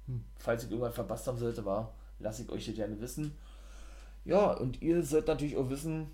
Hm. 0.06 0.24
Falls 0.38 0.64
ich 0.64 0.70
irgendwann 0.70 0.92
verpasst 0.92 1.26
haben 1.26 1.38
sollte, 1.38 1.64
war, 1.64 1.94
lasse 2.18 2.42
ich 2.42 2.50
euch 2.50 2.66
das 2.66 2.74
gerne 2.74 3.00
wissen. 3.00 3.36
Ja, 4.24 4.52
und 4.52 4.80
ihr 4.82 5.02
sollt 5.02 5.26
natürlich 5.26 5.56
auch 5.56 5.68
wissen, 5.68 6.08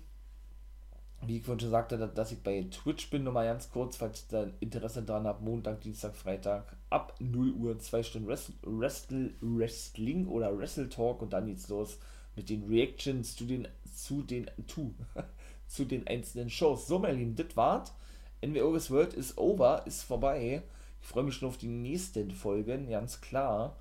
wie 1.21 1.37
ich 1.37 1.43
vorhin 1.43 1.59
schon 1.59 1.69
sagte, 1.69 1.97
dass 1.97 2.31
ich 2.31 2.41
bei 2.41 2.63
Twitch 2.71 3.09
bin, 3.09 3.23
nur 3.23 3.33
mal 3.33 3.45
ganz 3.45 3.69
kurz, 3.69 3.97
falls 3.97 4.25
ihr 4.31 4.45
da 4.45 4.51
Interesse 4.59 5.03
dran 5.03 5.27
habt, 5.27 5.41
Montag, 5.41 5.81
Dienstag, 5.81 6.15
Freitag, 6.15 6.75
ab 6.89 7.15
0 7.19 7.51
Uhr, 7.51 7.79
2 7.79 8.03
Stunden 8.03 8.27
Wrestle, 8.27 9.33
Wrestling 9.41 10.27
oder 10.27 10.57
Wrestle 10.57 10.89
Talk 10.89 11.21
und 11.21 11.33
dann 11.33 11.47
geht's 11.47 11.69
los 11.69 11.99
mit 12.35 12.49
den 12.49 12.63
Reactions 12.67 13.35
zu 13.35 13.45
den, 13.45 13.67
zu 13.93 14.21
den, 14.23 14.49
zu, 14.67 14.95
zu 15.67 15.85
den 15.85 16.07
einzelnen 16.07 16.49
Shows. 16.49 16.87
So, 16.87 16.99
meine 16.99 17.17
Lieben, 17.17 17.35
das 17.35 17.55
war's. 17.55 17.93
NWO's 18.41 18.89
World 18.89 19.13
ist 19.13 19.37
over, 19.37 19.83
ist 19.85 20.03
vorbei. 20.03 20.63
Ich 21.01 21.07
freue 21.07 21.23
mich 21.23 21.35
schon 21.35 21.49
auf 21.49 21.57
die 21.57 21.67
nächsten 21.67 22.31
Folgen, 22.31 22.89
ganz 22.89 23.21
klar. 23.21 23.75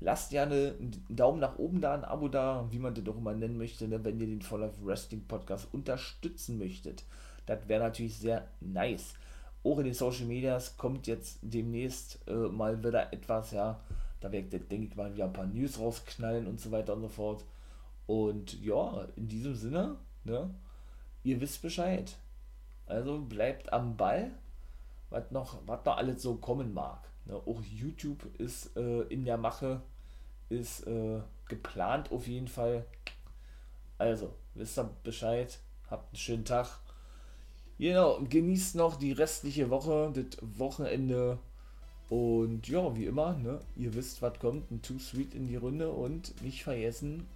Lasst 0.00 0.30
gerne 0.30 0.76
einen 0.78 1.04
Daumen 1.10 1.40
nach 1.40 1.58
oben 1.58 1.82
da, 1.82 1.94
ein 1.94 2.04
Abo 2.04 2.28
da, 2.28 2.66
wie 2.70 2.78
man 2.78 2.94
das 2.94 3.06
auch 3.06 3.18
immer 3.18 3.34
nennen 3.34 3.58
möchte, 3.58 3.86
ne, 3.86 4.02
wenn 4.02 4.18
ihr 4.18 4.26
den 4.26 4.40
For 4.40 4.58
Life 4.58 4.76
Wrestling 4.82 5.26
Podcast 5.26 5.68
unterstützen 5.72 6.56
möchtet. 6.56 7.04
Das 7.44 7.68
wäre 7.68 7.82
natürlich 7.82 8.16
sehr 8.16 8.48
nice. 8.60 9.14
Auch 9.62 9.78
in 9.78 9.84
den 9.84 9.94
Social 9.94 10.26
Medias 10.26 10.76
kommt 10.76 11.06
jetzt 11.06 11.38
demnächst 11.42 12.20
äh, 12.26 12.32
mal 12.32 12.82
wieder 12.82 13.12
etwas, 13.12 13.50
ja. 13.52 13.80
Da 14.20 14.30
werde 14.32 14.56
ich, 14.56 14.68
denke 14.68 14.88
ich 14.88 14.96
mal, 14.96 15.12
wieder 15.14 15.24
ein 15.24 15.32
paar 15.32 15.46
News 15.46 15.78
rausknallen 15.78 16.46
und 16.46 16.60
so 16.60 16.70
weiter 16.70 16.94
und 16.94 17.02
so 17.02 17.08
fort. 17.08 17.44
Und 18.06 18.60
ja, 18.62 19.06
in 19.16 19.28
diesem 19.28 19.54
Sinne, 19.54 19.96
ne, 20.24 20.54
ihr 21.22 21.40
wisst 21.40 21.62
Bescheid. 21.62 22.16
Also 22.86 23.20
bleibt 23.20 23.72
am 23.72 23.96
Ball 23.96 24.32
was 25.10 25.30
noch, 25.30 25.64
noch 25.66 25.86
alles 25.86 26.22
so 26.22 26.36
kommen 26.36 26.72
mag. 26.72 27.08
Ne? 27.26 27.34
Auch 27.34 27.60
YouTube 27.62 28.24
ist 28.38 28.76
äh, 28.76 29.02
in 29.02 29.24
der 29.24 29.36
Mache, 29.36 29.82
ist 30.48 30.86
äh, 30.86 31.20
geplant 31.48 32.10
auf 32.12 32.26
jeden 32.26 32.48
Fall. 32.48 32.86
Also, 33.98 34.34
wisst 34.54 34.78
ihr 34.78 34.88
Bescheid, 35.02 35.58
habt 35.90 36.12
einen 36.12 36.16
schönen 36.16 36.44
Tag. 36.44 36.78
Genau, 37.80 38.20
genießt 38.28 38.74
noch 38.74 38.96
die 38.96 39.12
restliche 39.12 39.70
Woche, 39.70 40.12
das 40.14 40.36
Wochenende. 40.58 41.38
Und 42.10 42.68
ja, 42.68 42.94
wie 42.94 43.06
immer, 43.06 43.38
ne, 43.38 43.58
ihr 43.74 43.94
wisst, 43.94 44.20
was 44.20 44.38
kommt. 44.38 44.70
Ein 44.70 44.82
Too 44.82 44.98
Sweet 44.98 45.34
in 45.34 45.46
die 45.46 45.56
Runde 45.56 45.90
und 45.90 46.42
nicht 46.42 46.62
vergessen, 46.62 47.26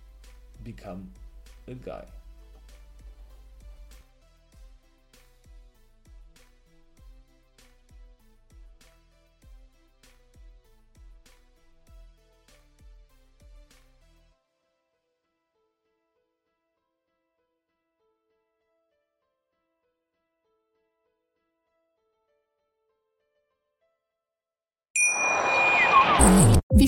become 0.62 1.07
a 1.66 1.72
guy. 1.82 2.05